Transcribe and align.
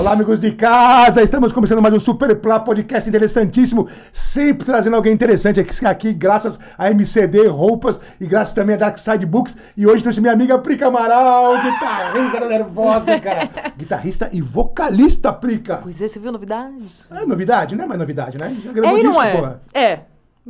Olá, 0.00 0.12
amigos 0.12 0.40
de 0.40 0.52
casa! 0.52 1.22
Estamos 1.22 1.52
começando 1.52 1.82
mais 1.82 1.92
um 1.92 2.00
Super 2.00 2.34
Plá 2.34 2.58
podcast 2.58 3.06
interessantíssimo, 3.06 3.86
sempre 4.10 4.64
trazendo 4.64 4.96
alguém 4.96 5.12
interessante 5.12 5.60
aqui, 5.60 5.84
aqui, 5.84 6.12
graças 6.14 6.58
a 6.78 6.90
MCD 6.90 7.48
Roupas 7.48 8.00
e 8.18 8.26
graças 8.26 8.54
também 8.54 8.76
a 8.76 8.78
Dark 8.78 8.96
Side 8.96 9.26
Books. 9.26 9.54
E 9.76 9.86
hoje 9.86 10.02
trouxe 10.02 10.18
minha 10.22 10.32
amiga 10.32 10.58
Prica 10.58 10.86
Amaral, 10.86 11.52
guitarrista 11.60 12.48
nervosa, 12.48 13.20
cara. 13.20 13.50
Guitarrista 13.76 14.30
e 14.32 14.40
vocalista, 14.40 15.34
Prica. 15.34 15.80
Pois 15.82 16.00
é, 16.00 16.08
você 16.08 16.18
viu 16.18 16.32
novidades? 16.32 17.06
É 17.10 17.26
novidade, 17.26 17.76
não 17.76 17.84
é 17.84 17.86
mais 17.86 18.00
novidade, 18.00 18.38
né? 18.38 18.56
Já 18.64 18.70
É 18.70 18.72
gravou 18.72 18.98
e 18.98 19.02
não 19.02 19.10
disco, 19.10 19.22
é? 19.22 19.36
porra. 19.36 19.62
É. 19.74 20.00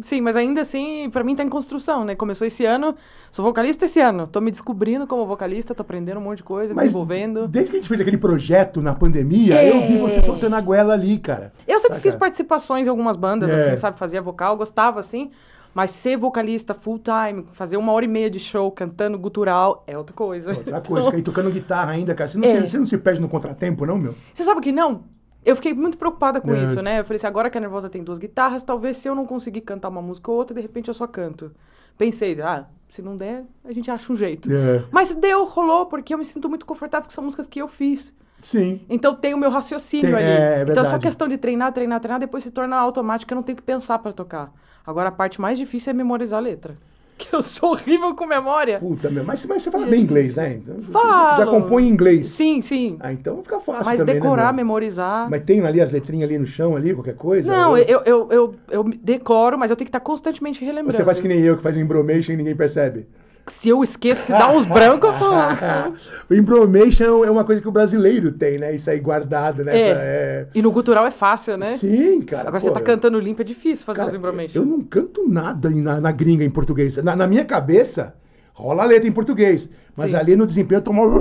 Sim, 0.03 0.21
mas 0.21 0.37
ainda 0.37 0.61
assim, 0.61 1.09
pra 1.11 1.23
mim 1.25 1.35
tá 1.37 1.43
em 1.43 1.49
construção, 1.49 2.05
né? 2.05 2.15
Começou 2.15 2.47
esse 2.47 2.65
ano, 2.65 2.95
sou 3.31 3.45
vocalista 3.45 3.85
esse 3.85 4.01
ano. 4.01 4.27
Tô 4.27 4.41
me 4.41 4.51
descobrindo 4.51 5.07
como 5.07 5.27
vocalista, 5.27 5.75
tô 5.75 5.83
aprendendo 5.83 6.19
um 6.19 6.23
monte 6.23 6.39
de 6.39 6.45
coisa, 6.45 6.75
Mas 6.75 6.85
desenvolvendo. 6.85 7.47
desde 7.49 7.71
que 7.71 7.77
a 7.77 7.81
gente 7.81 7.89
fez 7.89 8.01
aquele 8.01 8.19
projeto 8.19 8.81
na 8.81 8.95
pandemia, 8.95 9.55
É. 9.57 9.71
eu 9.71 9.87
vi 9.87 9.99
você 9.99 10.21
soltando 10.23 10.57
a 10.57 10.61
goela 10.61 10.95
ali, 10.95 11.19
cara. 11.19 11.53
Eu 11.67 11.79
sempre 11.79 11.97
Tá, 11.97 12.03
fiz 12.03 12.15
cara? 12.15 12.21
participações 12.21 12.87
em 12.87 12.91
algumas 12.91 13.17
bandas, 13.17 13.51
É. 13.51 13.67
assim, 13.73 13.77
sabe? 13.77 13.99
Fazia 13.99 14.23
vocal, 14.23 14.57
gostava, 14.57 15.01
assim. 15.01 15.31
Mas 15.73 15.91
ser 15.91 16.17
vocalista 16.17 16.75
full 16.75 16.98
time, 16.98 17.47
fazer 17.53 17.77
uma 17.77 17.93
hora 17.93 18.05
e 18.05 18.09
meia 18.09 18.29
de 18.29 18.41
show 18.41 18.71
cantando 18.73 19.17
gutural, 19.17 19.85
é 19.87 19.97
outra 19.97 20.12
coisa. 20.15 20.51
Outra 20.51 20.81
coisa, 20.81 21.05
ficar 21.07 21.17
aí 21.17 21.23
tocando 21.23 21.51
guitarra 21.51 21.93
ainda, 21.93 22.12
cara. 22.12 22.27
Você 22.29 22.39
não, 22.39 22.48
É. 22.48 22.62
se, 22.62 22.69
você 22.73 22.79
não 22.79 22.87
se 22.87 22.98
perde 22.98 23.21
no 23.21 23.29
contratempo, 23.29 23.87
não, 23.87 23.97
meu? 23.97 24.15
Você 24.35 24.43
sabe 24.43 24.61
que 24.61 24.73
não? 24.73 25.05
Eu 25.45 25.57
fiquei 25.57 25.73
muito 25.73 25.97
preocupada 25.97 26.41
com 26.41 26.55
É. 26.55 26.62
isso, 26.65 26.83
né? 26.83 27.01
Eu 27.01 27.05
falei 27.05 27.17
assim, 27.17 27.27
agora 27.27 27.48
que 27.48 27.57
a 27.57 27.61
Nervosa 27.61 27.89
tem 27.89 28.03
duas 28.05 28.19
guitarras, 28.19 28.62
talvez 28.62 28.97
se 28.98 29.09
eu 29.09 29.15
não 29.15 29.25
conseguir 29.27 29.62
cantar 29.62 29.89
uma 29.89 30.03
música 30.03 30.31
ou 30.31 30.37
outra, 30.37 30.55
de 30.55 30.61
repente 30.61 30.89
eu 30.89 30.95
só 30.95 31.06
canto. 31.06 31.51
Pensei, 31.97 32.41
ah, 32.42 32.67
se 32.89 33.01
não 33.03 33.17
der, 33.17 33.45
a 33.64 33.73
gente 33.73 33.91
acha 33.91 34.12
um 34.12 34.17
jeito. 34.17 34.51
É. 34.53 34.84
Mas 34.91 35.14
deu, 35.14 35.45
rolou, 35.45 35.87
porque 35.87 36.12
eu 36.14 36.19
me 36.19 36.25
sinto 36.25 36.48
muito 36.48 36.67
confortável 36.67 37.06
com 37.06 37.11
são 37.14 37.25
músicas 37.25 37.47
que 37.47 37.61
eu 37.61 37.69
fiz. 37.69 38.14
Sim. 38.41 38.81
Então 38.89 39.14
tem 39.14 39.34
o 39.34 39.39
meu 39.39 39.51
raciocínio 39.51 40.06
Tem- 40.06 40.14
ali. 40.14 40.25
é, 40.25 40.59
é 40.61 40.62
então 40.62 40.83
é 40.83 40.87
só 40.87 40.98
questão 40.98 41.29
de 41.29 41.37
treinar, 41.37 41.73
treinar, 41.73 42.01
treinar, 42.01 42.19
depois 42.20 42.42
se 42.42 42.51
torna 42.51 42.77
automático, 42.77 43.33
eu 43.33 43.36
não 43.36 43.42
tenho 43.42 43.57
que 43.57 43.62
pensar 43.62 43.98
pra 43.98 44.12
tocar. 44.12 44.53
Agora 44.86 45.09
a 45.11 45.12
parte 45.12 45.41
mais 45.41 45.59
difícil 45.59 45.91
é 45.91 45.95
memorizar 45.95 46.39
a 46.39 46.42
letra. 46.42 46.75
Que 47.21 47.37
eu 47.37 47.43
sou 47.43 47.73
horrível 47.73 48.15
com 48.15 48.25
memória. 48.25 48.81
Puta, 48.81 49.11
meu. 49.11 49.23
Mas, 49.25 49.45
mas 49.45 49.63
você 49.63 49.71
fala 49.71 49.87
bem 49.87 50.01
inglês, 50.01 50.37
né? 50.37 50.55
Então, 50.55 50.81
Falo. 50.81 51.37
Já 51.37 51.47
compõe 51.47 51.85
em 51.85 51.89
inglês. 51.91 52.29
Sim, 52.29 52.63
sim. 52.63 52.97
Ah, 52.99 53.13
então 53.13 53.43
fica 53.43 53.61
fácil 53.61 53.85
Mas 53.85 54.01
também, 54.01 54.15
decorar, 54.15 54.47
né, 54.47 54.53
meu? 54.53 54.65
memorizar. 54.65 55.29
Mas 55.29 55.43
tem 55.45 55.61
ali 55.67 55.83
as 55.83 55.93
letrinhas 55.93 56.29
ali 56.29 56.39
no 56.39 56.47
chão, 56.47 56.75
ali, 56.75 56.95
qualquer 56.95 57.15
coisa? 57.15 57.51
Não, 57.55 57.73
Ou 57.73 57.79
eu, 57.79 58.03
eu, 58.07 58.29
eu, 58.31 58.55
eu 58.71 58.85
decoro, 59.03 59.59
mas 59.59 59.71
eu 59.71 59.77
tenho 59.77 59.85
que 59.85 59.91
estar 59.91 60.01
constantemente 60.01 60.65
relembrando. 60.65 60.97
Você 60.97 61.05
faz 61.05 61.21
que 61.21 61.29
nem 61.29 61.41
eu, 61.41 61.59
que 61.59 61.63
faz 61.63 61.77
um 61.77 61.81
embromation 61.81 62.33
e 62.33 62.37
ninguém 62.37 62.57
percebe. 62.57 63.07
Se 63.46 63.69
eu 63.69 63.83
esqueço, 63.83 64.27
se 64.27 64.33
dá 64.33 64.50
uns 64.50 64.64
brancos, 64.64 65.08
eu 65.08 65.14
falo. 65.14 65.34
"Nossa". 65.34 65.92
o 66.30 66.34
embromation 66.34 67.24
é 67.24 67.30
uma 67.30 67.44
coisa 67.44 67.60
que 67.60 67.69
o 67.69 67.72
brasileiro 67.72 68.30
tem, 68.33 68.58
né? 68.58 68.74
Isso 68.74 68.88
aí 68.91 69.00
guardado, 69.00 69.64
né? 69.64 69.77
É. 69.77 69.92
Pra- 69.92 70.02
é... 70.02 70.46
E 70.55 70.62
no 70.62 70.70
gutural 70.70 71.06
é 71.06 71.10
fácil, 71.10 71.56
né? 71.56 71.66
Sim, 71.77 72.22
cara. 72.22 72.48
Agora 72.48 72.61
pô, 72.62 72.68
você 72.68 72.70
tá 72.70 72.80
cantando 72.80 73.18
limpo, 73.18 73.42
é 73.42 73.44
difícil 73.44 73.84
fazer 73.84 73.98
cara, 73.98 74.08
os 74.08 74.14
embromation. 74.14 74.58
Eu 74.61 74.64
não 74.64 74.80
canto 74.80 75.28
nada 75.28 75.68
na, 75.70 76.00
na 76.00 76.12
gringa 76.12 76.44
em 76.44 76.50
português. 76.50 76.96
Na, 76.98 77.16
na 77.16 77.27
minha 77.27 77.44
cabeça, 77.44 78.14
rola 78.52 78.84
a 78.84 78.86
letra 78.86 79.08
em 79.08 79.12
português. 79.12 79.68
Mas 79.96 80.11
Sim. 80.12 80.16
ali 80.16 80.36
no 80.36 80.46
desempenho 80.46 80.78
eu 80.78 80.83
tomo. 80.83 81.20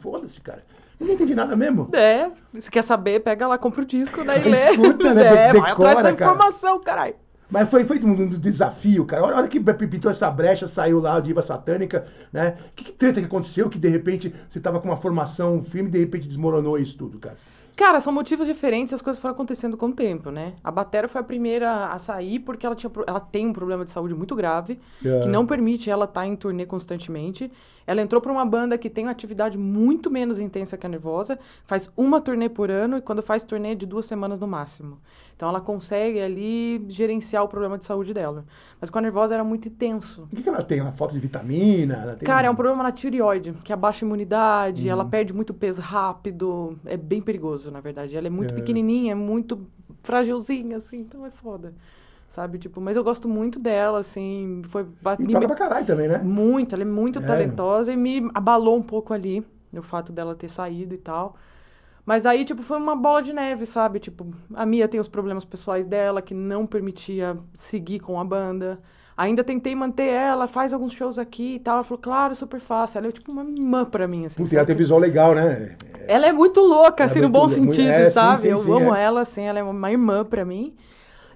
Foda-se, 0.00 0.40
cara. 0.40 0.62
Eu 0.98 1.06
não 1.06 1.14
entendi 1.14 1.34
nada 1.34 1.54
mesmo. 1.54 1.88
É, 1.92 2.30
se 2.58 2.70
quer 2.70 2.82
saber, 2.82 3.20
pega 3.20 3.46
lá, 3.46 3.58
compra 3.58 3.82
o 3.82 3.84
disco, 3.84 4.24
né? 4.24 4.40
E 4.40 4.48
lê. 4.48 4.70
Escuta, 4.70 5.12
né? 5.14 5.26
É, 5.48 5.52
Decora, 5.52 5.60
vai 5.60 5.72
atrás 5.72 5.96
da 5.96 6.02
cara. 6.02 6.14
informação, 6.14 6.80
caralho. 6.80 7.14
Mas 7.50 7.68
foi 7.68 7.84
feito 7.84 8.06
um, 8.06 8.10
um 8.10 8.28
desafio, 8.28 9.04
cara. 9.04 9.22
A 9.22 9.36
hora 9.36 9.48
que 9.48 9.60
pintou 9.60 10.10
essa 10.10 10.30
brecha, 10.30 10.66
saiu 10.66 11.00
lá 11.00 11.16
a 11.16 11.20
diva 11.20 11.42
satânica, 11.42 12.06
né? 12.32 12.56
Que, 12.74 12.84
que 12.84 12.92
treta 12.92 13.20
que 13.20 13.26
aconteceu 13.26 13.68
que 13.68 13.78
de 13.78 13.88
repente 13.88 14.34
você 14.48 14.58
tava 14.60 14.80
com 14.80 14.88
uma 14.88 14.96
formação 14.96 15.62
firme 15.62 15.88
e 15.88 15.92
de 15.92 15.98
repente 15.98 16.26
desmoronou 16.26 16.78
isso 16.78 16.96
tudo, 16.96 17.18
cara? 17.18 17.36
Cara, 17.76 18.00
são 18.00 18.10
motivos 18.10 18.46
diferentes, 18.46 18.94
as 18.94 19.02
coisas 19.02 19.20
foram 19.20 19.34
acontecendo 19.34 19.76
com 19.76 19.88
o 19.88 19.92
tempo, 19.92 20.30
né? 20.30 20.54
A 20.64 20.70
Batera 20.70 21.06
foi 21.08 21.20
a 21.20 21.24
primeira 21.24 21.88
a 21.88 21.98
sair 21.98 22.38
porque 22.38 22.64
ela, 22.64 22.74
tinha, 22.74 22.90
ela 23.06 23.20
tem 23.20 23.46
um 23.46 23.52
problema 23.52 23.84
de 23.84 23.90
saúde 23.90 24.14
muito 24.14 24.34
grave, 24.34 24.80
É. 25.04 25.20
que 25.20 25.28
não 25.28 25.46
permite 25.46 25.90
ela 25.90 26.06
estar 26.06 26.26
em 26.26 26.34
turnê 26.34 26.64
constantemente. 26.64 27.52
Ela 27.86 28.02
entrou 28.02 28.20
pra 28.20 28.32
uma 28.32 28.44
banda 28.44 28.76
que 28.76 28.90
tem 28.90 29.04
uma 29.04 29.10
atividade 29.12 29.56
muito 29.56 30.10
menos 30.10 30.40
intensa 30.40 30.76
que 30.76 30.84
a 30.86 30.88
Nervosa, 30.88 31.38
faz 31.64 31.90
uma 31.96 32.20
turnê 32.20 32.48
por 32.48 32.70
ano 32.70 32.96
e 32.98 33.00
quando 33.00 33.22
faz 33.22 33.44
turnê 33.44 33.74
de 33.74 33.86
duas 33.86 34.06
semanas 34.06 34.40
no 34.40 34.46
máximo. 34.46 34.98
Então 35.36 35.48
ela 35.48 35.60
consegue 35.60 36.18
ali 36.20 36.84
gerenciar 36.88 37.44
o 37.44 37.48
problema 37.48 37.76
de 37.78 37.84
saúde 37.84 38.12
dela. 38.14 38.44
Mas 38.80 38.88
com 38.90 38.98
a 38.98 39.02
Nervosa 39.02 39.34
era 39.34 39.44
muito 39.44 39.68
intenso. 39.68 40.22
O 40.24 40.34
que, 40.34 40.42
que 40.42 40.48
ela 40.48 40.62
tem? 40.62 40.78
Ela 40.80 40.92
falta 40.92 41.12
de 41.14 41.20
vitamina? 41.20 41.94
Ela 41.94 42.16
tem... 42.16 42.26
Cara, 42.26 42.46
é 42.46 42.50
um 42.50 42.54
problema 42.56 42.82
na 42.82 42.90
tireoide, 42.90 43.52
que 43.62 43.72
abaixa 43.72 44.04
a 44.04 44.06
imunidade, 44.06 44.88
ela 44.88 45.04
perde 45.04 45.32
muito 45.34 45.52
peso 45.52 45.82
rápido. 45.82 46.78
É 46.84 46.96
bem 46.96 47.20
perigoso, 47.20 47.70
na 47.70 47.80
verdade. 47.80 48.16
Ela 48.16 48.26
é 48.26 48.30
muito 48.30 48.52
É. 48.52 48.54
pequenininha, 48.56 49.12
é 49.12 49.14
muito 49.14 49.66
fragilzinha, 50.02 50.78
assim, 50.78 50.96
então 50.96 51.26
é 51.26 51.30
foda. 51.30 51.74
Sabe, 52.28 52.58
tipo, 52.58 52.80
mas 52.80 52.96
eu 52.96 53.04
gosto 53.04 53.28
muito 53.28 53.58
dela, 53.58 54.00
assim, 54.00 54.60
foi... 54.68 54.84
E 55.18 55.22
me- 55.22 55.32
toca 55.32 55.46
pra 55.46 55.56
caralho 55.56 55.86
também, 55.86 56.08
né? 56.08 56.18
Muito, 56.18 56.74
ela 56.74 56.82
é 56.82 56.86
muito 56.86 57.20
É. 57.20 57.22
talentosa 57.22 57.92
e 57.92 57.96
me 57.96 58.28
abalou 58.34 58.76
um 58.76 58.82
pouco 58.82 59.14
ali, 59.14 59.46
o 59.72 59.80
fato 59.82 60.12
dela 60.12 60.34
ter 60.34 60.48
saído 60.48 60.92
e 60.94 60.98
tal. 60.98 61.36
Mas 62.04 62.26
aí, 62.26 62.44
tipo, 62.44 62.62
foi 62.62 62.76
uma 62.78 62.94
bola 62.96 63.22
de 63.22 63.32
neve, 63.32 63.64
sabe? 63.64 63.98
Tipo, 64.00 64.26
a 64.54 64.66
Mia 64.66 64.86
tem 64.88 64.98
os 65.00 65.08
problemas 65.08 65.44
pessoais 65.44 65.86
dela, 65.86 66.20
que 66.20 66.34
não 66.34 66.66
permitia 66.66 67.36
seguir 67.54 68.00
com 68.00 68.18
a 68.20 68.24
banda. 68.24 68.78
Ainda 69.16 69.42
tentei 69.42 69.74
manter 69.74 70.08
ela, 70.08 70.46
faz 70.46 70.72
alguns 70.72 70.92
shows 70.92 71.18
aqui 71.18 71.54
e 71.54 71.58
tal. 71.58 71.74
Ela 71.76 71.82
falou, 71.84 71.98
claro, 72.00 72.34
super 72.34 72.60
fácil. 72.60 72.98
Ela 72.98 73.08
é 73.08 73.12
tipo 73.12 73.32
uma 73.32 73.42
irmã 73.42 73.84
pra 73.84 74.06
mim, 74.06 74.26
assim. 74.26 74.36
Putz, 74.42 74.52
ela 74.52 74.66
tem 74.66 74.76
visual 74.76 75.00
legal, 75.00 75.34
né? 75.34 75.76
Ela 76.06 76.26
é 76.26 76.32
muito 76.32 76.60
louca, 76.60 77.02
Ela 77.04 77.10
assim, 77.10 77.18
é 77.20 77.22
no 77.22 77.28
bom 77.28 77.48
muito- 77.48 77.54
sentido, 77.54 77.88
é, 77.88 78.06
sim, 78.08 78.14
sabe? 78.14 78.40
sim, 78.40 78.48
eu 78.48 78.58
sim, 78.58 78.70
amo 78.72 78.94
é. 78.94 79.02
ela, 79.02 79.20
assim, 79.22 79.42
ela 79.42 79.58
é 79.58 79.62
uma 79.62 79.90
irmã 79.90 80.24
pra 80.24 80.44
mim. 80.44 80.74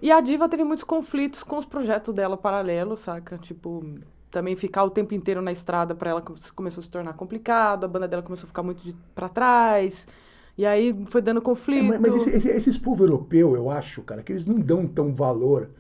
E 0.02 0.10
a 0.10 0.20
Diva 0.20 0.48
teve 0.48 0.64
muitos 0.64 0.84
conflitos 0.84 1.42
com 1.42 1.58
os 1.58 1.66
projetos 1.66 2.14
dela 2.14 2.36
paralelos, 2.36 3.00
saca? 3.00 3.36
Tipo, 3.38 3.84
também 4.30 4.56
ficar 4.56 4.84
o 4.84 4.90
tempo 4.90 5.14
inteiro 5.14 5.42
na 5.42 5.52
estrada 5.52 5.94
pra 5.94 6.10
ela 6.10 6.22
come- 6.22 6.38
começou 6.54 6.80
a 6.80 6.84
se 6.84 6.90
tornar 6.90 7.12
complicado, 7.14 7.84
a 7.84 7.88
banda 7.88 8.08
dela 8.08 8.22
começou 8.22 8.44
a 8.46 8.48
ficar 8.48 8.62
muito 8.62 8.82
de, 8.82 8.94
pra 9.14 9.28
trás. 9.28 10.08
E 10.56 10.64
aí 10.64 10.94
foi 11.06 11.20
dando 11.20 11.38
É, 11.38 11.42
conflito. 11.42 11.84
mas 11.84 12.00
mas 12.00 12.14
esse- 12.16 12.30
esse- 12.30 12.48
esses 12.48 12.78
povos 12.78 13.08
europeus, 13.08 13.54
eu 13.54 13.70
acho, 13.70 14.02
cara, 14.02 14.22
que 14.22 14.32
eles 14.32 14.44
não 14.46 14.58
dão 14.58 14.86
tão 14.86 15.12
valor 15.14 15.70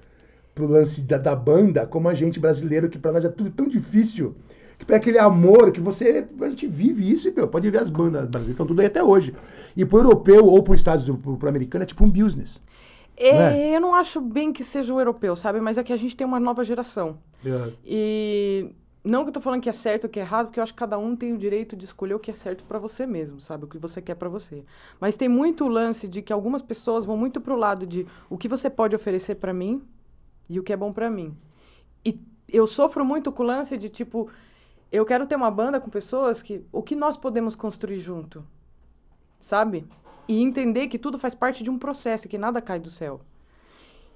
pro 0.54 0.66
lance 0.66 1.02
da, 1.02 1.16
da 1.16 1.34
banda 1.34 1.86
como 1.86 2.08
a 2.08 2.14
gente 2.14 2.38
brasileiro, 2.38 2.88
que 2.90 2.98
pra 2.98 3.12
nós 3.12 3.24
é 3.24 3.28
tudo 3.28 3.50
tão 3.50 3.66
difícil. 3.68 4.34
Que 4.78 4.84
pra 4.84 4.96
aquele 4.96 5.18
amor 5.18 5.70
que 5.72 5.80
você. 5.80 6.26
A 6.40 6.48
gente 6.48 6.66
vive 6.66 7.10
isso 7.10 7.30
meu, 7.34 7.46
pode 7.46 7.68
ver 7.70 7.82
as 7.82 7.90
bandas 7.90 8.22
brasileiras, 8.22 8.50
estão 8.50 8.66
tudo 8.66 8.80
aí 8.80 8.86
até 8.86 9.02
hoje. 9.02 9.34
E 9.76 9.84
pro 9.84 9.98
europeu 9.98 10.46
ou 10.46 10.62
pro 10.62 10.74
Estados 10.74 11.04
Unidos, 11.06 11.22
pro, 11.22 11.36
pro 11.36 11.48
americano, 11.48 11.84
é 11.84 11.86
tipo 11.86 12.02
um 12.02 12.10
business. 12.10 12.62
É, 13.20 13.32
né? 13.34 13.76
Eu 13.76 13.80
não 13.80 13.94
acho 13.94 14.20
bem 14.20 14.52
que 14.52 14.64
seja 14.64 14.94
o 14.94 15.00
europeu, 15.00 15.36
sabe? 15.36 15.60
Mas 15.60 15.76
é 15.76 15.84
que 15.84 15.92
a 15.92 15.96
gente 15.96 16.16
tem 16.16 16.26
uma 16.26 16.40
nova 16.40 16.64
geração. 16.64 17.18
É. 17.44 17.72
E 17.84 18.74
não 19.04 19.22
que 19.22 19.28
eu 19.28 19.32
tô 19.32 19.40
falando 19.40 19.60
que 19.62 19.68
é 19.68 19.72
certo 19.72 20.04
ou 20.04 20.10
que 20.10 20.18
é 20.18 20.22
errado, 20.22 20.46
porque 20.46 20.58
eu 20.58 20.62
acho 20.62 20.72
que 20.72 20.78
cada 20.78 20.98
um 20.98 21.14
tem 21.14 21.32
o 21.32 21.38
direito 21.38 21.76
de 21.76 21.84
escolher 21.84 22.14
o 22.14 22.18
que 22.18 22.30
é 22.30 22.34
certo 22.34 22.64
pra 22.64 22.78
você 22.78 23.06
mesmo, 23.06 23.40
sabe? 23.40 23.64
O 23.64 23.68
que 23.68 23.78
você 23.78 24.00
quer 24.00 24.14
pra 24.14 24.28
você. 24.28 24.64
Mas 24.98 25.16
tem 25.16 25.28
muito 25.28 25.64
o 25.64 25.68
lance 25.68 26.08
de 26.08 26.22
que 26.22 26.32
algumas 26.32 26.62
pessoas 26.62 27.04
vão 27.04 27.16
muito 27.16 27.40
pro 27.40 27.56
lado 27.56 27.86
de 27.86 28.06
o 28.28 28.38
que 28.38 28.48
você 28.48 28.70
pode 28.70 28.96
oferecer 28.96 29.36
pra 29.36 29.52
mim 29.52 29.82
e 30.48 30.58
o 30.58 30.62
que 30.62 30.72
é 30.72 30.76
bom 30.76 30.92
pra 30.92 31.10
mim. 31.10 31.36
E 32.04 32.18
eu 32.48 32.66
sofro 32.66 33.04
muito 33.04 33.30
com 33.30 33.42
o 33.42 33.46
lance 33.46 33.76
de 33.76 33.88
tipo, 33.88 34.28
eu 34.90 35.04
quero 35.04 35.26
ter 35.26 35.36
uma 35.36 35.50
banda 35.50 35.78
com 35.78 35.88
pessoas 35.88 36.42
que 36.42 36.64
o 36.72 36.82
que 36.82 36.96
nós 36.96 37.16
podemos 37.16 37.54
construir 37.54 38.00
junto, 38.00 38.44
sabe? 39.40 39.86
E 40.28 40.42
entender 40.42 40.88
que 40.88 40.98
tudo 40.98 41.18
faz 41.18 41.34
parte 41.34 41.62
de 41.62 41.70
um 41.70 41.78
processo, 41.78 42.28
que 42.28 42.38
nada 42.38 42.60
cai 42.60 42.78
do 42.78 42.90
céu. 42.90 43.20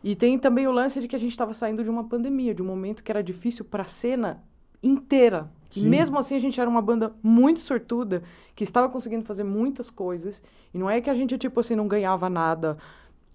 E 0.03 0.15
tem 0.15 0.39
também 0.39 0.67
o 0.67 0.73
lance 0.73 1.01
de 1.01 1.09
que 1.09 1.17
a 1.17 1.19
gente 1.19 1.31
estava 1.31 1.55
saindo 1.55 1.83
de 1.83 1.89
uma 1.89 2.05
pandemia, 2.05 2.55
de 2.55 2.63
um 2.63 2.67
momento 2.67 3.03
que 3.03 3.11
era 3.11 3.23
difícil 3.23 3.65
para 3.65 3.85
a 3.85 3.87
cena 3.87 4.43
inteira. 4.83 5.51
E 5.75 5.81
Sim. 5.81 5.89
mesmo 5.89 6.19
assim 6.19 6.37
a 6.37 6.39
gente 6.39 6.61
era 6.61 6.69
uma 6.69 6.83
banda 6.83 7.15
muito 7.23 7.61
sortuda, 7.61 8.23
que 8.55 8.63
estava 8.63 8.89
conseguindo 8.89 9.25
fazer 9.25 9.45
muitas 9.45 9.91
coisas. 9.91 10.43
E 10.73 10.79
não 10.79 10.91
é 10.91 11.01
que 11.01 11.09
a 11.09 11.15
gente, 11.15 11.39
tipo 11.39 11.59
assim, 11.59 11.75
não 11.75 11.89
ganhava 11.89 12.29
nada. 12.29 12.77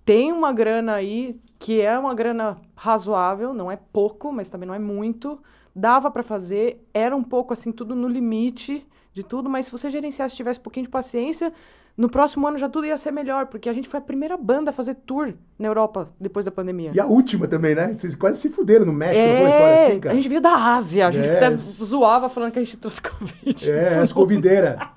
Tem 0.06 0.32
uma 0.32 0.54
grana 0.54 0.94
aí, 0.94 1.40
que 1.58 1.82
é 1.82 1.98
uma 1.98 2.14
grana 2.14 2.58
razoável, 2.76 3.54
não 3.54 3.72
é 3.72 3.76
pouco, 3.76 4.32
mas 4.32 4.50
também 4.50 4.68
não 4.68 4.76
é 4.76 4.80
muito. 4.80 5.42
Dava 5.76 6.10
para 6.10 6.24
fazer, 6.24 6.86
era 6.94 7.16
um 7.16 7.24
pouco 7.24 7.52
assim, 7.52 7.72
tudo 7.72 7.96
no 7.96 8.08
limite 8.08 8.86
de 9.12 9.24
tudo, 9.24 9.50
mas 9.50 9.66
se 9.66 9.72
você 9.72 9.90
gerenciasse, 9.90 10.36
tivesse 10.36 10.60
um 10.60 10.64
pouquinho 10.64 10.86
de 10.86 10.90
paciência, 10.90 11.52
no 12.00 12.10
próximo 12.10 12.48
ano 12.48 12.58
já 12.58 12.70
tudo 12.70 12.88
ia 12.88 12.96
ser 12.98 13.12
melhor, 13.12 13.48
porque 13.48 13.68
a 13.68 13.74
gente 13.74 13.90
foi 13.90 14.00
a 14.00 14.02
primeira 14.02 14.38
banda 14.38 14.70
a 14.70 14.74
fazer 14.74 14.96
tour 14.96 15.34
na 15.58 15.68
Europa 15.68 16.10
depois 16.20 16.46
da 16.46 16.52
pandemia. 16.52 16.92
E 16.96 17.00
a 17.00 17.06
última 17.06 17.46
também, 17.48 17.76
né? 17.76 17.92
Vocês 17.94 18.16
quase 18.16 18.40
se 18.40 18.48
fuderam 18.50 18.86
no 18.86 18.94
México, 18.94 19.20
não 19.20 19.34
foi 19.36 19.42
uma 19.42 19.50
história 19.50 19.88
assim, 19.88 20.00
cara? 20.00 20.10
É, 20.10 20.12
a 20.14 20.16
gente 20.20 20.30
veio 20.30 20.42
da 20.42 20.56
Ásia, 20.76 21.08
a 21.08 21.12
gente 21.12 21.28
É. 21.28 21.36
até 21.36 21.58
zoava 21.58 22.30
falando 22.30 22.54
que 22.54 22.60
a 22.60 22.64
gente 22.64 22.78
trouxe 22.78 23.02
Covid. 23.02 23.70
É, 23.70 24.00
as 24.00 24.12
covideiras. 24.14 24.78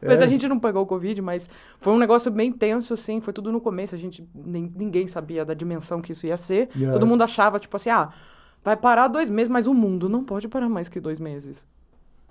Mas 0.00 0.20
É. 0.20 0.24
a 0.24 0.26
gente 0.26 0.46
não 0.48 0.58
pegou 0.58 0.82
o 0.82 0.86
Covid, 0.86 1.20
mas 1.20 1.48
foi 1.78 1.92
um 1.92 1.98
negócio 1.98 2.30
bem 2.30 2.52
tenso, 2.52 2.94
assim, 2.94 3.20
foi 3.20 3.32
tudo 3.32 3.50
no 3.50 3.60
começo, 3.60 3.94
a 3.94 3.98
gente, 3.98 4.26
nem- 4.34 4.72
ninguém 4.74 5.06
sabia 5.06 5.44
da 5.44 5.52
dimensão 5.54 6.00
que 6.00 6.12
isso 6.12 6.26
ia 6.26 6.36
ser. 6.36 6.68
Yeah. 6.76 6.92
Todo 6.92 7.06
mundo 7.06 7.22
achava, 7.22 7.58
tipo 7.58 7.74
assim, 7.76 7.90
ah, 7.90 8.08
vai 8.62 8.76
parar 8.76 9.08
dois 9.08 9.28
meses, 9.28 9.48
mas 9.48 9.66
o 9.66 9.74
mundo 9.74 10.08
não 10.08 10.22
pode 10.24 10.46
parar 10.48 10.68
mais 10.68 10.88
que 10.88 11.00
dois 11.00 11.18
meses. 11.18 11.66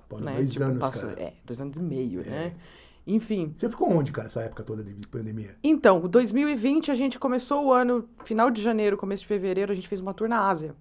Pô, 0.07 0.19
né? 0.19 0.33
dois 0.35 0.51
Tipo, 0.53 0.65
anos, 0.65 0.79
passou- 0.79 1.09
cara. 1.09 1.21
É, 1.21 1.33
dois 1.45 1.61
anos 1.61 1.77
e 1.77 1.81
meio, 1.81 2.21
né? 2.25 2.53
Enfim. 3.05 3.53
Você 3.55 3.69
ficou 3.69 3.91
onde, 3.91 4.11
cara, 4.11 4.27
essa 4.27 4.41
época 4.41 4.63
toda 4.63 4.83
de 4.83 5.07
pandemia? 5.07 5.55
Então, 5.63 5.99
2020 6.07 6.89
a 6.89 6.93
gente 6.93 7.19
começou 7.19 7.65
o 7.65 7.73
ano, 7.73 8.05
final 8.23 8.49
de 8.49 8.61
janeiro, 8.61 8.95
começo 8.95 9.23
de 9.23 9.27
fevereiro, 9.27 9.71
a 9.71 9.75
gente 9.75 9.87
fez 9.87 9.99
uma 9.99 10.13
tour 10.13 10.29
na 10.29 10.47
Ásia. 10.47 10.73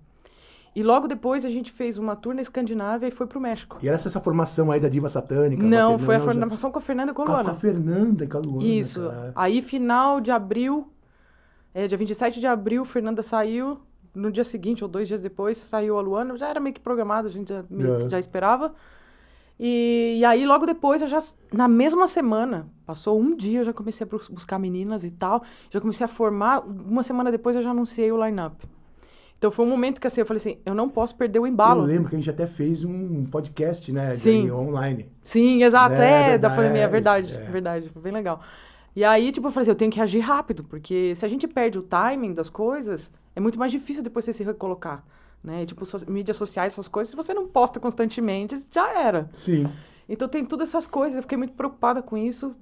E 0.75 0.83
logo 0.83 1.07
depois 1.07 1.45
a 1.45 1.51
gente 1.51 1.71
fez 1.71 1.99
uma 1.99 2.17
tour 2.17 2.33
na 2.35 2.41
Escandinávia 2.41 3.07
e 3.09 3.11
foi 3.11 3.27
pro 3.27 3.39
México. 3.41 3.77
E 3.83 3.89
era 3.89 3.97
essa 3.97 4.21
formação 4.21 4.71
aí 4.71 4.81
da 4.81 4.89
diva 4.89 5.09
satânica? 5.09 5.63
Não, 5.63 5.99
foi 5.99 6.15
a 6.15 6.19
já- 6.19 6.25
formação 6.25 6.71
com 6.71 6.79
a 6.79 6.81
Fernanda 6.81 7.13
Com 7.13 7.23
a, 7.23 7.27
Coluana. 7.27 7.51
com 7.51 7.57
a 7.57 7.59
Fernanda 7.59 8.25
e 8.25 8.29
com 8.29 8.39
a 8.39 8.41
Luana. 8.41 8.65
Isso. 8.65 9.01
cara. 9.03 9.33
Aí, 9.35 9.61
final 9.61 10.19
de 10.21 10.31
abril, 10.31 10.89
é, 11.75 11.87
dia 11.87 11.99
27 11.99 12.41
de 12.41 12.47
abril, 12.47 12.85
Fernanda 12.85 13.23
saiu. 13.23 13.81
No 14.15 14.31
dia 14.31 14.45
seguinte, 14.45 14.83
ou 14.85 14.89
dois 14.89 15.09
dias 15.09 15.21
depois, 15.23 15.57
saiu 15.59 15.99
a 15.99 16.01
Luana. 16.01 16.37
Já 16.39 16.49
era 16.49 16.61
meio 16.61 16.75
que 16.75 16.81
programado, 16.81 17.27
a 17.27 17.31
gente 17.31 17.49
já, 17.49 17.65
meio 17.69 18.03
É. 18.03 18.09
já 18.09 18.19
esperava. 18.19 18.73
E, 19.59 20.17
e 20.19 20.25
aí, 20.25 20.45
logo 20.45 20.67
depois, 20.67 21.03
eu 21.03 21.09
já, 21.09 21.19
na 21.53 21.69
mesma 21.69 22.07
semana, 22.07 22.69
passou 22.85 23.21
um 23.21 23.35
dia, 23.37 23.61
eu 23.61 23.65
já 23.65 23.73
comecei 23.73 24.05
a 24.05 24.09
bus- 24.09 24.29
buscar 24.29 24.59
meninas 24.59 25.05
e 25.05 25.11
tal. 25.11 25.43
Já 25.71 25.81
comecei 25.81 26.05
a 26.05 26.09
formar. 26.09 26.61
Uma 26.67 27.03
semana 27.03 27.31
depois, 27.31 27.55
eu 27.55 27.63
já 27.63 27.71
anunciei 27.71 28.11
o 28.11 28.25
line-up. 28.25 28.57
Então, 29.39 29.51
foi 29.51 29.65
um 29.65 29.69
momento 29.69 30.01
que 30.01 30.07
assim, 30.07 30.21
eu 30.21 30.27
falei 30.27 30.39
assim, 30.39 30.59
eu 30.65 30.73
não 30.75 30.89
posso 30.89 31.17
perder 31.17 31.41
o 31.41 31.43
Eu 31.43 31.49
embalo. 31.49 31.83
lembro 31.83 32.09
que 32.09 32.15
a 32.15 32.19
gente 32.19 32.31
até 32.31 32.47
fez 32.47 32.85
um 32.85 33.25
podcast, 33.27 33.93
né? 33.93 34.11
de- 34.11 34.17
Sim. 34.19 34.51
online. 34.53 35.09
Sim, 35.23 35.63
exato. 35.65 36.01
É, 36.01 36.05
É, 36.05 36.19
verdade, 36.39 36.39
da 36.43 36.51
pandemia, 36.51 36.81
é 36.83 36.85
é, 36.85 36.89
verdade. 36.89 37.35
é. 37.35 37.41
Verdade, 37.41 37.89
foi 37.89 38.03
bem 38.03 38.13
legal. 38.13 38.41
E 38.95 39.03
aí, 39.05 39.33
tipo, 39.33 39.47
eu 39.47 39.51
falei 39.51 39.63
assim, 39.63 39.71
eu 39.71 39.75
tenho 39.77 39.91
que 39.91 40.01
agir 40.01 40.21
rápido, 40.21 40.63
porque 40.63 41.15
se 41.17 41.25
a 41.25 41.29
gente 41.29 41.49
perde 41.49 41.79
o 41.79 41.83
timing 41.83 42.35
das 42.35 42.49
coisas, 42.51 43.13
é 43.35 43.41
muito 43.41 43.59
mais 43.59 43.73
difícil 43.73 44.03
depois 44.03 44.25
você 44.25 44.33
se 44.33 44.45
recolocar, 44.45 45.05
né? 45.43 45.65
Tipo, 45.67 45.85
so- 45.87 46.11
mídias 46.11 46.37
sociais, 46.37 46.73
essas 46.75 46.89
coisas, 46.89 47.11
se 47.11 47.17
você 47.17 47.33
não 47.35 47.47
posta 47.49 47.79
constantemente, 47.81 48.61
já 48.71 48.99
era. 48.99 49.31
Sim. 49.35 49.67
Então 50.09 50.29
tem 50.29 50.45
todas 50.45 50.69
essas 50.69 50.87
coisas, 50.87 51.17
eu 51.17 51.23
fiquei 51.23 51.39
muito 51.39 51.55
preocupada 51.55 52.03
com 52.03 52.17
isso. 52.17 52.55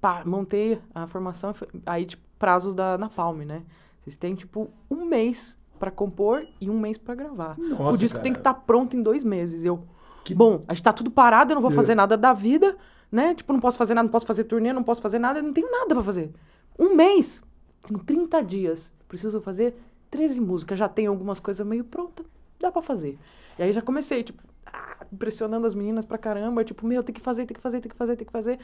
Pá, 0.00 0.22
montei 0.24 0.80
a 0.94 1.06
formação, 1.06 1.52
aí, 1.84 2.04
tipo, 2.04 2.22
prazos 2.38 2.74
da 2.74 2.96
Napalm, 2.98 3.40
né? 3.42 3.62
Vocês 4.02 4.16
têm, 4.16 4.34
tipo, 4.34 4.70
um 4.90 5.04
mês 5.06 5.56
pra 5.78 5.90
compor 5.90 6.46
e 6.60 6.70
um 6.70 6.78
mês 6.78 6.96
pra 6.96 7.14
gravar. 7.14 7.56
Nossa, 7.58 7.92
o 7.92 7.96
disco 7.98 8.16
cara. 8.16 8.22
tem 8.24 8.32
que 8.32 8.38
estar 8.38 8.54
pronto 8.54 8.96
em 8.96 9.02
dois 9.02 9.24
meses. 9.24 9.64
Eu, 9.64 9.82
Que- 10.24 10.34
bom, 10.34 10.62
a 10.68 10.74
gente 10.74 10.82
tá 10.84 10.92
tudo 10.92 11.10
parado, 11.10 11.52
eu 11.52 11.54
não 11.56 11.62
vou 11.62 11.70
É. 11.70 11.74
fazer 11.74 11.94
nada 11.94 12.16
da 12.16 12.32
vida, 12.32 12.76
né? 13.10 13.34
Tipo, 13.34 13.52
não 13.52 13.60
posso 13.60 13.76
fazer 13.78 13.94
nada, 13.94 14.04
não 14.04 14.12
posso 14.12 14.26
fazer 14.26 14.44
turnê, 14.44 14.72
não 14.72 14.82
posso 14.84 15.00
fazer 15.02 15.18
nada, 15.18 15.40
não 15.42 15.52
tenho 15.52 15.70
nada 15.70 15.94
pra 15.94 16.02
fazer. 16.04 16.32
Um 16.78 16.94
mês, 16.94 17.42
tenho 17.86 17.98
30 18.00 18.42
dias, 18.42 18.92
preciso 19.08 19.40
fazer 19.40 19.74
13 20.10 20.40
músicas, 20.40 20.78
já 20.78 20.88
tenho 20.88 21.10
algumas 21.10 21.40
coisas 21.40 21.66
meio 21.66 21.84
prontas, 21.84 22.24
dá 22.60 22.70
pra 22.72 22.82
fazer. 22.82 23.18
E 23.58 23.62
aí 23.62 23.72
já 23.72 23.82
comecei, 23.82 24.22
tipo, 24.22 24.42
ah, 24.66 25.04
impressionando 25.12 25.66
as 25.66 25.74
meninas 25.74 26.04
pra 26.04 26.18
caramba, 26.18 26.64
tipo, 26.64 26.86
meu, 26.86 27.02
tem 27.02 27.14
que 27.14 27.20
fazer, 27.20 27.46
tem 27.46 27.54
que 27.54 27.60
fazer, 27.60 27.80
tem 27.80 27.90
que 27.90 27.96
fazer, 27.96 28.16
tem 28.16 28.26
que 28.26 28.32
fazer. 28.32 28.58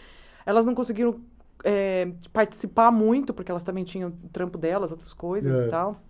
Elas 0.47 0.65
não 0.65 0.75
conseguiram 0.75 1.21
é, 1.65 2.11
participar 2.33 2.91
muito, 2.91 3.33
porque 3.33 3.51
elas 3.51 3.63
também 3.65 3.85
tinham 3.85 4.11
o 4.11 4.29
trampo 4.33 4.59
delas, 4.59 4.91
outras 4.91 5.13
coisas 5.15 5.61
É. 5.61 5.67
e 5.67 5.69
tal. 5.69 6.01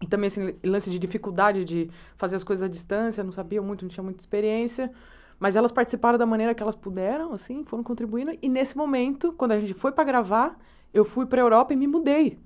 E 0.00 0.06
também, 0.06 0.28
assim, 0.28 0.54
lance 0.64 0.88
de 0.90 0.98
dificuldade 0.98 1.64
de 1.64 1.90
fazer 2.16 2.36
as 2.36 2.44
coisas 2.44 2.62
à 2.62 2.68
distância, 2.68 3.22
não 3.22 3.32
sabiam 3.32 3.62
muito, 3.64 3.82
não 3.82 3.88
tinham 3.90 4.04
muita 4.04 4.20
experiência. 4.20 4.90
Mas 5.38 5.56
elas 5.56 5.72
participaram 5.72 6.18
da 6.18 6.26
maneira 6.26 6.54
que 6.54 6.62
elas 6.62 6.74
puderam, 6.74 7.32
assim, 7.32 7.64
foram 7.64 7.82
contribuindo. 7.82 8.30
E 8.40 8.48
nesse 8.48 8.76
momento, 8.76 9.32
quando 9.32 9.52
a 9.52 9.58
gente 9.60 9.74
foi 9.74 9.90
pra 9.90 10.04
gravar, 10.04 10.58
eu 10.92 11.04
fui 11.04 11.26
pra 11.26 11.40
Europa 11.40 11.72
e 11.72 11.76
me 11.76 11.86
mudei. 11.86 12.38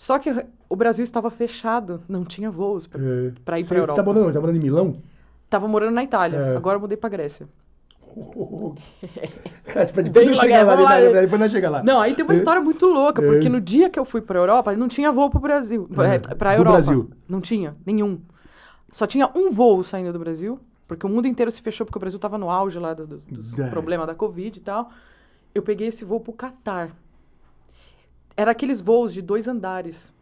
Só 0.00 0.18
que 0.18 0.30
o 0.66 0.74
Brasil 0.74 1.02
estava 1.02 1.28
fechado, 1.28 2.00
não 2.08 2.24
tinha 2.24 2.50
voos 2.50 2.86
pra, 2.86 2.98
É. 3.02 3.32
pra 3.44 3.58
ir 3.60 3.64
Você 3.64 3.68
pra 3.68 3.76
você 3.76 3.80
Europa. 3.82 3.94
tá 3.96 4.02
morando? 4.02 4.32
Tá 4.32 4.40
morando 4.40 4.56
em 4.56 4.60
Milão? 4.60 4.94
Tava 5.50 5.68
morando 5.68 5.92
na 5.92 6.02
Itália, 6.02 6.38
É. 6.38 6.56
agora 6.56 6.76
eu 6.76 6.80
mudei 6.80 6.96
pra 6.96 7.10
Grécia. 7.10 7.46
É, 9.74 9.84
tipo, 9.84 10.00
depois 10.02 10.26
nós 10.26 10.36
lá, 10.36 10.40
chegar 10.42 10.64
lá, 10.64 10.76
depois. 11.80 11.84
Não, 11.84 12.00
aí 12.00 12.14
tem 12.14 12.24
uma 12.24 12.32
história 12.32 12.62
muito 12.62 12.86
louca, 12.86 13.20
porque 13.20 13.50
no 13.50 13.60
dia 13.60 13.90
que 13.90 13.98
eu 13.98 14.06
fui 14.06 14.22
pra 14.22 14.38
Europa, 14.38 14.74
não 14.74 14.88
tinha 14.88 15.12
voo 15.12 15.28
pro 15.28 15.38
Brasil. 15.38 15.86
É, 15.98 16.14
É, 16.14 16.18
do 16.18 16.44
Europa. 16.44 16.62
Brasil. 16.78 17.10
Não 17.28 17.42
tinha, 17.42 17.76
nenhum. 17.84 18.22
Só 18.90 19.06
tinha 19.06 19.30
um 19.36 19.50
voo 19.50 19.82
saindo 19.84 20.14
do 20.14 20.18
Brasil, 20.18 20.58
porque 20.88 21.04
o 21.04 21.10
mundo 21.10 21.28
inteiro 21.28 21.50
se 21.50 21.60
fechou, 21.60 21.84
porque 21.84 21.98
o 21.98 22.00
Brasil 22.00 22.18
tava 22.18 22.38
no 22.38 22.48
auge 22.50 22.78
lá 22.78 22.94
do, 22.94 23.06
dos 23.06 23.58
É. 23.58 23.68
problemas 23.68 24.06
da 24.06 24.14
Covid 24.14 24.58
e 24.58 24.62
tal. 24.62 24.88
Eu 25.54 25.62
peguei 25.62 25.88
esse 25.88 26.06
voo 26.06 26.20
pro 26.20 26.32
Catar. 26.32 26.90
Era 28.36 28.50
aqueles 28.52 28.80
voos 28.80 29.12
de 29.12 29.22
dois 29.22 29.48
andares. 29.48 30.12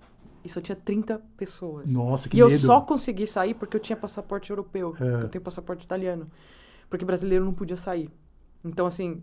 E 0.44 0.48
só 0.48 0.60
tinha 0.60 0.76
30 0.76 1.20
pessoas. 1.36 1.92
Nossa, 1.92 2.28
que 2.28 2.36
e 2.36 2.40
eu 2.40 2.48
medo. 2.48 2.60
só 2.60 2.80
consegui 2.80 3.26
sair 3.26 3.54
porque 3.54 3.76
eu 3.76 3.80
tinha 3.80 3.96
passaporte 3.96 4.50
europeu. 4.50 4.94
É. 5.00 5.24
Eu 5.24 5.28
tenho 5.28 5.42
passaporte 5.42 5.84
italiano. 5.84 6.30
Porque 6.88 7.04
brasileiro 7.04 7.44
não 7.44 7.52
podia 7.52 7.76
sair. 7.76 8.10
Então, 8.64 8.86
assim, 8.86 9.22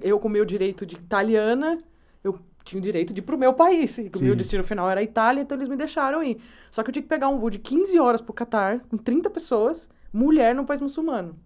eu 0.00 0.18
com 0.18 0.28
o 0.28 0.30
meu 0.30 0.44
direito 0.44 0.84
de 0.84 0.96
italiana, 0.96 1.78
eu 2.22 2.38
tinha 2.64 2.78
o 2.80 2.82
direito 2.82 3.12
de 3.12 3.20
ir 3.20 3.22
pro 3.22 3.38
meu 3.38 3.52
país. 3.52 3.98
E 3.98 4.10
o 4.14 4.22
meu 4.22 4.34
destino 4.34 4.64
final 4.64 4.90
era 4.90 5.00
a 5.00 5.02
Itália, 5.02 5.42
então 5.42 5.56
eles 5.56 5.68
me 5.68 5.76
deixaram 5.76 6.22
ir. 6.22 6.40
Só 6.70 6.82
que 6.82 6.90
eu 6.90 6.92
tinha 6.92 7.02
que 7.02 7.08
pegar 7.08 7.28
um 7.28 7.38
voo 7.38 7.50
de 7.50 7.58
15 7.58 7.98
horas 7.98 8.20
pro 8.20 8.32
Catar, 8.32 8.80
com 8.88 8.96
30 8.96 9.30
pessoas, 9.30 9.88
mulher 10.12 10.54
num 10.54 10.64
país 10.64 10.80
muçulmano. 10.80 11.38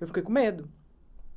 Eu 0.00 0.06
fiquei 0.06 0.22
com 0.22 0.32
medo. 0.32 0.68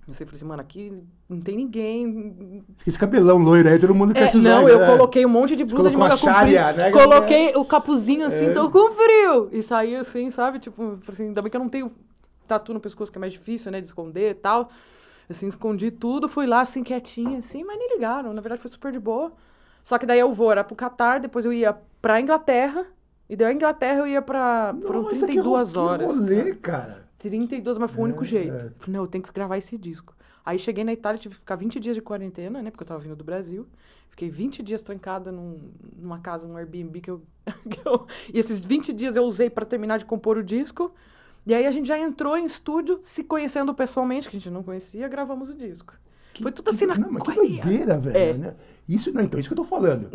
Eu 0.08 0.14
sempre 0.14 0.32
falei 0.32 0.38
assim, 0.40 0.46
mano, 0.46 0.62
aqui 0.62 0.94
não 1.30 1.40
tem 1.40 1.56
ninguém. 1.56 2.64
Esse 2.86 2.98
cabelão 3.00 3.38
loiro 3.38 3.70
aí, 3.70 3.80
todo 3.80 3.94
mundo 3.96 4.14
quer 4.14 4.24
É, 4.24 4.28
se 4.30 4.38
usar, 4.38 4.50
não, 4.50 4.68
eu 4.68 4.80
né? 4.80 4.88
coloquei 4.88 5.26
um 5.26 5.30
monte 5.30 5.56
de 5.56 5.64
blusa 5.64 5.90
de 5.90 5.96
manga 5.96 6.18
comprida. 6.18 6.74
né? 6.74 6.92
Coloquei 6.92 7.54
o 7.56 7.64
capuzinho 7.64 8.26
assim, 8.26 8.48
É. 8.48 8.52
tô 8.52 8.70
com 8.70 8.92
frio. 8.92 9.50
E 9.52 9.62
saí 9.62 9.96
assim, 9.96 10.30
sabe? 10.32 10.60
Tipo, 10.60 10.76
falei 11.02 11.02
assim, 11.10 11.24
ainda 11.28 11.42
bem 11.42 11.50
que 11.52 11.56
eu 11.56 11.62
não 11.62 11.70
tenho 11.70 11.92
tatu 12.48 12.74
no 12.74 12.80
pescoço, 12.80 13.12
que 13.12 13.18
é 13.18 13.22
mais 13.22 13.32
difícil, 13.32 13.72
né, 13.72 13.80
de 13.80 13.88
esconder 13.88 14.32
e 14.32 14.36
tal. 14.36 14.70
Assim, 15.30 15.48
escondi 15.48 15.92
tudo, 15.92 16.28
fui 16.28 16.46
lá 16.46 16.62
assim, 16.62 16.84
quietinha, 16.84 17.38
assim, 17.38 17.64
mas 17.64 17.78
nem 17.78 17.94
ligaram. 17.94 18.34
Na 18.34 18.42
verdade, 18.42 18.60
foi 18.62 18.70
super 18.72 18.92
de 18.92 19.00
boa. 19.00 19.32
Só 19.84 19.98
que 19.98 20.06
daí 20.06 20.20
eu 20.20 20.34
vou, 20.34 20.52
era 20.52 20.64
pro 20.64 20.76
Catar, 20.76 21.20
depois 21.20 21.46
eu 21.46 21.54
ia 21.54 21.78
pra 22.02 22.20
Inglaterra. 22.20 22.86
E 23.30 23.36
daí 23.36 23.48
a 23.48 23.54
Inglaterra 23.54 24.00
eu 24.00 24.08
ia 24.08 24.22
pra. 24.22 24.76
Foram 24.82 25.04
Nossa, 25.04 25.16
que 25.16 25.22
32 25.22 25.76
ro- 25.76 25.84
horas. 25.84 26.12
Que 26.12 26.20
rolê, 26.20 26.54
cara. 26.56 27.01
32, 27.22 27.78
mas 27.78 27.92
foi 27.92 28.02
o 28.02 28.06
único 28.06 28.24
É, 28.24 28.28
jeito. 28.28 28.54
é. 28.66 28.70
Falei, 28.78 28.94
não, 28.98 29.02
eu 29.04 29.08
tenho 29.08 29.24
que 29.24 29.32
gravar 29.32 29.58
esse 29.58 29.78
disco. 29.78 30.16
Aí 30.46 30.58
cheguei 30.58 30.84
na 30.84 30.92
Itália, 30.94 31.20
tive 31.20 31.36
que 31.36 31.42
ficar 31.42 31.56
20 31.56 31.80
dias 31.80 31.96
de 31.96 32.02
quarentena, 32.02 32.62
né? 32.62 32.72
Porque 32.72 32.84
eu 32.84 32.88
tava 32.88 33.00
vindo 33.00 33.16
do 33.16 33.24
Brasil. 33.24 33.68
Fiquei 34.10 34.30
20 34.30 34.62
dias 34.64 34.82
trancada 34.84 35.32
num- 35.32 35.72
numa 35.96 36.20
casa, 36.20 36.48
num 36.48 36.58
Airbnb 36.58 37.00
que 37.00 37.10
eu, 37.12 37.22
que 37.70 37.80
eu- 37.88 38.06
E 38.34 38.40
esses 38.40 38.60
20 38.60 38.92
dias 38.92 39.16
eu 39.16 39.24
usei 39.24 39.50
pra 39.50 39.66
terminar 39.66 40.00
de 40.00 40.06
compor 40.06 40.38
o 40.38 40.44
disco. 40.44 40.94
E 41.46 41.54
aí 41.54 41.66
a 41.66 41.72
gente 41.72 41.88
já 41.88 41.98
entrou 41.98 42.38
em 42.38 42.46
estúdio, 42.46 43.00
se 43.02 43.24
conhecendo 43.24 43.74
pessoalmente, 43.74 44.30
que 44.30 44.36
a 44.36 44.40
gente 44.40 44.50
não 44.52 44.62
conhecia, 44.64 45.08
gravamos 45.08 45.50
o 45.50 45.54
disco. 45.54 45.94
Foi 46.42 46.52
tudo 46.52 46.70
assim 46.70 46.86
na 46.86 46.96
Não, 46.96 47.12
mas 47.12 47.24
que 47.24 47.34
doideira, 47.34 47.98
velho. 48.00 48.18
É. 48.18 48.34
Né? 48.34 48.56
Isso, 48.88 49.12
não, 49.14 49.22
então, 49.22 49.40
isso 49.40 49.50
que 49.50 49.54
eu 49.54 49.58
tô 49.58 49.64
falando. 49.64 50.10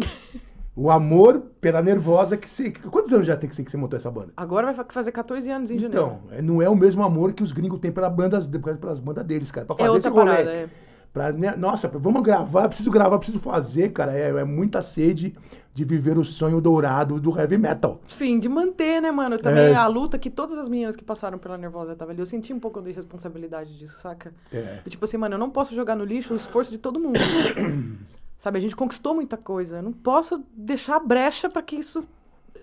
O 0.76 0.90
amor 0.90 1.40
pela 1.60 1.80
nervosa 1.82 2.36
que 2.36 2.46
você. 2.48 2.70
Quantos 2.70 3.10
anos 3.12 3.26
já 3.26 3.34
tem 3.36 3.48
que 3.48 3.64
que 3.64 3.70
você 3.70 3.76
montou 3.78 3.96
essa 3.96 4.10
banda? 4.10 4.32
Agora 4.36 4.66
vai 4.66 4.74
fa- 4.74 4.84
fazer 4.90 5.10
14 5.10 5.50
anos 5.50 5.70
em 5.70 5.78
janeiro. 5.78 6.04
Então, 6.04 6.20
é, 6.30 6.42
não 6.42 6.60
é 6.60 6.68
o 6.68 6.76
mesmo 6.76 7.02
amor 7.02 7.32
que 7.32 7.42
os 7.42 7.50
gringos 7.50 7.80
têm 7.80 7.90
pela 7.90 8.10
bandas, 8.10 8.46
pelas 8.80 9.00
bandas 9.00 9.24
deles, 9.24 9.50
cara. 9.50 9.66
Pra 9.66 9.74
é 9.74 9.78
fazer 9.78 9.90
outra 9.90 10.08
esse 10.10 10.18
rolê. 10.18 10.30
parada, 10.30 10.50
é. 10.52 10.68
Pra, 11.12 11.32
né, 11.32 11.56
nossa, 11.56 11.88
vamos 11.88 12.22
gravar, 12.22 12.68
preciso 12.68 12.90
gravar, 12.90 13.16
preciso 13.16 13.40
fazer, 13.40 13.88
cara. 13.90 14.12
É, 14.12 14.28
é 14.28 14.44
muita 14.44 14.82
sede 14.82 15.34
de 15.72 15.82
viver 15.82 16.18
o 16.18 16.24
sonho 16.26 16.60
dourado 16.60 17.18
do 17.18 17.30
heavy 17.40 17.56
metal. 17.56 18.02
Sim, 18.06 18.38
de 18.38 18.46
manter, 18.50 19.00
né, 19.00 19.10
mano? 19.10 19.38
Também 19.38 19.68
É. 19.72 19.74
a 19.74 19.86
luta 19.86 20.18
que 20.18 20.28
todas 20.28 20.58
as 20.58 20.68
meninas 20.68 20.94
que 20.94 21.02
passaram 21.02 21.38
pela 21.38 21.56
Nervosa 21.56 21.92
estavam 21.92 22.12
ali. 22.12 22.20
Eu 22.20 22.26
senti 22.26 22.52
um 22.52 22.60
pouco 22.60 22.82
de 22.82 22.92
responsabilidade 22.92 23.78
disso, 23.78 23.98
saca? 23.98 24.30
É. 24.52 24.80
Tipo 24.90 25.06
assim, 25.06 25.16
mano, 25.16 25.36
eu 25.36 25.38
não 25.38 25.48
posso 25.48 25.74
jogar 25.74 25.96
no 25.96 26.04
lixo 26.04 26.34
o 26.34 26.36
esforço 26.36 26.70
de 26.70 26.76
todo 26.76 27.00
mundo. 27.00 27.18
sabe, 28.36 28.58
a 28.58 28.60
gente 28.60 28.76
conquistou 28.76 29.14
muita 29.14 29.36
coisa. 29.36 29.76
Eu 29.78 29.82
não 29.82 29.92
posso 29.92 30.42
deixar 30.56 30.98
brecha 31.00 31.48
pra 31.48 31.62
que 31.62 31.76
isso, 31.76 32.04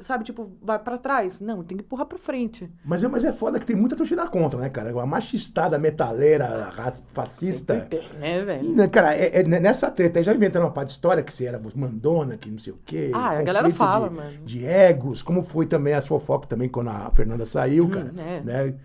sabe, 0.01 0.23
tipo, 0.23 0.51
vai 0.61 0.77
pra 0.79 0.97
trás. 0.97 1.39
Não, 1.41 1.63
tem 1.63 1.77
que 1.77 1.83
empurrar 1.83 2.05
pra 2.05 2.17
frente. 2.17 2.69
Mas 2.83 3.03
é, 3.03 3.07
mas 3.07 3.23
é 3.23 3.31
foda 3.33 3.59
que 3.59 3.65
tem 3.65 3.75
muita 3.75 3.95
torcida 3.95 4.27
contra, 4.27 4.59
né, 4.59 4.69
cara? 4.69 4.89
A 5.01 5.05
machistada, 5.05 5.77
metaleira, 5.79 6.45
ra- 6.69 6.91
fascista. 6.91 7.87
Tem, 7.89 8.07
né, 8.19 8.43
velho? 8.43 8.75
Né, 8.75 8.87
Cara, 8.87 9.15
é, 9.15 9.39
é 9.39 9.43
nessa 9.43 9.89
treta 9.89 10.19
aí 10.19 10.23
já 10.23 10.33
inventaram 10.33 10.65
uma 10.65 10.71
parte 10.73 10.89
de 10.89 10.93
história 10.95 11.23
que 11.23 11.33
você 11.33 11.45
era 11.45 11.61
mandona, 11.75 12.37
que 12.37 12.49
não 12.49 12.59
sei 12.59 12.73
o 12.73 12.79
quê. 12.85 13.11
Ah, 13.13 13.39
a 13.39 13.41
galera 13.43 13.69
fala, 13.71 14.09
de, 14.09 14.15
mano. 14.15 14.37
De 14.45 14.65
egos, 14.65 15.21
como 15.21 15.41
foi 15.41 15.65
também 15.65 15.93
as 15.93 16.07
fofocas 16.07 16.47
também 16.49 16.67
quando 16.69 16.89
a 16.89 17.11
Fernanda 17.15 17.45
saiu, 17.45 17.89
cara. 17.89 18.13
é. 18.17 18.41
Né? 18.41 18.75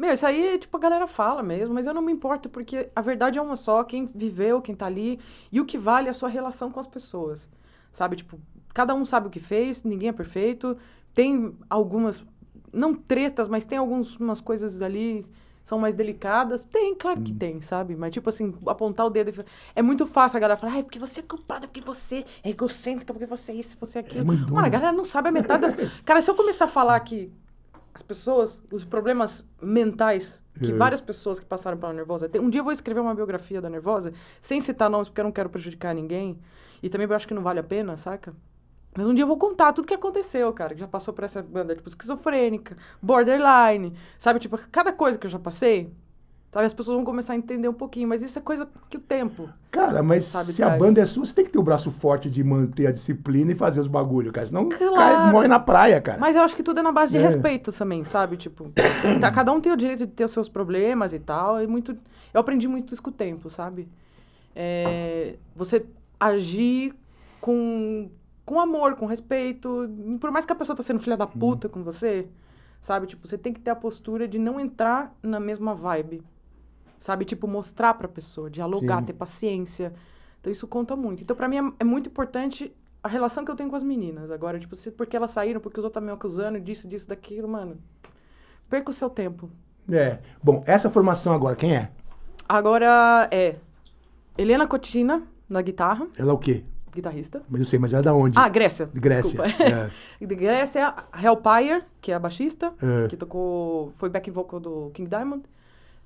Meu, 0.00 0.12
isso 0.14 0.26
aí, 0.26 0.56
tipo, 0.58 0.74
a 0.78 0.80
galera 0.80 1.06
fala 1.06 1.42
mesmo, 1.42 1.74
mas 1.74 1.86
eu 1.86 1.92
não 1.92 2.00
me 2.00 2.10
importo, 2.10 2.48
porque 2.48 2.88
a 2.96 3.02
verdade 3.02 3.38
é 3.38 3.42
uma 3.42 3.54
só, 3.54 3.84
quem 3.84 4.06
viveu, 4.06 4.62
quem 4.62 4.74
tá 4.74 4.86
ali, 4.86 5.20
e 5.52 5.60
o 5.60 5.66
que 5.66 5.76
vale 5.76 6.06
é 6.08 6.10
a 6.10 6.14
sua 6.14 6.30
relação 6.30 6.70
com 6.70 6.80
as 6.80 6.86
pessoas. 6.86 7.50
Sabe, 7.92 8.16
tipo, 8.16 8.40
cada 8.72 8.94
um 8.94 9.04
sabe 9.04 9.26
o 9.26 9.30
que 9.30 9.40
fez, 9.40 9.84
ninguém 9.84 10.08
é 10.08 10.12
perfeito, 10.12 10.74
tem 11.12 11.54
algumas, 11.68 12.24
não 12.72 12.94
tretas, 12.94 13.46
mas 13.46 13.66
tem 13.66 13.76
algumas 13.76 14.40
coisas 14.40 14.80
ali 14.80 15.26
são 15.62 15.78
mais 15.78 15.94
delicadas. 15.94 16.64
Tem, 16.64 16.94
claro 16.94 17.20
Hum. 17.20 17.24
que 17.24 17.34
tem, 17.34 17.60
sabe? 17.60 17.94
Mas, 17.94 18.12
tipo 18.12 18.30
assim, 18.30 18.54
apontar 18.66 19.04
o 19.06 19.10
dedo. 19.10 19.44
É 19.76 19.82
muito 19.82 20.06
fácil 20.06 20.38
a 20.38 20.40
galera 20.40 20.58
falar, 20.58 20.72
ai, 20.72 20.82
porque 20.82 20.98
você 20.98 21.20
é 21.20 21.22
culpada, 21.22 21.66
porque 21.68 21.82
você 21.82 22.24
é 22.42 22.48
egocêntrica, 22.48 23.12
porque 23.12 23.26
você 23.26 23.52
é 23.52 23.56
isso, 23.56 23.76
você 23.78 23.98
é 23.98 24.00
aquilo. 24.00 24.24
mandona. 24.24 24.50
Mano, 24.54 24.66
a 24.66 24.70
galera 24.70 24.92
não 24.92 25.04
sabe 25.04 25.28
a 25.28 25.32
metade 25.32 25.60
das 25.60 25.74
coisas. 25.74 26.00
Cara, 26.00 26.22
se 26.22 26.30
eu 26.30 26.34
começar 26.34 26.64
a 26.64 26.68
falar 26.68 26.98
que 27.00 27.30
as 27.94 28.02
pessoas, 28.02 28.62
os 28.72 28.84
problemas 28.84 29.46
mentais 29.60 30.40
que 30.62 30.70
É. 30.72 30.74
várias 30.74 31.00
pessoas 31.00 31.40
que 31.40 31.46
passaram 31.46 31.78
pela 31.78 31.92
Nervosa 31.92 32.28
têm. 32.28 32.40
Um 32.40 32.50
dia 32.50 32.60
eu 32.60 32.64
vou 32.64 32.72
escrever 32.72 33.00
uma 33.00 33.14
biografia 33.14 33.60
da 33.60 33.70
Nervosa, 33.70 34.12
sem 34.40 34.60
citar 34.60 34.90
nomes, 34.90 35.08
porque 35.08 35.20
eu 35.20 35.24
não 35.24 35.32
quero 35.32 35.48
prejudicar 35.48 35.94
ninguém. 35.94 36.38
E 36.82 36.88
também 36.88 37.06
eu 37.08 37.14
acho 37.16 37.26
que 37.26 37.34
não 37.34 37.42
vale 37.42 37.60
a 37.60 37.62
pena, 37.62 37.96
saca? 37.96 38.34
Mas 38.96 39.06
um 39.06 39.14
dia 39.14 39.22
eu 39.22 39.26
vou 39.28 39.36
contar 39.36 39.72
tudo 39.72 39.86
que 39.86 39.94
aconteceu, 39.94 40.52
cara, 40.52 40.74
que 40.74 40.80
já 40.80 40.88
passou 40.88 41.14
por 41.14 41.22
essa 41.24 41.40
banda, 41.42 41.74
tipo, 41.76 41.88
esquizofrênica, 41.88 42.76
borderline, 43.00 43.94
sabe? 44.18 44.40
Tipo, 44.40 44.58
cada 44.70 44.92
coisa 44.92 45.16
que 45.18 45.26
eu 45.26 45.30
já 45.30 45.38
passei, 45.38 45.92
sabe? 46.50 46.66
As 46.66 46.74
pessoas 46.74 46.96
vão 46.96 47.04
começar 47.04 47.32
a 47.34 47.36
entender 47.36 47.68
um 47.68 47.72
pouquinho, 47.72 48.08
mas 48.08 48.22
isso 48.22 48.38
é 48.38 48.42
coisa 48.42 48.68
que 48.88 48.96
o 48.96 49.00
tempo. 49.00 49.48
Cara, 49.70 50.02
mas 50.02 50.24
Sabe, 50.24 50.52
se 50.52 50.62
a 50.62 50.66
traz. 50.66 50.78
banda 50.80 51.00
é 51.00 51.06
sua, 51.06 51.24
você 51.24 51.32
tem 51.34 51.44
que 51.44 51.50
ter 51.50 51.58
o 51.58 51.62
braço 51.62 51.90
forte 51.90 52.28
de 52.28 52.42
manter 52.42 52.86
a 52.88 52.92
disciplina 52.92 53.52
e 53.52 53.54
fazer 53.54 53.80
os 53.80 53.86
bagulho, 53.86 54.32
cara. 54.32 54.46
Senão 54.46 54.68
Claro. 54.68 54.94
cai, 54.94 55.30
morre 55.32 55.46
na 55.48 55.60
praia, 55.60 56.00
cara. 56.00 56.18
Mas 56.18 56.34
eu 56.36 56.42
acho 56.42 56.56
que 56.56 56.62
tudo 56.62 56.80
é 56.80 56.82
na 56.82 56.90
base 56.92 57.12
de 57.12 57.18
É. 57.18 57.20
respeito 57.20 57.70
também, 57.72 58.02
sabe? 58.04 58.36
Tipo, 58.36 58.70
tá- 59.20 59.30
cada 59.30 59.52
um 59.52 59.60
tem 59.60 59.72
o 59.72 59.76
direito 59.76 60.06
de 60.06 60.12
ter 60.12 60.24
os 60.24 60.32
seus 60.32 60.48
problemas 60.48 61.12
e 61.12 61.18
tal. 61.20 61.62
E 61.62 61.66
muito, 61.66 61.96
eu 62.34 62.40
aprendi 62.40 62.66
muito 62.66 62.92
isso 62.92 63.02
com 63.02 63.10
o 63.10 63.12
tempo, 63.12 63.48
sabe? 63.48 63.88
É, 64.54 65.36
você 65.54 65.86
agir 66.18 66.92
com, 67.40 68.10
com 68.44 68.60
amor, 68.60 68.96
com 68.96 69.06
respeito. 69.06 69.88
Por 70.20 70.30
mais 70.30 70.44
que 70.44 70.52
a 70.52 70.56
pessoa 70.56 70.74
tá 70.76 70.82
sendo 70.82 70.98
filha 70.98 71.16
da 71.16 71.26
puta 71.26 71.68
com 71.68 71.82
você, 71.84 72.26
sabe? 72.80 73.06
Tipo, 73.06 73.26
você 73.26 73.38
tem 73.38 73.52
que 73.52 73.60
ter 73.60 73.70
a 73.70 73.76
postura 73.76 74.26
de 74.26 74.38
não 74.38 74.58
entrar 74.58 75.14
na 75.22 75.38
mesma 75.38 75.74
vibe. 75.74 76.22
Sabe? 77.00 77.24
Tipo, 77.24 77.48
mostrar 77.48 77.94
pra 77.94 78.06
pessoa, 78.06 78.48
dialogar, 78.50 78.98
Sim. 79.00 79.06
ter 79.06 79.12
paciência. 79.14 79.92
Então 80.40 80.52
isso 80.52 80.68
conta 80.68 80.94
muito. 80.94 81.22
Então, 81.22 81.34
pra 81.34 81.48
mim, 81.48 81.56
é, 81.56 81.72
é 81.80 81.84
muito 81.84 82.08
importante 82.10 82.72
a 83.02 83.08
relação 83.08 83.44
que 83.44 83.50
eu 83.50 83.56
tenho 83.56 83.70
com 83.70 83.76
as 83.76 83.82
meninas. 83.82 84.30
Agora, 84.30 84.58
tipo, 84.60 84.74
se, 84.76 84.90
porque 84.90 85.16
elas 85.16 85.30
saíram, 85.30 85.60
porque 85.60 85.80
os 85.80 85.84
outros 85.84 85.98
estão 86.02 86.06
me 86.06 86.14
acusando 86.14 86.60
disso, 86.60 86.86
disso, 86.86 87.08
daquilo, 87.08 87.48
mano. 87.48 87.78
Perca 88.68 88.90
o 88.90 88.92
seu 88.92 89.08
tempo. 89.10 89.50
É. 89.90 90.18
Bom, 90.42 90.62
essa 90.66 90.90
formação 90.90 91.32
agora, 91.32 91.56
quem 91.56 91.74
é? 91.74 91.90
Agora 92.48 93.28
é 93.32 93.56
Helena 94.36 94.66
Cotina, 94.66 95.22
na 95.48 95.62
guitarra, 95.62 96.06
Ela 96.18 96.30
é 96.30 96.34
o 96.34 96.38
quê? 96.38 96.64
guitarrista. 96.92 97.40
Mas 97.48 97.60
eu 97.60 97.64
sei, 97.64 97.78
mas 97.78 97.92
ela 97.92 98.00
é 98.02 98.04
da 98.04 98.12
onde? 98.14 98.36
Ah, 98.38 98.48
Grécia. 98.48 98.86
De 98.92 98.98
Grécia. 99.00 99.40
É. 100.20 100.26
De 100.26 100.34
Grécia, 100.34 100.92
Hellpire, 101.22 101.84
que 102.00 102.10
é 102.10 102.14
a 102.14 102.18
baixista, 102.18 102.72
É. 102.82 103.06
que 103.08 103.16
tocou. 103.16 103.92
Foi 103.96 104.08
back 104.08 104.28
vocal 104.30 104.58
do 104.60 104.90
King 104.92 105.08
Diamond. 105.08 105.42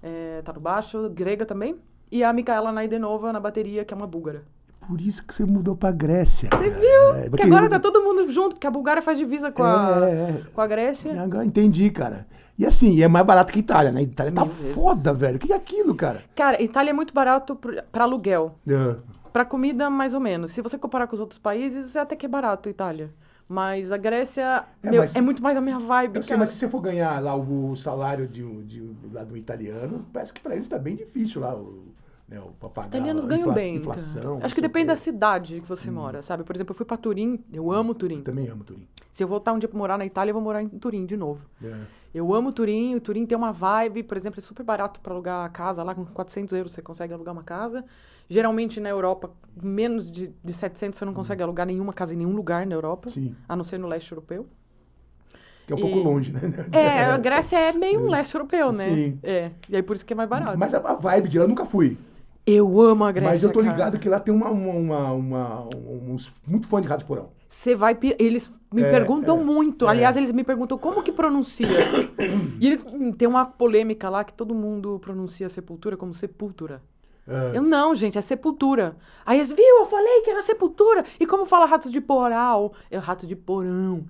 É, 0.06 0.42
tá 0.42 0.52
no 0.52 0.60
baixo, 0.60 1.08
grega 1.08 1.46
também. 1.46 1.76
E 2.12 2.22
a 2.22 2.30
Micaela 2.30 2.70
Naidenova 2.70 3.32
na 3.32 3.40
bateria, 3.40 3.84
que 3.86 3.94
é 3.94 3.96
uma 3.96 4.06
búlgara. 4.06 4.42
Por 4.86 5.00
isso 5.00 5.24
que 5.24 5.34
você 5.34 5.46
mudou 5.46 5.74
pra 5.74 5.90
Grécia. 5.90 6.50
Você 6.52 6.70
Que 6.70 7.30
Porque 7.30 7.42
agora 7.42 7.70
tá 7.70 7.80
todo 7.80 8.02
mundo 8.02 8.30
junto, 8.30 8.56
porque 8.56 8.66
a 8.66 8.70
Bulgária 8.70 9.00
faz 9.00 9.16
divisa 9.16 9.50
com 9.50 9.62
a, 9.62 10.06
É, 10.06 10.12
é. 10.12 10.42
com 10.52 10.60
a 10.60 10.66
Grécia. 10.66 11.22
Agora 11.22 11.42
entendi, 11.46 11.90
cara. 11.90 12.26
E 12.58 12.66
assim, 12.66 13.02
é 13.02 13.08
mais 13.08 13.24
barato 13.24 13.50
que 13.50 13.60
Itália, 13.60 13.90
né? 13.90 14.02
Itália 14.02 14.30
tá 14.30 14.42
Mil 14.44 14.52
vezes. 14.52 14.74
foda, 14.74 15.12
velho. 15.14 15.36
O 15.36 15.38
que 15.40 15.52
é 15.52 15.56
aquilo, 15.56 15.94
cara? 15.94 16.22
Cara, 16.36 16.62
Itália 16.62 16.90
é 16.90 16.92
muito 16.92 17.14
barato 17.14 17.56
pra 17.90 18.04
aluguel. 18.04 18.54
É. 18.68 18.96
Pra 19.32 19.44
comida, 19.44 19.88
mais 19.88 20.12
ou 20.12 20.20
menos. 20.20 20.50
Se 20.52 20.60
você 20.60 20.76
comparar 20.76 21.06
com 21.06 21.14
os 21.14 21.20
outros 21.20 21.38
países, 21.38 21.96
é 21.96 22.00
até 22.00 22.14
que 22.14 22.26
é 22.26 22.28
barato, 22.28 22.68
Itália. 22.68 23.10
Mas 23.48 23.92
a 23.92 23.96
Grécia 23.98 24.64
É, 24.82 24.90
meu, 24.90 25.00
mas- 25.02 25.14
é 25.14 25.20
muito 25.20 25.42
mais 25.42 25.56
a 25.56 25.60
minha 25.60 25.78
vibe. 25.78 26.16
Eu 26.16 26.22
sei, 26.22 26.30
cara. 26.30 26.40
mas 26.40 26.50
se 26.50 26.56
você 26.56 26.68
for 26.68 26.80
ganhar 26.80 27.20
lá 27.22 27.34
o 27.36 27.76
salário 27.76 28.26
de, 28.26 28.42
um- 28.42 28.62
de, 28.62 28.80
um- 28.82 28.94
lá 29.12 29.22
do 29.24 29.36
italiano, 29.36 30.06
parece 30.12 30.32
que 30.32 30.40
pra 30.40 30.54
eles 30.56 30.66
tá 30.68 30.78
bem 30.78 30.96
difícil 30.96 31.42
lá 31.42 31.54
o, 31.54 31.84
né, 32.26 32.40
o 32.40 32.52
pra 32.58 32.70
Os 32.80 32.86
italianos 32.86 33.24
ganham 33.26 33.42
infla- 33.42 33.52
bem. 33.54 33.76
Inflação, 33.76 34.38
Acho 34.42 34.54
que 34.54 34.60
depende 34.62 34.86
da 34.86 34.96
cidade 34.96 35.60
que 35.60 35.68
você 35.68 35.90
mora, 35.90 36.22
sabe? 36.22 36.42
Por 36.42 36.56
exemplo, 36.56 36.72
eu 36.72 36.76
fui 36.76 36.86
pra 36.86 36.96
Turim, 36.96 37.44
eu 37.52 37.70
amo 37.70 37.94
Turim. 37.94 38.22
Também 38.22 38.48
amo 38.48 38.64
Turim. 38.64 38.88
Se 39.12 39.22
eu 39.22 39.28
voltar 39.28 39.52
um 39.52 39.58
dia 39.58 39.68
pra 39.68 39.78
morar 39.78 39.98
na 39.98 40.06
Itália, 40.06 40.30
eu 40.30 40.34
vou 40.34 40.42
morar 40.42 40.62
em 40.62 40.68
Turim 40.68 41.04
de 41.04 41.16
novo. 41.16 41.46
É. 41.62 41.72
Eu 42.14 42.32
amo 42.32 42.50
Turim, 42.50 42.94
o 42.94 43.00
Turim 43.00 43.26
tem 43.26 43.36
uma 43.36 43.52
vibe, 43.52 44.04
por 44.04 44.16
exemplo, 44.16 44.38
é 44.38 44.42
super 44.42 44.62
barato 44.62 45.00
pra 45.00 45.12
alugar 45.12 45.44
a 45.44 45.48
casa, 45.50 45.82
lá 45.82 45.94
com 45.94 46.04
400 46.04 46.54
euros 46.54 46.72
você 46.72 46.80
consegue 46.80 47.12
alugar 47.12 47.34
uma 47.34 47.42
casa. 47.42 47.84
Geralmente 48.28 48.80
na 48.80 48.88
Europa, 48.88 49.30
menos 49.62 50.10
de, 50.10 50.32
de 50.42 50.52
700 50.52 50.98
você 50.98 51.04
não 51.04 51.12
consegue 51.14 51.42
alugar 51.42 51.66
nenhuma 51.66 51.92
casa 51.92 52.14
em 52.14 52.16
nenhum 52.16 52.32
lugar 52.34 52.66
na 52.66 52.74
Europa, 52.74 53.08
Sim. 53.10 53.34
a 53.48 53.54
não 53.54 53.62
ser 53.64 53.78
no 53.78 53.86
leste 53.86 54.10
europeu. 54.12 54.46
Que 55.66 55.72
é 55.72 55.76
um 55.76 55.80
pouco 55.80 55.98
E- 55.98 56.02
longe, 56.02 56.32
né? 56.32 56.40
É, 56.72 57.04
a 57.04 57.16
Grécia 57.16 57.56
é 57.58 57.72
meio 57.72 58.04
um 58.04 58.08
leste 58.10 58.34
europeu, 58.34 58.72
né? 58.72 58.90
Sim. 58.94 59.18
É, 59.22 59.50
e 59.68 59.76
aí 59.76 59.82
por 59.82 59.94
isso 59.96 60.04
que 60.04 60.12
é 60.12 60.16
mais 60.16 60.28
barato. 60.28 60.58
Mas 60.58 60.74
a, 60.74 60.78
a 60.78 60.94
vibe 60.94 61.28
de 61.28 61.38
lá 61.38 61.44
eu 61.44 61.48
nunca 61.48 61.64
fui. 61.64 61.96
Eu 62.46 62.78
amo 62.80 63.04
a 63.04 63.12
Grécia, 63.12 63.30
mas 63.30 63.42
eu 63.42 63.50
tô 63.52 63.60
cara. 63.60 63.72
ligado 63.72 63.98
que 63.98 64.06
lá 64.08 64.20
tem 64.20 64.34
uma, 64.34 64.50
uma, 64.50 65.12
uma, 65.12 65.68
uns 66.10 66.30
muito 66.46 66.66
fã 66.68 66.78
de 66.80 66.86
Rádio 66.88 67.06
Porão. 67.06 67.30
Você 67.48 67.74
vai. 67.74 67.96
Eles 68.18 68.52
me 68.72 68.82
É, 68.82 68.90
perguntam 68.90 69.40
é, 69.40 69.44
muito. 69.44 69.86
é. 69.86 69.90
Aliás, 69.90 70.14
eles 70.16 70.30
me 70.32 70.44
perguntam 70.44 70.76
como 70.76 71.02
que 71.02 71.10
pronuncia. 71.12 71.66
e 72.60 72.66
eles 72.66 72.84
hum, 72.84 73.12
tem 73.12 73.26
uma 73.26 73.46
polêmica 73.46 74.10
lá 74.10 74.24
que 74.24 74.34
todo 74.34 74.54
mundo 74.54 74.98
pronuncia 74.98 75.48
sepultura 75.48 75.96
como 75.96 76.12
sepultura. 76.12 76.82
É. 77.26 77.56
Eu 77.56 77.62
não, 77.62 77.94
gente, 77.94 78.18
é 78.18 78.20
sepultura. 78.20 78.96
Aí 79.24 79.38
eles, 79.38 79.50
viu, 79.52 79.78
eu 79.78 79.86
falei 79.86 80.20
que 80.22 80.30
era 80.30 80.42
sepultura. 80.42 81.04
E 81.18 81.26
como 81.26 81.46
fala 81.46 81.66
ratos 81.66 81.90
de 81.90 82.00
poral? 82.00 82.72
É 82.90 82.98
rato 82.98 83.26
de 83.26 83.34
porão. 83.34 84.04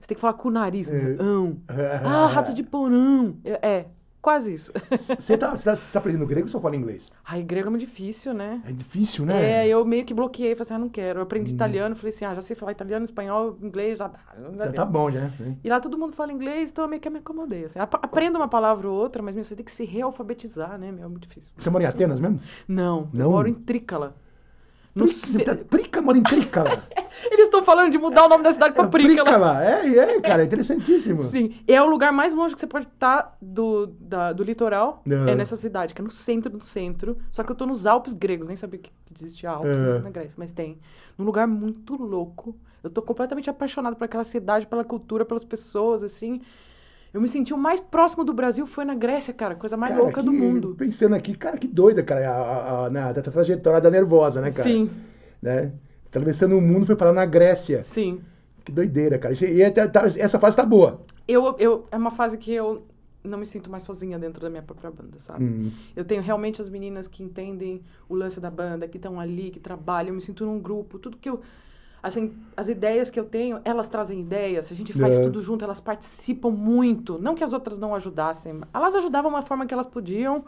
Você 0.00 0.08
tem 0.08 0.14
que 0.14 0.20
falar 0.20 0.34
com 0.34 0.48
o 0.48 0.52
nariz, 0.52 0.90
né? 0.90 1.16
ão. 1.18 1.60
Ah, 2.04 2.26
rato 2.26 2.54
de 2.54 2.62
porão. 2.62 3.36
É, 3.44 3.68
é, 3.68 3.86
quase 4.20 4.54
isso. 4.54 4.72
Você 5.18 5.36
tá, 5.36 5.50
você 5.56 5.64
tá, 5.64 5.76
você 5.76 5.88
tá 5.92 5.98
aprendendo 5.98 6.26
grego 6.26 6.46
ou 6.46 6.48
só 6.50 6.60
fala 6.60 6.76
inglês? 6.76 7.10
Ai, 7.24 7.42
grego 7.42 7.68
é 7.68 7.70
muito 7.70 7.80
difícil, 7.80 8.32
né? 8.34 8.62
É 8.66 8.72
difícil, 8.72 9.24
né? 9.24 9.64
É, 9.64 9.68
eu 9.68 9.84
meio 9.84 10.04
que 10.04 10.12
bloqueei, 10.14 10.54
falei 10.54 10.62
assim, 10.62 10.74
ah, 10.74 10.78
não 10.78 10.88
quero. 10.88 11.20
Eu 11.20 11.22
aprendi 11.22 11.52
italiano, 11.52 11.94
falei 11.96 12.10
assim, 12.14 12.24
ah, 12.24 12.34
já 12.34 12.42
sei 12.42 12.54
falar 12.56 12.72
italiano, 12.72 13.04
espanhol, 13.04 13.56
inglês, 13.62 13.98
já 13.98 14.08
dá. 14.08 14.18
Já 14.66 14.72
tá 14.72 14.84
bom, 14.84 15.08
né? 15.10 15.32
E 15.64 15.68
lá 15.68 15.80
todo 15.80 15.96
mundo 15.98 16.12
fala 16.12 16.32
inglês, 16.32 16.70
então 16.70 16.84
eu 16.84 16.88
meio 16.88 17.00
que 17.00 17.08
me 17.10 17.18
acomodei. 17.18 17.64
Assim. 17.64 17.78
Ap- 17.78 17.94
Aprenda 18.02 18.38
uma 18.38 18.48
palavra 18.48 18.88
ou 18.88 18.94
outra, 18.96 19.22
mas 19.22 19.34
meu, 19.34 19.44
você 19.44 19.56
tem 19.56 19.64
que 19.64 19.72
se 19.72 19.84
realfabetizar, 19.84 20.78
né? 20.78 20.92
Meu, 20.92 21.04
é 21.04 21.08
muito 21.08 21.26
difícil. 21.26 21.50
Você 21.56 21.70
mora 21.70 21.84
em 21.84 21.86
Atenas 21.86 22.20
mesmo? 22.20 22.40
Não, 22.68 23.08
Não? 23.12 23.26
eu 23.26 23.30
moro 23.30 23.48
em 23.48 23.54
Trícala. 23.54 24.14
No 25.00 25.08
ce- 25.08 25.42
Prica, 25.68 26.00
mora 26.00 26.18
em 26.18 26.22
Trícala. 26.22 26.84
Eles 27.30 27.46
estão 27.46 27.62
falando 27.64 27.90
de 27.90 27.98
mudar 27.98 28.24
o 28.24 28.28
nome 28.28 28.44
da 28.44 28.52
cidade 28.52 28.74
pra 28.74 28.86
Prícala. 28.88 29.24
Prícala. 29.24 29.64
É, 29.64 29.88
é, 29.98 30.20
cara, 30.20 30.42
é 30.42 30.46
interessantíssimo. 30.46 31.22
Sim, 31.22 31.54
é 31.66 31.80
o 31.82 31.86
lugar 31.86 32.12
mais 32.12 32.34
longe 32.34 32.54
que 32.54 32.60
você 32.60 32.66
pode 32.66 32.86
estar 32.86 33.36
do, 33.42 33.86
da- 34.00 34.32
do 34.32 34.42
litoral, 34.44 35.02
Não. 35.04 35.28
é 35.28 35.34
nessa 35.34 35.56
cidade, 35.56 35.92
que 35.94 36.00
é 36.00 36.04
no 36.04 36.10
centro 36.10 36.50
do 36.50 36.64
centro. 36.64 37.16
Só 37.32 37.42
que 37.42 37.50
eu 37.50 37.56
tô 37.56 37.66
nos 37.66 37.86
Alpes 37.86 38.14
gregos, 38.14 38.46
nem 38.46 38.56
sabia 38.56 38.78
que 38.78 38.90
existe 39.14 39.46
Alpes 39.46 39.82
É. 39.82 39.98
na 39.98 40.10
Grécia, 40.10 40.34
mas 40.38 40.52
tem. 40.52 40.78
Num 41.18 41.24
lugar 41.24 41.46
muito 41.46 41.96
louco. 41.96 42.56
Eu 42.82 42.88
tô 42.88 43.02
completamente 43.02 43.50
apaixonada 43.50 43.94
por 43.96 44.04
aquela 44.04 44.24
cidade, 44.24 44.66
pela 44.66 44.84
cultura, 44.84 45.24
pelas 45.24 45.44
pessoas, 45.44 46.02
assim. 46.02 46.40
Eu 47.12 47.20
me 47.20 47.26
senti 47.28 47.52
o 47.52 47.58
mais 47.58 47.80
próximo 47.80 48.24
do 48.24 48.32
Brasil 48.32 48.66
foi 48.66 48.84
na 48.84 48.94
Grécia, 48.94 49.34
cara. 49.34 49.54
Coisa 49.56 49.76
mais 49.76 49.92
Cara, 49.92 50.02
louca 50.04 50.20
que- 50.20 50.26
do 50.26 50.32
mundo. 50.32 50.74
Pensando 50.78 51.14
aqui, 51.14 51.34
cara, 51.36 51.58
que 51.58 51.66
doida, 51.66 52.02
cara, 52.02 52.30
a, 52.30 52.34
a, 52.36 52.86
a, 52.86 52.90
na- 52.90 53.12
da 53.12 53.20
trajetória 53.22 53.80
da 53.80 53.90
nervosa, 53.90 54.40
né, 54.40 54.50
cara? 54.52 54.62
Sim, 54.62 54.88
Né? 55.42 55.72
Atravessando 56.06 56.56
o 56.56 56.60
mundo, 56.60 56.86
foi 56.86 56.96
parar 56.96 57.12
na 57.12 57.24
Grécia. 57.24 57.82
sim. 57.82 58.20
Que 58.64 58.70
doideira, 58.70 59.18
cara. 59.18 59.32
E 59.42 59.64
até- 59.64 59.88
tá- 59.88 60.04
essa 60.06 60.38
fase 60.38 60.54
tá 60.56 60.64
boa. 60.66 61.00
Eu, 61.26 61.56
eu, 61.58 61.86
é 61.90 61.96
uma 61.96 62.10
fase 62.10 62.36
que 62.36 62.52
eu 62.52 62.84
não 63.24 63.38
me 63.38 63.46
sinto 63.46 63.70
mais 63.70 63.82
sozinha 63.82 64.18
dentro 64.18 64.40
da 64.42 64.50
minha 64.50 64.62
própria 64.62 64.90
banda, 64.90 65.18
sabe? 65.18 65.42
Hum. 65.44 65.70
Eu 65.96 66.04
tenho 66.04 66.20
realmente 66.22 66.60
as 66.60 66.68
meninas 66.68 67.08
que 67.08 67.22
entendem 67.22 67.80
o 68.08 68.14
lance 68.14 68.38
da 68.38 68.50
banda, 68.50 68.86
que 68.86 68.98
estão 68.98 69.18
ali, 69.18 69.50
que 69.50 69.58
trabalham. 69.58 70.08
Eu 70.10 70.14
me 70.14 70.20
sinto 70.20 70.44
num 70.44 70.58
grupo. 70.60 70.98
Tudo 70.98 71.16
que 71.16 71.28
eu. 71.30 71.40
Assim, 72.02 72.32
as 72.56 72.68
ideias 72.68 73.10
que 73.10 73.20
eu 73.20 73.24
tenho, 73.24 73.60
elas 73.64 73.88
trazem 73.88 74.20
ideias. 74.20 74.72
A 74.72 74.74
gente 74.74 74.92
faz 74.92 75.18
É. 75.18 75.22
tudo 75.22 75.42
junto, 75.42 75.64
elas 75.64 75.80
participam 75.80 76.50
muito. 76.50 77.18
Não 77.18 77.34
que 77.34 77.44
as 77.44 77.52
outras 77.52 77.78
não 77.78 77.94
ajudassem. 77.94 78.60
Elas 78.72 78.94
ajudavam 78.94 79.30
uma 79.30 79.42
forma 79.42 79.66
que 79.66 79.74
elas 79.74 79.86
podiam. 79.86 80.44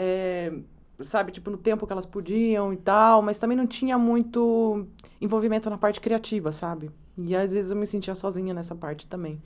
é, 0.00 0.52
sabe, 1.00 1.32
tipo, 1.32 1.50
no 1.50 1.56
tempo 1.56 1.84
que 1.86 1.92
elas 1.92 2.06
podiam 2.06 2.72
e 2.72 2.76
tal. 2.76 3.20
Mas 3.22 3.38
também 3.38 3.56
não 3.56 3.66
tinha 3.66 3.98
muito 3.98 4.86
envolvimento 5.20 5.68
na 5.68 5.76
parte 5.78 6.00
criativa, 6.00 6.52
sabe? 6.52 6.90
E 7.16 7.34
às 7.34 7.52
vezes 7.52 7.70
eu 7.72 7.76
me 7.76 7.84
sentia 7.86 8.14
sozinha 8.14 8.54
nessa 8.54 8.74
parte 8.76 9.06
também. 9.06 9.40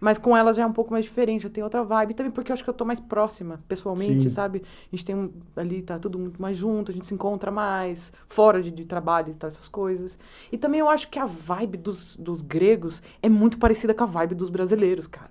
Mas 0.00 0.18
com 0.18 0.36
elas 0.36 0.56
já 0.56 0.62
é 0.62 0.66
um 0.66 0.72
pouco 0.72 0.92
mais 0.92 1.04
diferente, 1.04 1.42
já 1.42 1.50
tem 1.50 1.62
outra 1.62 1.82
vibe. 1.82 2.14
Também 2.14 2.32
porque 2.32 2.50
eu 2.50 2.54
acho 2.54 2.64
que 2.64 2.70
eu 2.70 2.74
tô 2.74 2.84
mais 2.84 3.00
próxima, 3.00 3.60
pessoalmente, 3.68 4.24
Sim. 4.24 4.28
sabe? 4.28 4.62
A 4.92 4.96
gente 4.96 5.04
tem 5.04 5.14
um, 5.14 5.30
ali, 5.56 5.82
tá 5.82 5.98
tudo 5.98 6.18
muito 6.18 6.40
mais 6.40 6.56
junto, 6.56 6.90
a 6.90 6.94
gente 6.94 7.06
se 7.06 7.14
encontra 7.14 7.50
mais, 7.50 8.12
fora 8.28 8.62
de, 8.62 8.70
de 8.70 8.84
trabalho 8.84 9.30
e 9.30 9.34
tal, 9.34 9.48
essas 9.48 9.68
coisas. 9.68 10.18
E 10.50 10.58
também 10.58 10.80
eu 10.80 10.88
acho 10.88 11.08
que 11.08 11.18
a 11.18 11.26
vibe 11.26 11.78
dos, 11.78 12.16
dos 12.16 12.42
gregos 12.42 13.02
é 13.22 13.28
muito 13.28 13.58
parecida 13.58 13.94
com 13.94 14.04
a 14.04 14.06
vibe 14.06 14.34
dos 14.34 14.50
brasileiros, 14.50 15.06
cara. 15.06 15.30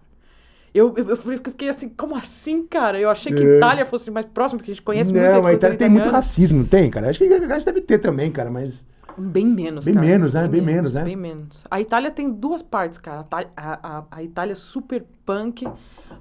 Eu, 0.74 0.92
eu, 0.98 1.10
eu 1.10 1.16
fiquei 1.16 1.70
assim, 1.70 1.88
como 1.88 2.16
assim, 2.16 2.66
cara? 2.66 3.00
Eu 3.00 3.10
achei 3.10 3.32
que 3.32 3.44
É. 3.44 3.58
Itália 3.58 3.86
fosse 3.86 4.10
mais 4.10 4.26
próximo, 4.26 4.58
porque 4.58 4.72
a 4.72 4.74
gente 4.74 4.84
conhece 4.84 5.14
muito 5.14 5.24
não, 5.24 5.46
a 5.46 5.54
Itália 5.54 5.78
tem 5.78 5.88
muito 5.90 6.10
racismo, 6.10 6.60
não 6.60 6.66
tem, 6.66 6.90
cara? 6.90 7.10
Acho 7.10 7.20
que 7.20 7.32
a 7.32 7.38
Grécia 7.38 7.72
deve 7.72 7.86
ter 7.86 8.00
também, 8.00 8.32
cara, 8.32 8.50
mas. 8.50 8.84
Bem 9.18 9.46
menos, 9.46 9.86
Bem 9.86 9.94
cara. 9.94 10.06
menos, 10.08 10.34
né? 10.34 10.48
Bem 10.48 10.62
menos, 10.62 10.94
né? 10.96 11.04
Bem 11.04 11.16
menos. 11.16 11.64
A 11.70 11.80
Itália 11.82 12.12
tem 12.12 12.32
duas 12.32 12.62
partes, 12.62 12.98
cara. 12.98 13.26
A, 13.32 13.44
a, 13.56 14.04
a, 14.12 14.24
Itália 14.24 14.56
super 14.56 15.06
punk, 15.26 15.68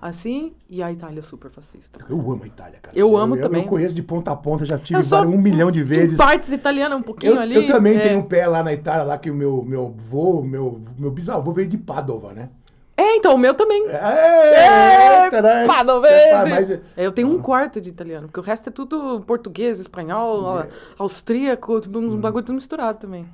assim, 0.00 0.52
e 0.68 0.82
a 0.82 0.92
Itália 0.92 1.22
super 1.22 1.50
fascista. 1.50 2.00
Eu 2.08 2.18
amo 2.30 2.44
a 2.44 2.46
Itália, 2.46 2.78
cara. 2.80 2.96
Eu 2.96 3.16
amo 3.16 3.36
também. 3.38 3.62
Eu 3.62 3.68
conheço 3.68 3.94
de 3.94 4.02
ponta 4.02 4.30
a 4.30 4.36
ponta, 4.36 4.64
já 4.64 4.78
tive 4.78 5.00
Eu 5.00 5.04
vários- 5.04 5.34
um 5.34 5.38
milhão 5.38 5.70
de 5.70 5.82
vezes. 5.82 6.16
Partes 6.16 6.50
italiana, 6.52 6.96
um 6.96 7.02
pouquinho 7.02 7.34
Eu, 7.34 7.40
ali. 7.40 7.54
eu 7.54 7.66
também 7.66 7.96
é. 7.96 8.00
tenho 8.00 8.18
um 8.18 8.22
pé 8.24 8.46
lá 8.46 8.62
na 8.62 8.72
Itália, 8.72 9.02
lá 9.04 9.18
que 9.18 9.30
o 9.30 9.34
meu, 9.34 9.62
meu 9.62 9.94
avô, 9.98 10.42
meu, 10.42 10.80
meu 10.98 11.10
bisavô 11.10 11.52
veio 11.52 11.68
de 11.68 11.78
Padova, 11.78 12.32
né? 12.32 12.48
É, 12.96 13.16
então, 13.16 13.34
o 13.34 13.38
meu 13.38 13.54
também. 13.54 13.86
É, 13.88 15.24
eita, 15.24 15.40
né? 15.42 15.66
Pá, 15.66 15.82
não 15.82 15.96
Ah, 15.98 16.44
mas- 16.48 16.78
Eu 16.96 17.10
tenho 17.10 17.28
um 17.28 17.40
quarto 17.40 17.80
de 17.80 17.88
italiano, 17.90 18.28
porque 18.28 18.40
o 18.40 18.42
resto 18.42 18.68
é 18.68 18.72
tudo 18.72 19.20
português, 19.26 19.80
espanhol, 19.80 20.60
É. 20.60 20.68
austríaco, 20.98 21.80
tudo 21.80 21.98
Hum. 22.00 22.06
uns 22.06 22.14
bagulho 22.14 22.44
tudo 22.44 22.54
misturado 22.56 22.98
também. 22.98 23.26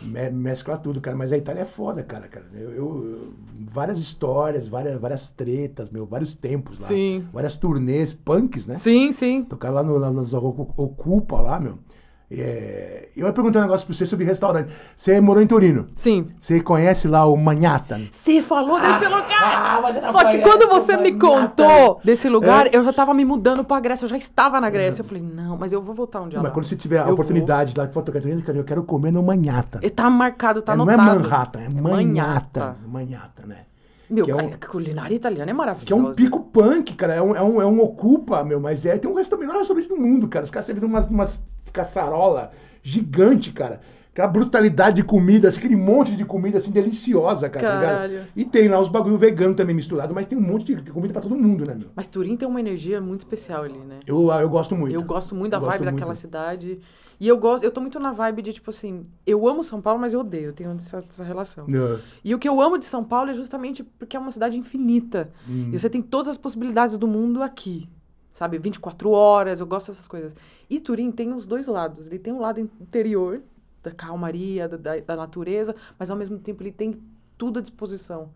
Me- 0.00 0.30
mescla 0.30 0.78
tudo, 0.78 0.98
cara. 1.00 1.14
Mas 1.16 1.30
a 1.32 1.36
Itália 1.36 1.60
é 1.62 1.64
foda, 1.66 2.02
cara. 2.02 2.26
cara. 2.28 2.46
Eu, 2.54 2.70
eu- 2.72 3.32
várias 3.70 3.98
histórias, 3.98 4.66
várias, 4.66 4.98
várias 4.98 5.28
tretas, 5.28 5.90
meu, 5.90 6.06
vários 6.06 6.34
tempos 6.34 6.80
lá. 6.80 6.88
Sim. 6.88 7.26
Várias 7.32 7.56
turnês, 7.56 8.12
punks, 8.12 8.66
né? 8.66 8.76
Sim, 8.76 9.12
sim. 9.12 9.42
Tocar 9.42 9.68
lá 9.70 9.82
no, 9.82 9.98
lá 9.98 10.10
nos 10.10 10.32
Ocu- 10.32 10.72
Ocupa 10.76 11.40
lá, 11.40 11.60
meu. 11.60 11.78
É, 12.32 13.08
eu 13.16 13.26
ia 13.26 13.32
perguntar 13.32 13.58
um 13.58 13.62
negócio 13.62 13.84
pra 13.86 13.94
você 13.94 14.06
sobre 14.06 14.24
restaurante. 14.24 14.72
Você 14.94 15.20
morou 15.20 15.42
em 15.42 15.46
Torino. 15.48 15.88
Sim. 15.94 16.28
Você 16.40 16.60
conhece 16.60 17.08
lá 17.08 17.24
o 17.26 17.36
Manhattan? 17.36 18.00
Você 18.10 18.40
falou 18.40 18.80
desse 18.80 19.04
lugar! 19.06 19.80
ah, 19.82 20.12
Só 20.12 20.24
que 20.30 20.38
quando 20.38 20.68
você 20.68 20.96
me 20.96 21.12
contou 21.18 22.00
desse 22.04 22.28
lugar, 22.28 22.68
É. 22.68 22.70
eu 22.72 22.84
já 22.84 22.92
tava 22.92 23.12
me 23.12 23.24
mudando 23.24 23.64
pra 23.64 23.80
Grécia, 23.80 24.04
eu 24.04 24.08
já 24.08 24.16
estava 24.16 24.60
na 24.60 24.70
Grécia. 24.70 25.00
Eu 25.02 25.04
falei, 25.06 25.22
não, 25.22 25.56
mas 25.56 25.72
eu 25.72 25.82
vou 25.82 25.94
voltar 25.94 26.20
um 26.20 26.28
dia 26.28 26.38
Mas 26.38 26.48
lá. 26.48 26.54
quando 26.54 26.66
você 26.66 26.76
tiver 26.76 27.00
a 27.00 27.06
Eu 27.08 27.14
oportunidade 27.14 27.74
lá 27.76 27.86
de 27.86 27.92
for 27.92 28.02
tocar 28.02 28.20
Torino, 28.20 28.56
eu 28.58 28.64
quero 28.64 28.84
comer 28.84 29.10
no 29.10 29.22
Manhattan. 29.22 29.80
vou. 29.82 29.90
Tá 29.90 30.08
marcado, 30.08 30.62
tá 30.62 30.72
É, 30.72 30.76
não 30.76 30.88
é 30.88 30.94
anotado. 30.94 31.20
Manhattan, 31.20 31.60
é 31.60 31.68
Manhattan. 31.68 32.76
Manhattan, 32.86 33.46
né? 33.46 33.56
Meu, 34.08 34.24
que 34.24 34.30
é 34.32 34.34
cara, 34.34 34.46
um- 34.48 34.50
a 34.52 34.66
culinária 34.66 35.14
italiana 35.14 35.50
é 35.50 35.54
maravilhosa. 35.54 35.86
Que 35.86 35.92
é 35.92 35.96
um 35.96 36.12
pico 36.12 36.40
punk, 36.40 36.94
cara. 36.94 37.14
É 37.14 37.22
um, 37.22 37.34
é 37.36 37.42
um, 37.42 37.62
é 37.62 37.66
um 37.66 37.80
ocupa, 37.80 38.42
meu, 38.42 38.58
mas 38.60 38.84
é. 38.84 38.98
Tem 38.98 39.08
um 39.10 39.14
restaurante, 39.14 39.46
melhor 39.46 39.58
restaurante 39.60 39.88
do 39.88 39.96
mundo, 39.96 40.26
cara. 40.26 40.44
Os 40.44 40.50
caras 40.50 40.66
servindo 40.66 40.84
umas, 40.86 41.06
umas 41.06 41.38
caçarola 41.70 42.52
gigante, 42.82 43.52
cara. 43.52 43.80
Aquela 44.12 44.26
brutalidade 44.26 44.96
de 44.96 45.04
comida, 45.04 45.48
aquele 45.48 45.76
monte 45.76 46.16
de 46.16 46.24
comida 46.24 46.58
assim 46.58 46.72
deliciosa, 46.72 47.48
cara. 47.48 48.08
tá. 48.08 48.26
E 48.34 48.44
tem 48.44 48.68
lá 48.68 48.80
os 48.80 48.88
bagulho 48.88 49.16
vegano 49.16 49.54
também 49.54 49.74
misturado, 49.74 50.12
mas 50.12 50.26
tem 50.26 50.36
um 50.36 50.40
monte 50.40 50.74
de 50.74 50.90
comida 50.90 51.12
pra 51.12 51.22
todo 51.22 51.36
mundo, 51.36 51.64
né, 51.64 51.74
meu? 51.74 51.88
Mas 51.94 52.08
Turim 52.08 52.36
tem 52.36 52.48
uma 52.48 52.58
energia 52.58 53.00
muito 53.00 53.20
especial 53.20 53.62
ali, 53.62 53.78
né? 53.78 54.00
Eu, 54.06 54.28
eu 54.32 54.48
gosto 54.48 54.74
muito. 54.74 54.92
Eu 54.92 55.02
gosto 55.02 55.34
muito 55.34 55.52
da 55.52 55.58
Eu 55.58 55.60
vibe 55.62 55.84
daquela 55.84 56.06
muito. 56.06 56.18
cidade. 56.18 56.80
E 57.20 57.28
eu 57.28 57.36
gosto, 57.36 57.62
eu 57.62 57.70
tô 57.70 57.82
muito 57.82 58.00
na 58.00 58.12
vibe 58.12 58.40
de, 58.40 58.54
tipo 58.54 58.70
assim, 58.70 59.06
eu 59.26 59.46
amo 59.46 59.62
São 59.62 59.80
Paulo, 59.80 60.00
mas 60.00 60.14
eu 60.14 60.20
odeio, 60.20 60.46
eu 60.46 60.52
tenho 60.54 60.72
essa, 60.72 61.04
essa 61.06 61.22
relação. 61.22 61.66
É. 61.68 62.00
E 62.24 62.34
o 62.34 62.38
que 62.38 62.48
eu 62.48 62.60
amo 62.62 62.78
de 62.78 62.86
São 62.86 63.04
Paulo 63.04 63.30
é 63.30 63.34
justamente 63.34 63.84
porque 63.84 64.16
é 64.16 64.20
uma 64.20 64.30
cidade 64.30 64.58
infinita. 64.58 65.30
Hum. 65.46 65.68
E 65.70 65.78
você 65.78 65.90
tem 65.90 66.00
todas 66.00 66.28
as 66.28 66.38
possibilidades 66.38 66.96
do 66.96 67.06
mundo 67.06 67.42
aqui. 67.42 67.86
Sabe? 68.40 68.56
24 68.56 69.10
horas, 69.10 69.60
eu 69.60 69.66
gosto 69.66 69.88
dessas 69.88 70.08
coisas. 70.08 70.34
E 70.70 70.80
Turim 70.80 71.10
tem 71.12 71.30
os 71.34 71.46
dois 71.46 71.66
lados. 71.66 72.06
Ele 72.06 72.18
tem 72.18 72.32
um 72.32 72.40
lado 72.40 72.58
interior, 72.58 73.42
da 73.82 73.90
calmaria, 73.90 74.66
da, 74.66 74.78
da, 74.78 74.98
da 74.98 75.14
natureza, 75.14 75.76
mas 75.98 76.10
ao 76.10 76.16
mesmo 76.16 76.38
tempo 76.38 76.62
ele 76.62 76.72
tem 76.72 76.98
tudo 77.36 77.58
à 77.58 77.62
disposição. 77.62 78.30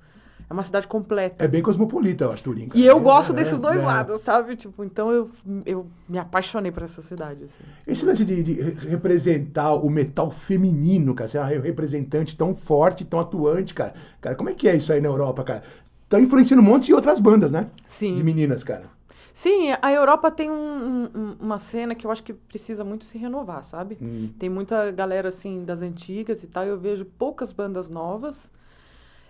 É 0.48 0.52
uma 0.52 0.62
cidade 0.62 0.86
completa. 0.86 1.42
É 1.42 1.48
bem 1.48 1.62
cosmopolita, 1.62 2.24
eu 2.24 2.32
acho, 2.32 2.42
Turim. 2.42 2.68
cara. 2.68 2.78
E 2.78 2.84
eu 2.84 2.98
É, 2.98 3.00
gosto 3.00 3.32
é, 3.32 3.36
desses 3.36 3.58
dois 3.58 3.80
é. 3.80 3.82
lados, 3.82 4.20
sabe? 4.20 4.56
Tipo, 4.56 4.84
então 4.84 5.10
eu, 5.10 5.30
eu 5.64 5.86
me 6.06 6.18
apaixonei 6.18 6.70
por 6.70 6.82
essa 6.82 7.00
cidade. 7.00 7.44
Assim. 7.44 7.64
Esse 7.86 8.04
lance 8.04 8.26
de, 8.26 8.42
de 8.42 8.52
re- 8.60 8.88
representar 8.90 9.72
o 9.72 9.88
metal 9.88 10.30
feminino, 10.30 11.14
cara, 11.14 11.28
ser 11.28 11.38
uma 11.38 11.46
re- 11.46 11.60
representante 11.60 12.36
tão 12.36 12.54
forte, 12.54 13.06
tão 13.06 13.18
atuante, 13.20 13.72
cara. 13.72 13.94
Cara, 14.20 14.36
como 14.36 14.50
é 14.50 14.52
que 14.54 14.68
é 14.68 14.76
isso 14.76 14.92
aí 14.92 15.00
na 15.00 15.08
Europa, 15.08 15.42
cara? 15.44 15.62
Tá 16.10 16.20
influenciando 16.20 16.62
um 16.62 16.66
monte 16.66 16.84
de 16.86 16.94
outras 16.94 17.18
bandas, 17.18 17.50
né? 17.50 17.70
Sim. 17.86 18.14
De 18.14 18.22
meninas, 18.22 18.62
cara. 18.62 18.84
Sim, 19.36 19.72
a 19.82 19.92
Europa 19.92 20.30
tem 20.30 20.48
um- 20.48 21.10
um- 21.12 21.36
uma 21.40 21.58
cena 21.58 21.92
que 21.92 22.06
eu 22.06 22.10
acho 22.12 22.22
que 22.22 22.32
precisa 22.32 22.84
muito 22.84 23.04
se 23.04 23.18
renovar, 23.18 23.64
sabe? 23.64 23.98
Hum. 24.00 24.30
Tem 24.38 24.48
muita 24.48 24.92
galera, 24.92 25.28
assim, 25.28 25.64
das 25.64 25.82
antigas 25.82 26.44
e 26.44 26.46
tal. 26.46 26.64
Eu 26.64 26.78
vejo 26.78 27.04
poucas 27.04 27.50
bandas 27.50 27.90
novas. 27.90 28.52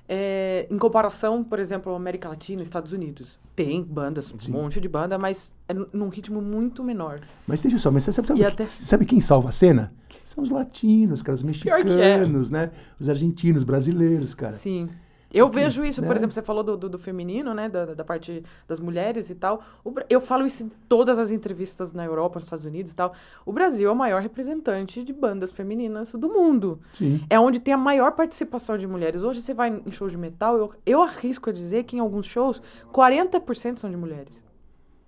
É, 0.06 0.66
em 0.70 0.76
comparação, 0.76 1.42
por 1.42 1.58
exemplo, 1.58 1.90
à 1.90 1.96
América 1.96 2.28
Latina, 2.28 2.60
Estados 2.60 2.92
Unidos. 2.92 3.40
Tem 3.56 3.82
bandas, 3.82 4.34
Sim. 4.36 4.50
um 4.50 4.60
monte 4.60 4.78
de 4.78 4.90
banda, 4.90 5.16
mas 5.16 5.54
é 5.66 5.72
num- 5.72 6.10
ritmo 6.10 6.42
muito 6.42 6.84
menor. 6.84 7.20
Mas 7.46 7.62
deixa 7.62 7.78
só, 7.78 7.90
mas 7.90 8.04
você 8.04 8.12
sabe, 8.12 8.28
sabe, 8.28 8.44
até- 8.44 8.66
sabe 8.66 9.06
quem 9.06 9.22
salva 9.22 9.48
a 9.48 9.52
cena? 9.52 9.90
São 10.22 10.44
os 10.44 10.50
latinos, 10.50 11.22
cara, 11.22 11.34
os 11.34 11.42
é. 11.42 11.46
mexicanos, 11.46 12.50
né? 12.50 12.70
Os 13.00 13.08
argentinos, 13.08 13.64
brasileiros, 13.64 14.34
cara. 14.34 14.50
Sim. 14.52 14.90
Eu 15.34 15.46
Porque, 15.48 15.60
vejo 15.64 15.84
isso, 15.84 16.00
por 16.00 16.10
né? 16.10 16.16
exemplo, 16.16 16.32
você 16.32 16.42
falou 16.42 16.62
do, 16.62 16.76
do, 16.76 16.88
do 16.88 16.98
feminino, 16.98 17.52
né? 17.52 17.68
Da, 17.68 17.86
da 17.86 18.04
parte 18.04 18.42
das 18.68 18.78
mulheres 18.78 19.30
e 19.30 19.34
tal. 19.34 19.60
Eu 20.08 20.20
falo 20.20 20.46
isso 20.46 20.64
em 20.64 20.70
todas 20.88 21.18
as 21.18 21.32
entrevistas 21.32 21.92
na 21.92 22.04
Europa, 22.04 22.36
nos 22.36 22.44
Estados 22.44 22.64
Unidos 22.64 22.92
e 22.92 22.94
tal. 22.94 23.12
O 23.44 23.52
Brasil 23.52 23.88
é 23.88 23.92
o 23.92 23.96
maior 23.96 24.22
representante 24.22 25.02
de 25.02 25.12
bandas 25.12 25.50
femininas 25.50 26.12
do 26.12 26.28
mundo. 26.28 26.78
Sim. 26.92 27.20
É 27.28 27.38
onde 27.40 27.58
tem 27.58 27.74
a 27.74 27.76
maior 27.76 28.12
participação 28.12 28.78
de 28.78 28.86
mulheres. 28.86 29.24
Hoje 29.24 29.42
você 29.42 29.52
vai 29.52 29.82
em 29.84 29.90
shows 29.90 30.12
de 30.12 30.18
metal, 30.18 30.56
eu, 30.56 30.70
eu 30.86 31.02
arrisco 31.02 31.50
a 31.50 31.52
dizer 31.52 31.82
que 31.82 31.96
em 31.96 31.98
alguns 32.00 32.26
shows, 32.26 32.62
40% 32.92 33.78
são 33.78 33.90
de 33.90 33.96
mulheres. 33.96 34.44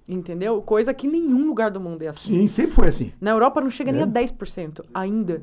Entendeu? 0.09 0.63
Coisa 0.63 0.95
que 0.95 1.07
em 1.07 1.11
nenhum 1.11 1.47
lugar 1.49 1.71
do 1.71 1.81
mundo 1.81 2.03
é 2.03 2.09
assim. 2.09 2.33
Sim, 2.35 2.49
sempre 2.49 2.73
foi 2.73 2.89
assim. 2.89 3.13
Na 3.21 3.31
Europa 3.33 3.61
não 3.61 3.69
chega 3.71 3.91
nem 3.91 4.03
É. 4.03 4.05
a 4.05 4.07
10% 4.07 4.85
ainda. 4.95 5.43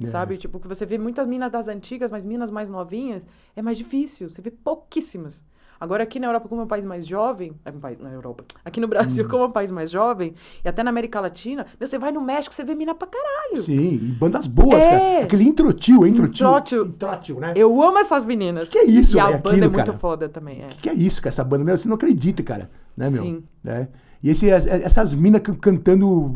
É. 0.00 0.04
Sabe? 0.06 0.36
Tipo, 0.36 0.58
que 0.60 0.68
você 0.68 0.84
vê 0.84 0.98
muitas 0.98 1.26
minas 1.26 1.50
das 1.50 1.68
antigas, 1.68 2.10
mas 2.10 2.24
minas 2.24 2.50
mais 2.50 2.68
novinhas, 2.70 3.26
é 3.54 3.62
mais 3.62 3.78
difícil. 3.78 4.28
Você 4.30 4.42
vê 4.42 4.50
pouquíssimas. 4.50 5.42
Agora, 5.78 6.04
aqui 6.04 6.18
na 6.18 6.26
Europa, 6.28 6.48
como 6.48 6.62
é 6.62 6.64
um 6.64 6.68
país 6.68 6.86
mais 6.86 7.06
jovem, 7.06 7.52
é 7.62 7.70
um 7.70 7.78
país 7.78 8.00
na 8.00 8.10
Europa, 8.10 8.44
aqui 8.64 8.80
no 8.80 8.88
Brasil, 8.88 9.26
Hum. 9.26 9.28
como 9.28 9.42
é 9.42 9.46
um 9.46 9.50
país 9.52 9.70
mais 9.70 9.90
jovem, 9.90 10.32
e 10.64 10.68
até 10.68 10.82
na 10.82 10.88
América 10.88 11.20
Latina, 11.20 11.66
meu, 11.78 11.86
você 11.86 11.98
vai 11.98 12.10
no 12.10 12.20
México, 12.22 12.54
você 12.54 12.64
vê 12.64 12.74
mina 12.74 12.94
pra 12.94 13.06
caralho. 13.06 13.58
Sim, 13.62 13.90
e 13.94 13.98
bandas 14.18 14.46
boas, 14.46 14.72
É. 14.82 14.88
cara. 14.88 15.24
Aquele 15.24 15.44
introtil, 15.44 16.06
introtil. 16.06 16.46
Introtil. 16.48 16.86
Introtil, 16.86 17.40
né? 17.40 17.52
Eu 17.54 17.82
amo 17.82 17.98
essas 17.98 18.24
meninas. 18.24 18.70
Que 18.70 18.84
isso, 18.84 19.18
E 19.18 19.20
a 19.20 19.24
é 19.28 19.32
banda 19.32 19.50
aquilo, 19.50 19.64
é 19.66 19.68
muito 19.68 19.84
cara? 19.86 19.98
foda 19.98 20.28
também, 20.30 20.62
é. 20.62 20.68
Que, 20.68 20.78
que 20.80 20.88
é 20.88 20.94
isso, 20.94 21.20
cara? 21.20 21.28
Essa 21.28 21.44
banda, 21.44 21.62
meu, 21.62 21.76
você 21.76 21.86
não 21.88 21.96
acredita, 21.96 22.42
cara. 22.42 22.70
Né, 22.96 23.10
meu? 23.10 23.22
Sim. 23.22 23.44
É. 23.66 23.86
E 24.22 24.30
esse, 24.30 24.46
es- 24.46 24.66
essas 24.66 25.12
minas 25.12 25.42
can- 25.42 25.56
cantando. 25.56 26.32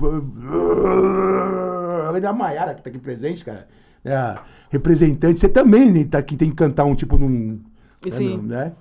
Além 2.11 2.23
da 2.23 2.33
Maiara, 2.33 2.75
que 2.75 2.83
tá 2.83 2.91
aqui 2.91 2.99
presente, 2.99 3.45
cara. 3.45 3.67
É 4.05 4.15
a 4.15 4.43
representante. 4.71 5.39
Você 5.41 5.49
também 5.49 6.05
tá 6.07 6.19
aqui, 6.19 6.37
tem 6.37 6.51
que 6.51 6.57
cantar 6.57 6.85
um 6.85 6.95
tipo 6.95 7.19
num. 7.19 7.61
né, 8.05 8.11
Sim. 8.11 8.39
né? 8.39 8.73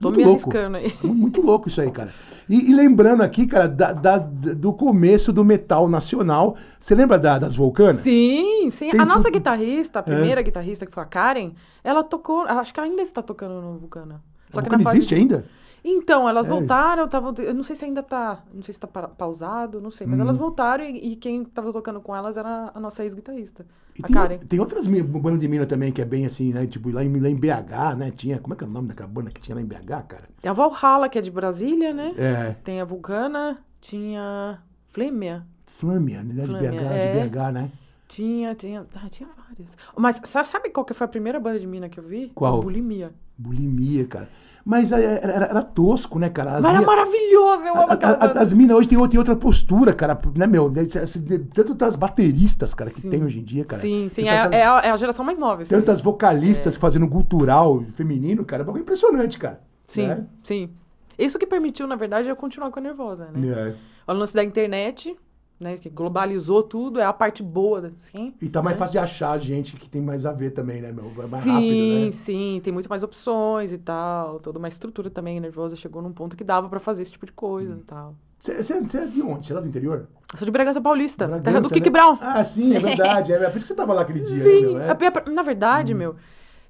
Tô 0.00 0.08
Muito 0.08 0.18
me 0.18 0.24
louco. 0.24 0.42
arriscando 0.50 0.76
aí. 0.76 0.92
Mu- 1.02 1.14
Muito 1.14 1.40
louco 1.40 1.68
isso 1.68 1.80
aí, 1.80 1.90
cara. 1.90 2.10
E, 2.48 2.70
e 2.70 2.74
lembrando 2.74 3.22
aqui, 3.22 3.46
cara, 3.46 3.66
da- 3.66 3.92
da- 3.92 4.18
do 4.18 4.70
começo 4.74 5.32
do 5.32 5.42
metal 5.42 5.88
nacional. 5.88 6.56
Você 6.78 6.94
lembra 6.94 7.18
da- 7.18 7.38
das 7.38 7.56
Vulcanas? 7.56 7.96
Sim, 7.96 8.68
sim. 8.70 8.90
Tem 8.90 9.00
a 9.00 9.04
nossa 9.06 9.28
É. 9.28 9.30
guitarrista, 9.30 10.00
a 10.00 10.02
primeira 10.02 10.42
guitarrista 10.42 10.84
que 10.84 10.92
foi 10.92 11.02
a 11.02 11.06
Karen, 11.06 11.52
ela 11.82 12.04
tocou, 12.04 12.46
ela- 12.46 12.60
acho 12.60 12.74
que 12.74 12.78
ela 12.80 12.86
ainda 12.88 13.00
está 13.00 13.22
tocando 13.22 13.62
no 13.62 13.78
Vulcana. 13.78 14.20
A 14.52 14.60
Vulcana 14.60 14.82
existe 14.90 15.14
ainda? 15.14 15.46
Então, 15.86 16.26
elas 16.26 16.46
É. 16.46 16.48
voltaram, 16.48 17.06
tavam, 17.06 17.34
eu 17.38 17.52
não 17.52 17.62
sei 17.62 17.76
se 17.76 17.84
ainda 17.84 18.02
tá, 18.02 18.42
não 18.54 18.62
sei 18.62 18.72
se 18.72 18.80
tá 18.80 18.86
pa- 18.86 19.06
pausado, 19.08 19.82
não 19.82 19.90
sei, 19.90 20.06
mas 20.06 20.18
Uhum. 20.18 20.24
elas 20.24 20.36
voltaram 20.38 20.82
e, 20.82 21.12
e 21.12 21.16
quem 21.16 21.44
tava 21.44 21.70
tocando 21.72 22.00
com 22.00 22.16
elas 22.16 22.38
era 22.38 22.70
a 22.74 22.80
nossa 22.80 23.02
ex-guitarrista, 23.04 23.66
a 24.02 24.06
tem, 24.06 24.14
Karen. 24.14 24.38
tem 24.38 24.58
outras 24.58 24.86
bandas 24.86 25.38
de 25.40 25.46
mina 25.46 25.66
também 25.66 25.92
que 25.92 26.00
é 26.00 26.04
bem 26.06 26.24
assim, 26.24 26.54
né? 26.54 26.66
Tipo, 26.66 26.90
lá 26.90 27.04
em, 27.04 27.20
lá 27.20 27.28
em 27.28 27.36
BH, 27.36 27.96
né? 27.98 28.10
Tinha. 28.10 28.38
Como 28.38 28.54
é 28.54 28.56
que 28.56 28.64
é 28.64 28.66
o 28.66 28.70
nome 28.70 28.88
daquela 28.88 29.08
banda 29.08 29.30
que 29.30 29.40
tinha 29.42 29.54
lá 29.54 29.60
em 29.60 29.66
BH, 29.66 30.02
cara? 30.08 30.24
Tem 30.40 30.50
a 30.50 30.54
Valhalla, 30.54 31.06
que 31.08 31.18
é 31.18 31.20
de 31.22 31.30
Brasília, 31.30 31.92
né? 31.92 32.14
É. 32.16 32.52
Tem 32.64 32.80
a 32.80 32.84
Vulcana, 32.86 33.58
tinha 33.78 34.62
Flêmia, 34.88 35.46
Flâmia, 35.66 36.22
né? 36.22 36.34
De 36.44 36.48
Flâmia, 36.48 36.70
BH, 36.70 36.82
é. 36.92 37.12
de 37.22 37.28
BH, 37.28 37.52
né? 37.52 37.70
tinha, 38.08 38.54
tinha, 38.54 38.86
ah, 38.94 39.08
tinha 39.10 39.28
várias. 39.36 39.76
Mas 39.98 40.20
sa- 40.24 40.44
sabe 40.44 40.70
qual 40.70 40.84
que 40.86 40.94
foi 40.94 41.04
a 41.04 41.08
primeira 41.08 41.40
banda 41.40 41.58
de 41.58 41.66
mina 41.66 41.88
que 41.88 41.98
eu 41.98 42.04
vi? 42.04 42.30
Qual? 42.34 42.58
A 42.58 42.62
Bulimia. 42.62 43.12
Bulimia, 43.36 44.06
cara. 44.06 44.28
Mas 44.64 44.92
é, 44.92 45.20
era, 45.22 45.32
era- 45.32 45.46
era 45.46 45.62
tosco, 45.62 46.18
né, 46.18 46.30
cara? 46.30 46.52
As 46.56 46.64
Mas 46.64 46.72
era 46.72 46.78
mina- 46.80 46.86
maravilhoso, 46.86 47.66
eu 47.66 47.74
a- 47.74 47.82
amo 47.84 47.92
a- 47.92 48.26
a- 48.38 48.40
as 48.40 48.52
minas 48.54 48.74
hoje 48.76 48.88
tem 48.88 48.96
outra, 48.96 49.10
tem 49.10 49.18
outra 49.18 49.36
postura, 49.36 49.92
cara, 49.92 50.18
né, 50.34 50.46
meu? 50.46 50.72
Esse- 50.74 51.20
Tanto 51.52 51.74
das 51.74 51.96
bateristas, 51.96 52.72
cara, 52.72 52.90
que 52.90 53.02
Sim. 53.02 53.10
tem 53.10 53.22
hoje 53.22 53.40
em 53.40 53.44
dia, 53.44 53.64
cara. 53.64 53.82
Sim, 53.82 54.08
sim, 54.08 54.22
Tanto 54.22 54.32
é, 54.32 54.36
essas- 54.38 54.52
é 54.52 54.64
a, 54.66 54.80
é 54.86 54.90
a 54.90 54.96
geração 54.96 55.22
mais 55.24 55.38
nova. 55.38 55.60
aí. 55.62 55.68
Tantas 55.68 56.00
vocalistas 56.00 56.76
fazendo 56.78 57.06
gutural 57.06 57.84
feminino, 57.94 58.42
cara. 58.44 58.64
É 58.66 58.70
um 58.70 58.78
impressionante, 58.78 59.38
cara. 59.38 59.60
Sim, 59.86 60.06
Né? 60.08 60.24
sim. 60.40 60.70
Isso 61.18 61.38
que 61.38 61.46
permitiu, 61.46 61.86
na 61.86 61.94
verdade, 61.94 62.28
eu 62.30 62.34
continuar 62.34 62.70
com 62.70 62.78
a 62.78 62.82
Nervosa, 62.82 63.28
né? 63.32 63.74
É. 64.06 64.10
O 64.10 64.14
lance 64.14 64.34
da 64.34 64.42
internet, 64.42 65.14
né? 65.58 65.76
Que 65.76 65.88
globalizou 65.88 66.62
tudo, 66.62 67.00
é 67.00 67.04
a 67.04 67.12
parte 67.12 67.42
boa, 67.42 67.92
assim. 67.94 68.34
E 68.40 68.48
tá 68.48 68.60
mais 68.62 68.76
né? 68.76 68.78
fácil 68.78 68.92
de 68.92 68.98
achar 68.98 69.38
gente 69.40 69.76
que 69.76 69.88
tem 69.88 70.02
mais 70.02 70.26
a 70.26 70.32
ver 70.32 70.50
também, 70.50 70.80
né, 70.80 70.92
meu? 70.92 71.04
É 71.04 71.26
mais 71.28 71.42
sim, 71.44 71.50
rápido, 71.50 72.04
né? 72.06 72.12
sim, 72.12 72.60
tem 72.62 72.72
muito 72.72 72.88
mais 72.88 73.02
opções 73.02 73.72
e 73.72 73.78
tal. 73.78 74.40
Toda 74.40 74.58
uma 74.58 74.68
estrutura 74.68 75.10
também. 75.10 75.40
Nervosa 75.40 75.76
chegou 75.76 76.02
num 76.02 76.12
ponto 76.12 76.36
que 76.36 76.44
dava 76.44 76.68
pra 76.68 76.80
fazer 76.80 77.02
esse 77.02 77.12
tipo 77.12 77.26
de 77.26 77.32
coisa 77.32 77.74
Hum. 77.74 77.78
e 77.80 77.82
tal. 77.84 78.14
Você 78.42 78.74
é 78.74 79.06
de 79.06 79.22
onde? 79.22 79.46
Você 79.46 79.52
é 79.52 79.56
lá 79.56 79.62
do 79.62 79.68
interior? 79.68 80.06
Eu 80.30 80.38
sou 80.38 80.44
de 80.44 80.50
Bragança 80.52 80.80
Paulista, 80.80 81.26
terra 81.26 81.38
Bragança, 81.38 81.62
do 81.62 81.70
Kik 81.70 81.86
né? 81.86 81.90
Brown. 81.90 82.18
Ah, 82.20 82.44
sim, 82.44 82.74
é 82.74 82.78
verdade. 82.78 83.32
É, 83.32 83.38
por 83.48 83.56
isso 83.56 83.64
que 83.64 83.68
você 83.68 83.74
tava 83.74 83.94
lá 83.94 84.02
aquele 84.02 84.20
dia, 84.20 84.42
Sim, 84.42 84.74
né? 84.74 84.88
É. 84.88 85.30
na 85.30 85.42
verdade, 85.42 85.94
meu, 85.94 86.16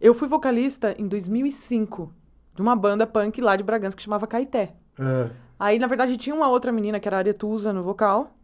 eu 0.01 0.15
fui 0.15 0.29
vocalista 0.29 0.95
em 0.97 1.09
2005 1.09 2.13
de 2.55 2.63
uma 2.63 2.77
banda 2.77 3.07
punk 3.07 3.41
lá 3.41 3.57
de 3.57 3.65
Bragança 3.65 3.97
que 3.97 4.03
chamava 4.03 4.27
Caeté. 4.27 4.75
É. 5.01 5.31
Aí, 5.59 5.79
na 5.79 5.87
verdade, 5.87 6.17
tinha 6.17 6.35
uma 6.37 6.49
outra 6.49 6.71
menina 6.71 7.01
que 7.01 7.09
era 7.09 7.17
a 7.17 7.19
Aretusa 7.19 7.73
no 7.73 7.83
vocal. 7.83 8.37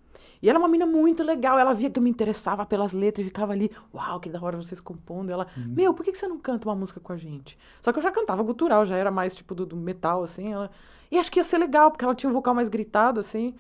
E 0.43 0.49
ela 0.49 0.59
é 0.59 0.61
uma 0.61 0.69
mina 0.69 0.87
muito 0.87 1.23
legal. 1.23 1.59
Ela 1.59 1.75
via 1.75 1.91
que 1.91 1.99
eu 1.99 2.03
me 2.03 2.09
interessava 2.11 2.65
pelas 2.65 2.93
letras 2.93 3.25
e 3.27 3.29
ficava 3.29 3.53
ali, 3.53 3.71
uau, 3.95 4.19
que 4.21 4.29
da 4.31 4.41
hora 4.43 4.57
vocês 4.57 4.81
compondo. 4.81 5.31
Ela, 5.31 5.47
Uhum. 5.57 5.75
meu, 5.75 5.93
por 5.95 6.05
que 6.05 6.13
que 6.13 6.19
você 6.19 6.27
não 6.27 6.39
canta 6.39 6.69
uma 6.69 6.75
música 6.75 6.99
com 7.01 7.13
a 7.13 7.17
gente? 7.17 7.59
Só 7.81 7.93
que 7.93 7.99
eu 7.99 8.03
já 8.03 8.11
cantava 8.11 8.43
gutural, 8.43 8.87
já 8.87 8.97
era 8.97 9.11
mais 9.11 9.35
tipo 9.37 9.55
do, 9.55 9.67
do 9.67 9.77
metal, 9.77 10.23
assim. 10.23 10.53
Ela... 10.53 10.71
E 11.11 11.19
acho 11.19 11.31
que 11.31 11.39
ia 11.41 11.45
ser 11.45 11.59
legal, 11.59 11.91
porque 11.91 12.05
ela 12.05 12.15
tinha 12.15 12.31
um 12.31 12.33
vocal 12.33 12.55
mais 12.55 12.69
gritado, 12.69 13.21
assim. 13.21 13.55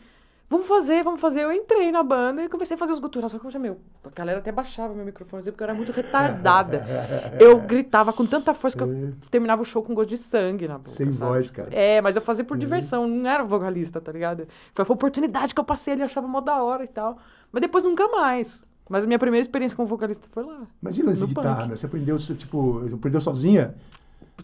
Vamos 0.50 0.66
fazer, 0.66 1.04
vamos 1.04 1.20
fazer. 1.20 1.42
Eu 1.44 1.52
entrei 1.52 1.92
na 1.92 2.02
banda 2.02 2.42
e 2.42 2.48
comecei 2.48 2.74
a 2.74 2.78
fazer 2.78 2.92
os 2.92 2.98
guturais. 2.98 3.30
Só 3.30 3.38
que 3.38 3.46
eu 3.46 3.50
já, 3.52 3.58
meu, 3.60 3.78
a 4.04 4.10
galera 4.10 4.40
até 4.40 4.50
baixava 4.50 4.92
meu 4.92 5.04
microfone, 5.04 5.44
porque 5.44 5.62
eu 5.62 5.64
era 5.64 5.72
muito 5.74 5.92
retardada. 5.92 6.84
Eu 7.38 7.60
gritava 7.60 8.12
com 8.12 8.26
tanta 8.26 8.52
força 8.52 8.76
que 8.76 8.82
eu 8.82 9.12
terminava 9.30 9.62
o 9.62 9.64
show 9.64 9.80
com 9.80 9.94
gosto 9.94 10.08
de 10.08 10.16
sangue 10.18 10.66
na 10.66 10.76
boca. 10.76 10.90
É. 10.90 10.92
Sem 10.94 11.12
sabe? 11.12 11.30
voz, 11.30 11.50
cara. 11.50 11.68
É, 11.72 12.00
mas 12.00 12.16
eu 12.16 12.22
fazia 12.22 12.44
por 12.44 12.58
diversão, 12.58 13.06
não 13.06 13.30
era 13.30 13.44
vocalista, 13.44 14.00
tá 14.00 14.10
ligado? 14.10 14.48
Foi 14.74 14.84
a 14.86 14.92
oportunidade 14.92 15.54
que 15.54 15.60
eu 15.60 15.64
passei 15.64 15.92
ali, 15.92 16.02
eu 16.02 16.06
achava 16.06 16.26
mó 16.26 16.40
da 16.40 16.60
hora 16.62 16.82
e 16.82 16.88
tal. 16.88 17.16
Mas 17.52 17.60
depois 17.62 17.84
nunca 17.84 18.08
mais. 18.08 18.64
Mas 18.88 19.04
a 19.04 19.06
minha 19.06 19.18
primeira 19.20 19.40
experiência 19.42 19.76
como 19.76 19.86
vocalista 19.86 20.28
foi 20.32 20.42
lá. 20.42 20.62
Mas 20.82 20.98
e 20.98 21.02
lance 21.02 21.20
de 21.20 21.26
guitarra, 21.28 21.58
punk. 21.60 21.68
né? 21.70 21.76
Você 21.76 21.86
aprendeu, 21.86 22.18
tipo, 22.18 22.82
aprendeu 22.92 23.20
sozinha? 23.20 23.74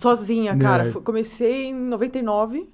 Sozinha, 0.01 0.57
cara. 0.57 0.93
Fu- 0.93 1.01
Comecei 1.03 1.67
em 1.67 1.75
99, 1.75 2.71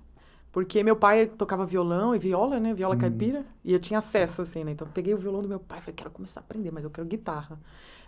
porque 0.53 0.83
meu 0.85 0.95
pai 0.95 1.27
tocava 1.27 1.65
violão 1.65 2.15
e 2.15 2.19
viola, 2.19 2.61
né? 2.61 2.73
Hum. 2.73 2.75
Viola 2.75 2.95
caipira. 2.97 3.45
E 3.65 3.73
eu 3.73 3.81
tinha 3.81 3.99
acesso, 3.99 4.43
assim, 4.43 4.62
né? 4.62 4.73
Então 4.73 4.87
eu 4.87 4.93
peguei 4.93 5.15
o 5.15 5.17
violão 5.19 5.41
do 5.43 5.49
meu 5.49 5.59
pai 5.59 5.79
e 5.79 5.81
falei, 5.81 5.95
quero 5.97 6.11
começar 6.11 6.41
a 6.41 6.43
aprender, 6.43 6.71
mas 6.71 6.85
eu 6.85 6.91
quero 6.91 7.07
guitarra. 7.07 7.59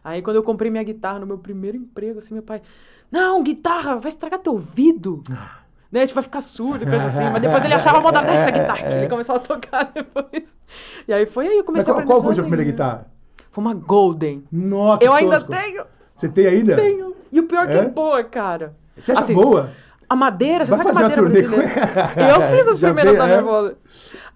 Aí 0.05 0.21
quando 0.21 0.37
eu 0.37 0.43
comprei 0.43 0.71
minha 0.71 0.83
guitarra 0.85 1.19
no 1.19 1.27
meu 1.27 1.39
primeiro 1.39 1.77
emprego, 1.77 2.19
assim, 2.19 2.35
meu 2.35 2.43
pai, 2.43 2.61
não, 3.11 3.43
guitarra, 3.43 3.97
vai 3.97 4.09
estragar 4.09 4.39
teu 4.41 4.53
ouvido. 4.53 5.25
Né, 5.93 6.01
a 6.01 6.07
gente 6.07 6.15
vai 6.15 6.25
ficar 6.25 6.41
surdo 6.41 6.85
coisa 6.85 7.05
assim. 7.05 7.23
Mas 7.33 7.41
depois 7.41 7.65
ele 7.65 7.75
achava 7.79 8.01
moda 8.01 8.21
dessa 8.21 8.51
guitarra 8.51 8.79
que 8.79 8.93
ele 8.95 9.09
começou 9.09 9.37
a 9.37 9.39
tocar 9.39 9.85
depois. 9.95 10.59
E 11.07 11.13
aí 11.13 11.25
foi 11.25 11.47
aí, 11.47 11.53
eu 11.53 11.59
Mas 11.59 11.67
comecei 11.67 11.93
a 11.93 11.95
qual, 11.95 12.03
aprender 12.03 12.21
qual 12.21 12.35
foi 12.35 12.41
a 12.41 12.43
primeira 12.43 12.65
guitarra? 12.65 13.07
Foi 13.53 13.63
uma 13.63 13.75
Golden. 13.75 14.43
Nossa, 14.51 15.05
Eu 15.05 15.13
ainda 15.13 15.37
tosco. 15.37 15.53
tenho, 15.53 15.85
Você 16.17 16.29
tem 16.29 16.47
ainda? 16.49 16.75
tenho. 16.75 17.15
E 17.31 17.39
o 17.39 17.47
pior 17.47 17.63
é 17.63 17.67
que 17.69 17.73
É? 17.75 17.83
é 17.83 17.89
boa, 17.89 18.25
cara. 18.25 18.75
Você 18.97 19.13
acha 19.13 19.21
Assim, 19.21 19.35
boa? 19.35 19.71
A 20.09 20.17
madeira, 20.17 20.65
você 20.65 20.71
Vai 20.77 20.83
sabe 20.85 20.91
que 20.93 20.99
a 20.99 21.09
madeira 21.09 21.23
brasileira. 21.23 22.33
Eu 22.35 22.43
fiz 22.43 22.69
as 22.69 22.79
Já 22.79 22.87
primeiras 22.89 23.17
da 23.17 23.25
é? 23.29 23.35
Nervosa. 23.37 23.77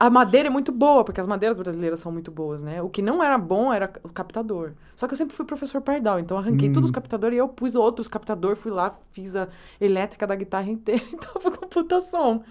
A 0.00 0.08
madeira 0.08 0.48
é 0.48 0.50
muito 0.50 0.70
boa, 0.70 1.04
porque 1.04 1.20
as 1.20 1.26
madeiras 1.26 1.58
brasileiras 1.58 1.98
são 2.00 2.12
muito 2.12 2.30
boas, 2.30 2.62
né? 2.62 2.80
O 2.82 2.88
que 2.88 3.02
não 3.02 3.22
era 3.22 3.36
bom 3.36 3.72
era 3.72 3.90
o 4.04 4.08
captador. 4.08 4.72
Só 4.94 5.06
que 5.06 5.14
eu 5.14 5.16
sempre 5.18 5.34
fui 5.34 5.44
professor 5.44 5.80
pardal, 5.80 6.18
então 6.20 6.38
arranquei 6.38 6.68
Hum. 6.68 6.72
todos 6.72 6.90
os 6.90 6.94
captadores 6.94 7.36
e 7.36 7.38
eu 7.40 7.48
pus 7.48 7.74
outros 7.74 8.06
captadores, 8.08 8.58
fui 8.60 8.70
lá, 8.70 8.94
fiz 9.12 9.34
a 9.34 9.48
elétrica 9.80 10.26
da 10.26 10.36
guitarra 10.36 10.70
inteira, 10.70 11.02
então 11.12 11.40
foi 11.40 11.50
computação. 11.50 12.42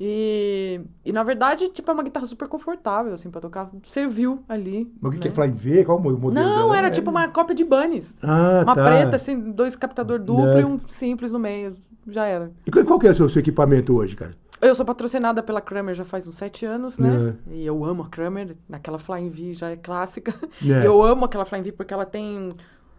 E, 0.00 0.80
e 1.04 1.12
na 1.12 1.22
verdade, 1.22 1.68
tipo, 1.68 1.90
é 1.90 1.94
uma 1.94 2.02
guitarra 2.02 2.26
super 2.26 2.48
confortável, 2.48 3.12
assim, 3.12 3.30
pra 3.30 3.40
tocar. 3.40 3.70
Serviu 3.86 4.42
ali. 4.48 4.90
Mas 5.00 5.10
o 5.10 5.12
que, 5.12 5.16
né? 5.18 5.22
que 5.22 5.28
é 5.28 5.30
Flying 5.30 5.52
V? 5.56 5.84
Qual 5.84 5.98
o 5.98 6.02
modelo 6.02 6.32
Não, 6.34 6.56
dela? 6.68 6.78
era 6.78 6.86
É- 6.88 6.90
tipo 6.90 7.10
uma 7.10 7.28
cópia 7.28 7.54
de 7.54 7.64
Bunnies. 7.64 8.16
Ah, 8.22 8.62
Uma 8.64 8.74
tá. 8.74 8.84
preta, 8.84 9.16
assim, 9.16 9.38
dois 9.52 9.76
captador 9.76 10.18
duplo 10.18 10.44
Né. 10.46 10.60
e 10.62 10.64
um 10.64 10.78
simples 10.78 11.32
no 11.32 11.38
meio. 11.38 11.74
Já 12.06 12.26
era. 12.26 12.50
E 12.66 12.70
qual, 12.70 12.98
que 12.98 13.06
é 13.06 13.10
o 13.10 13.14
seu, 13.14 13.28
seu 13.28 13.40
equipamento 13.40 13.94
hoje, 13.94 14.16
cara? 14.16 14.34
Eu 14.60 14.74
sou 14.74 14.84
patrocinada 14.84 15.42
pela 15.42 15.60
Kramer 15.60 15.94
já 15.94 16.04
faz 16.04 16.26
uns 16.26 16.36
sete 16.36 16.64
anos, 16.64 16.98
né? 16.98 17.34
E 17.50 17.64
eu 17.66 17.84
amo 17.84 18.02
a 18.04 18.08
Kramer, 18.08 18.56
naquela 18.68 18.98
Flying 18.98 19.28
V 19.30 19.54
já 19.54 19.70
é 19.70 19.76
clássica. 19.76 20.32
É. 20.64 20.86
Eu 20.86 21.02
amo 21.02 21.24
aquela 21.24 21.44
Flying 21.44 21.62
V 21.62 21.72
porque 21.72 21.92
ela 21.92 22.06
tem 22.06 22.52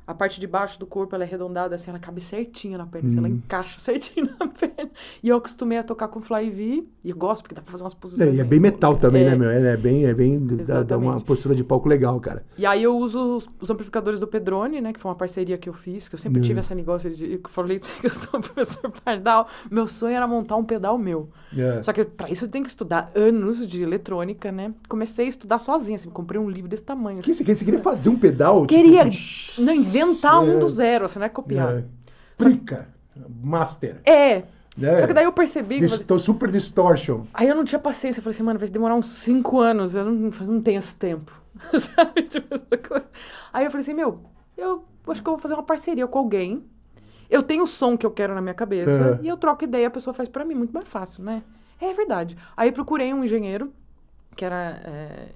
a 0.05 0.13
parte 0.13 0.39
de 0.39 0.45
baixo 0.47 0.79
do 0.79 0.85
corpo, 0.85 1.15
ela 1.15 1.23
é 1.23 1.27
arredondada, 1.27 1.75
assim, 1.75 1.89
ela 1.89 1.99
cabe 1.99 2.19
certinho 2.19 2.77
na 2.77 2.85
perna, 2.85 3.07
assim, 3.07 3.17
ela 3.17 3.27
Hum. 3.27 3.41
encaixa 3.43 3.79
certinho 3.81 4.29
na 4.39 4.47
perna. 4.47 4.91
E 5.23 5.29
eu 5.29 5.37
acostumei 5.37 5.77
a 5.77 5.83
tocar 5.83 6.07
com 6.09 6.21
Flying 6.21 6.49
V, 6.49 6.87
e 7.03 7.13
gosto 7.13 7.43
porque 7.43 7.55
dá 7.55 7.61
pra 7.61 7.71
fazer 7.71 7.83
umas 7.83 7.93
É, 7.93 7.97
posições. 7.97 8.35
e 8.35 8.39
é 8.39 8.43
bem 8.43 8.59
metal 8.59 8.97
também, 8.97 9.23
É. 9.23 9.29
né, 9.31 9.35
meu? 9.35 9.49
É, 9.49 9.73
é 9.73 9.77
bem, 9.77 10.05
é 10.05 10.13
bem 10.13 10.45
dá, 10.45 10.83
dá 10.83 10.97
uma 10.97 11.19
postura 11.21 11.55
de 11.55 11.63
palco 11.63 11.87
legal, 11.87 12.19
cara. 12.19 12.45
E 12.57 12.65
aí 12.65 12.83
eu 12.83 12.97
uso 12.97 13.37
os, 13.37 13.47
os 13.61 13.69
amplificadores 13.69 14.19
do 14.19 14.27
Pedrone, 14.27 14.81
né? 14.81 14.91
Que 14.93 14.99
foi 14.99 15.09
uma 15.09 15.15
parceria 15.17 15.57
que 15.57 15.69
eu 15.69 15.73
fiz, 15.73 16.07
que 16.07 16.15
eu 16.15 16.19
sempre 16.19 16.39
Hum. 16.39 16.43
tive 16.43 16.59
esse 16.59 16.75
negócio 16.75 17.09
de. 17.13 17.33
Eu 17.33 17.41
falei 17.49 17.79
pra 17.79 17.87
você 17.87 17.95
que 18.01 18.07
eu 18.07 18.13
sou 18.13 18.39
professor 18.41 18.91
pardal. 19.03 19.47
Meu 19.71 19.87
sonho 19.87 20.15
era 20.15 20.27
montar 20.27 20.55
um 20.57 20.63
pedal 20.65 20.97
meu. 20.97 21.29
É. 21.57 21.83
Só 21.83 21.93
que 21.93 22.03
pra 22.05 22.29
isso 22.29 22.45
eu 22.45 22.49
tenho 22.49 22.63
que 22.63 22.69
estudar 22.69 23.11
anos 23.15 23.67
de 23.67 23.81
eletrônica, 23.81 24.51
né? 24.51 24.73
Comecei 24.87 25.25
a 25.25 25.29
estudar 25.29 25.59
sozinha, 25.59 25.95
assim, 25.95 26.09
comprei 26.09 26.39
um 26.39 26.49
livro 26.49 26.69
desse 26.69 26.83
tamanho. 26.83 27.21
Que 27.21 27.33
você, 27.33 27.43
você 27.43 27.65
queria 27.65 27.79
fazer 27.79 28.09
um 28.09 28.17
pedal? 28.17 28.65
Queria 28.65 29.09
tipo, 29.09 29.61
não, 29.61 29.73
inventar 29.73 30.41
um 30.41 30.55
é, 30.55 30.57
do 30.57 30.67
zero, 30.67 31.05
assim, 31.05 31.19
não 31.19 31.25
é 31.25 31.29
copiar. 31.29 31.77
É. 31.77 31.83
Prica. 32.37 32.87
Master. 33.41 34.01
É. 34.05 34.43
né? 34.75 34.97
Só 34.97 35.05
que 35.05 35.13
daí 35.13 35.25
eu 35.25 35.33
percebi 35.33 35.75
que. 35.75 35.81
Disto- 35.85 36.19
super 36.19 36.51
distortion. 36.51 37.25
Aí 37.33 37.47
eu 37.47 37.55
não 37.55 37.63
tinha 37.63 37.79
paciência. 37.79 38.19
Eu 38.19 38.23
falei 38.23 38.35
assim, 38.35 38.43
mano, 38.43 38.59
vai 38.59 38.67
demorar 38.67 38.95
uns 38.95 39.07
cinco 39.07 39.59
anos. 39.59 39.95
Eu 39.95 40.05
não, 40.05 40.31
não 40.31 40.61
tenho 40.61 40.79
esse 40.79 40.95
tempo. 40.95 41.31
Sabe? 41.79 42.23
Tipo, 42.23 42.55
essa 42.55 42.77
coisa. 42.77 43.05
Aí 43.51 43.65
eu 43.65 43.71
falei 43.71 43.81
assim, 43.81 43.93
meu, 43.93 44.21
eu 44.57 44.83
acho 45.07 45.21
que 45.21 45.29
eu 45.29 45.33
vou 45.33 45.41
fazer 45.41 45.53
uma 45.53 45.63
parceria 45.63 46.07
com 46.07 46.17
alguém. 46.17 46.63
Eu 47.33 47.41
tenho 47.43 47.63
o 47.63 47.67
som 47.67 47.97
que 47.97 48.05
eu 48.05 48.11
quero 48.11 48.33
na 48.35 48.41
minha 48.41 48.53
cabeça. 48.53 49.19
É. 49.21 49.25
E 49.25 49.27
eu 49.27 49.35
troco 49.37 49.63
ideia, 49.63 49.87
a 49.87 49.91
pessoa 49.91 50.13
faz 50.13 50.29
pra 50.29 50.45
mim. 50.45 50.55
Muito 50.55 50.71
mais 50.73 50.87
fácil, 50.87 51.23
né? 51.23 51.43
É 51.81 51.91
verdade. 51.93 52.37
Aí 52.55 52.71
procurei 52.71 53.13
um 53.13 53.23
engenheiro, 53.23 53.71
que 54.35 54.45
era. 54.45 54.79
É... 54.85 55.29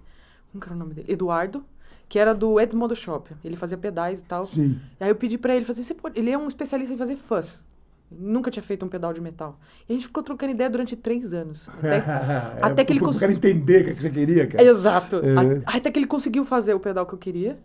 Como 0.51 0.61
que 0.61 0.67
era 0.69 0.75
o 0.75 0.79
nome 0.79 0.93
dele? 0.93 1.11
Eduardo. 1.11 1.63
Que 2.09 2.17
era 2.19 2.33
do 2.33 2.57
Edmodo 2.59 2.95
Shop. 2.95 3.29
Ele 3.43 3.57
fazia 3.57 3.77
pedais 3.77 4.21
e 4.21 4.23
tal. 4.23 4.45
Sim. 4.45 4.79
E 4.99 5.03
aí 5.03 5.09
eu 5.09 5.15
pedi 5.15 5.37
pra 5.37 5.53
ele, 5.55 5.65
falei 5.65 5.81
assim, 5.81 5.95
ele 6.15 6.29
é 6.31 6.37
um 6.37 6.47
especialista 6.47 6.93
em 6.93 6.97
fazer 6.97 7.17
fuzz. 7.17 7.65
Nunca 8.09 8.49
tinha 8.49 8.63
feito 8.63 8.85
um 8.85 8.87
pedal 8.87 9.11
de 9.11 9.19
metal. 9.19 9.59
E 9.89 9.91
a 9.91 9.95
gente 9.95 10.07
ficou 10.07 10.23
trocando 10.23 10.53
ideia 10.53 10.69
durante 10.69 10.95
três 10.95 11.33
anos. 11.33 11.67
Até, 11.67 11.97
até 12.63 12.85
que 12.85 12.93
ele 12.93 13.01
Eu 13.01 13.05
cons- 13.05 13.19
quero 13.19 13.33
entender 13.33 13.81
o 13.91 13.95
que 13.95 14.01
você 14.01 14.09
queria, 14.09 14.47
cara. 14.47 14.63
Exato. 14.63 15.17
É. 15.17 15.35
A- 15.65 15.77
Até 15.77 15.91
que 15.91 15.99
ele 15.99 16.07
conseguiu 16.07 16.45
fazer 16.45 16.73
o 16.73 16.79
pedal 16.79 17.05
que 17.05 17.13
eu 17.13 17.17
queria. 17.17 17.57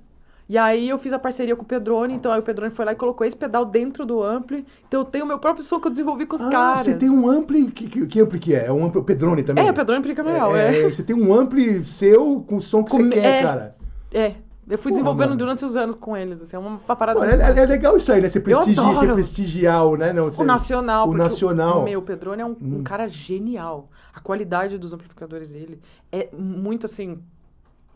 E 0.52 0.58
aí 0.58 0.86
eu 0.90 0.98
fiz 0.98 1.14
a 1.14 1.18
parceria 1.18 1.56
com 1.56 1.62
o 1.62 1.64
Pedrone, 1.64 2.12
então 2.12 2.30
aí 2.30 2.38
o 2.38 2.42
Pedrone 2.42 2.70
foi 2.70 2.84
lá 2.84 2.92
e 2.92 2.94
colocou 2.94 3.26
esse 3.26 3.34
pedal 3.34 3.64
dentro 3.64 4.04
do 4.04 4.22
ampli. 4.22 4.66
Então 4.86 5.00
eu 5.00 5.04
tenho 5.06 5.24
o 5.24 5.28
meu 5.28 5.38
próprio 5.38 5.64
som 5.64 5.80
que 5.80 5.86
eu 5.86 5.90
desenvolvi 5.90 6.26
com 6.26 6.36
os 6.36 6.42
Ah, 6.44 6.50
caras. 6.50 6.82
você 6.82 6.94
tem 6.94 7.08
um 7.08 7.26
ampli. 7.26 7.70
Que, 7.70 7.86
que, 7.88 8.06
que 8.06 8.20
ampli 8.20 8.38
que 8.38 8.54
é? 8.54 8.66
É 8.66 8.70
um 8.72 8.84
ampli 8.84 9.02
Pedrone 9.02 9.42
também? 9.42 9.66
É, 9.66 9.70
o 9.70 9.72
Pedrone 9.72 10.02
Prica 10.02 10.22
Real, 10.22 10.54
é. 10.54 10.82
Você 10.90 11.02
tem 11.02 11.16
um 11.16 11.32
ampli 11.32 11.82
seu 11.86 12.44
com 12.46 12.56
o 12.56 12.60
som 12.60 12.84
que 12.84 12.90
Com- 12.90 12.98
você 12.98 13.08
quer, 13.08 13.24
é. 13.24 13.42
cara. 13.42 13.76
É. 14.12 14.26
Eu 14.68 14.76
fui 14.76 14.76
Porra, 14.76 14.90
desenvolvendo 14.90 15.28
mano. 15.30 15.38
durante 15.38 15.64
os 15.64 15.74
anos 15.74 15.94
com 15.94 16.14
eles, 16.14 16.42
assim, 16.42 16.54
é 16.54 16.58
uma 16.58 16.78
parada 16.80 17.18
Pô, 17.18 17.24
é, 17.24 17.32
é- 17.34 17.58
é 17.62 17.66
legal 17.66 17.96
isso 17.96 18.12
aí, 18.12 18.20
né? 18.20 18.28
Você 18.28 18.38
prestigia, 18.38 18.82
você 18.82 19.12
prestigiar 19.12 19.86
o, 19.86 19.96
né? 19.96 20.12
Não, 20.12 20.24
você- 20.24 20.40
O 20.40 20.44
nacional, 20.44 21.08
O 21.08 21.14
nacional. 21.14 21.78
Hum. 21.78 21.80
O, 21.80 21.84
meu, 21.84 21.98
o 22.00 22.02
Pedrone 22.02 22.42
é 22.42 22.44
um, 22.46 22.54
um 22.60 22.82
cara 22.82 23.08
genial. 23.08 23.88
A 24.14 24.20
qualidade 24.20 24.76
dos 24.76 24.92
amplificadores 24.92 25.50
dele 25.50 25.80
é 26.12 26.28
muito, 26.36 26.84
assim, 26.86 27.18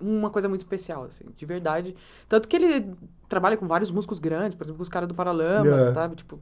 uma 0.00 0.28
coisa 0.30 0.48
muito 0.48 0.61
especial, 0.61 1.04
assim, 1.04 1.24
de 1.37 1.46
verdade. 1.46 1.94
Tanto 2.28 2.48
que 2.48 2.56
ele 2.56 2.94
trabalha 3.28 3.56
com 3.56 3.66
vários 3.66 3.90
músicos 3.90 4.18
grandes, 4.18 4.54
por 4.54 4.64
exemplo, 4.64 4.76
com 4.76 4.82
os 4.82 4.88
caras 4.88 5.09
do 5.09 5.14
Paralamas, 5.14 5.82
É. 5.82 5.94
sabe? 5.94 6.16
Tipo, 6.16 6.38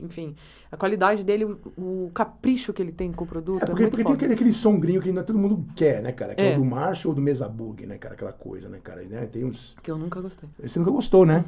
enfim, 0.00 0.34
a 0.70 0.76
qualidade 0.76 1.24
dele, 1.24 1.44
o, 1.44 2.06
o 2.06 2.10
capricho 2.14 2.72
que 2.72 2.80
ele 2.80 2.92
tem 2.92 3.12
com 3.12 3.24
o 3.24 3.26
produto 3.26 3.60
É, 3.60 3.64
é, 3.64 3.66
porque, 3.66 3.82
muito 3.82 3.92
porque 3.92 4.04
tem 4.06 4.14
aquele, 4.14 4.34
aquele 4.34 4.52
songrinho 4.52 5.02
que 5.02 5.08
ainda 5.08 5.22
todo 5.22 5.38
mundo 5.38 5.66
quer, 5.74 6.00
né, 6.02 6.12
cara? 6.12 6.34
Que 6.34 6.42
é, 6.42 6.52
É. 6.52 6.56
o 6.56 6.58
do 6.60 6.64
Marshall 6.64 7.10
ou 7.10 7.14
do 7.16 7.20
Mesa 7.20 7.48
Bug, 7.48 7.84
né, 7.86 7.98
cara? 7.98 8.14
Aquela 8.14 8.32
coisa, 8.32 8.68
né, 8.68 8.78
cara? 8.82 9.02
Né? 9.02 9.26
Tem 9.26 9.44
uns... 9.44 9.74
Que 9.82 9.90
eu 9.90 9.98
nunca 9.98 10.20
gostei. 10.20 10.48
Você 10.62 10.78
nunca 10.78 10.90
gostou, 10.92 11.26
né? 11.26 11.44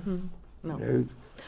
Não. 0.62 0.78
É, 0.80 1.02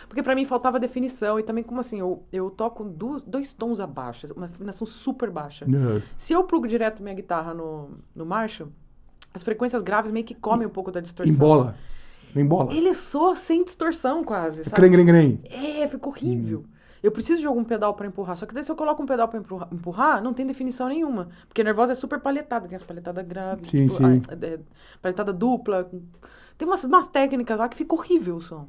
Porque 0.08 0.22
pra 0.22 0.34
mim 0.34 0.44
faltava 0.44 0.78
definição 0.80 1.38
e 1.38 1.42
também, 1.42 1.62
como 1.64 1.80
assim, 1.80 1.98
eu, 2.00 2.22
eu 2.32 2.50
toco 2.50 2.84
dois 3.26 3.52
tons 3.52 3.80
abaixo, 3.80 4.26
uma 4.36 4.46
afinação 4.46 4.86
super 4.86 5.30
baixa. 5.30 5.64
né? 5.66 6.00
Se 6.16 6.32
eu 6.32 6.44
plugo 6.44 6.66
direto 6.66 7.02
minha 7.02 7.14
guitarra 7.14 7.52
no, 7.54 7.90
no 8.14 8.24
Marshall, 8.26 8.68
as 9.36 9.42
frequências 9.42 9.82
graves 9.82 10.10
meio 10.10 10.24
que 10.24 10.34
comem 10.34 10.66
um 10.66 10.70
pouco 10.70 10.90
da 10.90 11.00
distorção. 11.00 11.32
Embola. 11.32 11.76
Embola. 12.34 12.72
Ele 12.74 12.92
soa 12.92 13.34
sem 13.36 13.64
distorção 13.64 14.22
quase, 14.24 14.64
sabe? 14.64 14.76
Crem, 14.76 14.92
crem, 14.92 15.06
crem. 15.06 15.40
É, 15.44 15.86
fica 15.86 16.08
horrível. 16.08 16.60
Hum. 16.66 16.76
Eu 17.02 17.12
preciso 17.12 17.40
de 17.40 17.46
algum 17.46 17.62
pedal 17.62 17.94
pra 17.94 18.06
empurrar. 18.06 18.34
Só 18.36 18.46
que 18.46 18.52
daí 18.54 18.64
se 18.64 18.70
eu 18.72 18.76
coloco 18.76 19.02
um 19.02 19.06
pedal 19.06 19.28
pra 19.28 19.38
empurrar, 19.38 19.68
empurrar, 19.72 20.22
não 20.22 20.34
tem 20.34 20.44
definição 20.46 20.88
nenhuma. 20.88 21.28
Porque 21.46 21.62
nervosa 21.62 21.92
é 21.92 21.94
super 21.94 22.18
palhetada. 22.18 22.66
Tem 22.66 22.74
as 22.74 22.82
palhetadas 22.82 23.24
graves. 23.26 23.68
Sim, 23.68 23.88
sim. 23.88 24.22
a- 24.28 24.46
é, 24.46 24.58
palhetada 25.00 25.32
dupla. 25.32 25.88
Tem 26.58 26.66
umas, 26.66 26.82
umas 26.84 27.06
técnicas 27.06 27.58
lá 27.58 27.68
que 27.68 27.76
fica 27.76 27.94
horrível 27.94 28.36
o 28.36 28.40
som. 28.40 28.66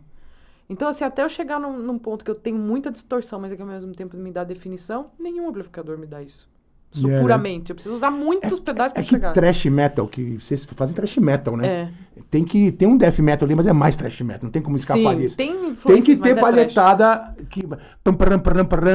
Então, 0.69 0.89
assim, 0.89 1.03
até 1.05 1.23
eu 1.23 1.29
chegar 1.29 1.59
num, 1.59 1.77
num 1.79 1.97
ponto 1.97 2.23
que 2.23 2.29
eu 2.29 2.35
tenho 2.35 2.57
muita 2.57 2.91
distorção, 2.91 3.39
mas 3.39 3.51
é 3.51 3.55
que 3.55 3.61
ao 3.61 3.67
mesmo 3.67 3.93
tempo 3.95 4.15
me 4.17 4.31
dá 4.31 4.43
definição, 4.43 5.05
nenhum 5.17 5.47
amplificador 5.47 5.97
me 5.97 6.05
dá 6.05 6.21
isso. 6.21 6.47
Isso 6.93 7.07
É, 7.07 7.11
né? 7.11 7.21
puramente. 7.21 7.69
Eu 7.69 7.75
preciso 7.75 7.95
usar 7.95 8.09
muitos 8.09 8.59
pedais 8.59 8.91
pra 8.91 9.01
É 9.01 9.03
que 9.03 9.09
chegar. 9.11 9.33
trash 9.33 9.65
metal, 9.65 10.07
que 10.07 10.37
vocês 10.39 10.63
fazem 10.65 10.95
trash 10.95 11.17
metal, 11.17 11.55
né? 11.57 11.67
É. 11.67 11.89
Tem 12.31 12.43
que 12.43 12.71
ter 12.71 12.87
um 12.87 12.97
death 12.97 13.19
metal 13.19 13.45
ali, 13.45 13.55
mas 13.55 13.67
é 13.67 13.73
mais 13.73 13.95
trash 13.95 14.21
metal, 14.21 14.41
não 14.45 14.51
tem 14.51 14.61
como 14.61 14.75
escapar 14.75 15.13
Sim, 15.13 15.17
disso. 15.21 15.37
tem 15.37 15.75
Tem 15.75 16.01
que 16.01 16.15
ter 16.17 16.29
é 16.29 16.35
palhetada 16.39 17.35
que. 17.49 17.61
pam, 17.67 17.77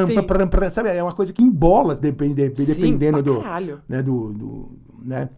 Sim. 0.07 0.15
pam, 0.15 0.25
param, 0.25 0.49
param, 0.49 0.71
sabe? 0.71 0.89
É 0.89 1.03
uma 1.03 1.15
coisa 1.15 1.33
que 1.33 1.43
embola, 1.43 1.95
depende, 1.95 2.51
Sim, 2.57 2.75
dependendo 2.75 3.23
pra 3.23 3.33
do. 3.33 3.43
caralho. 3.43 3.81
Né, 3.89 4.03
do, 4.03 4.33
do- 4.33 4.79
né? 5.05 5.29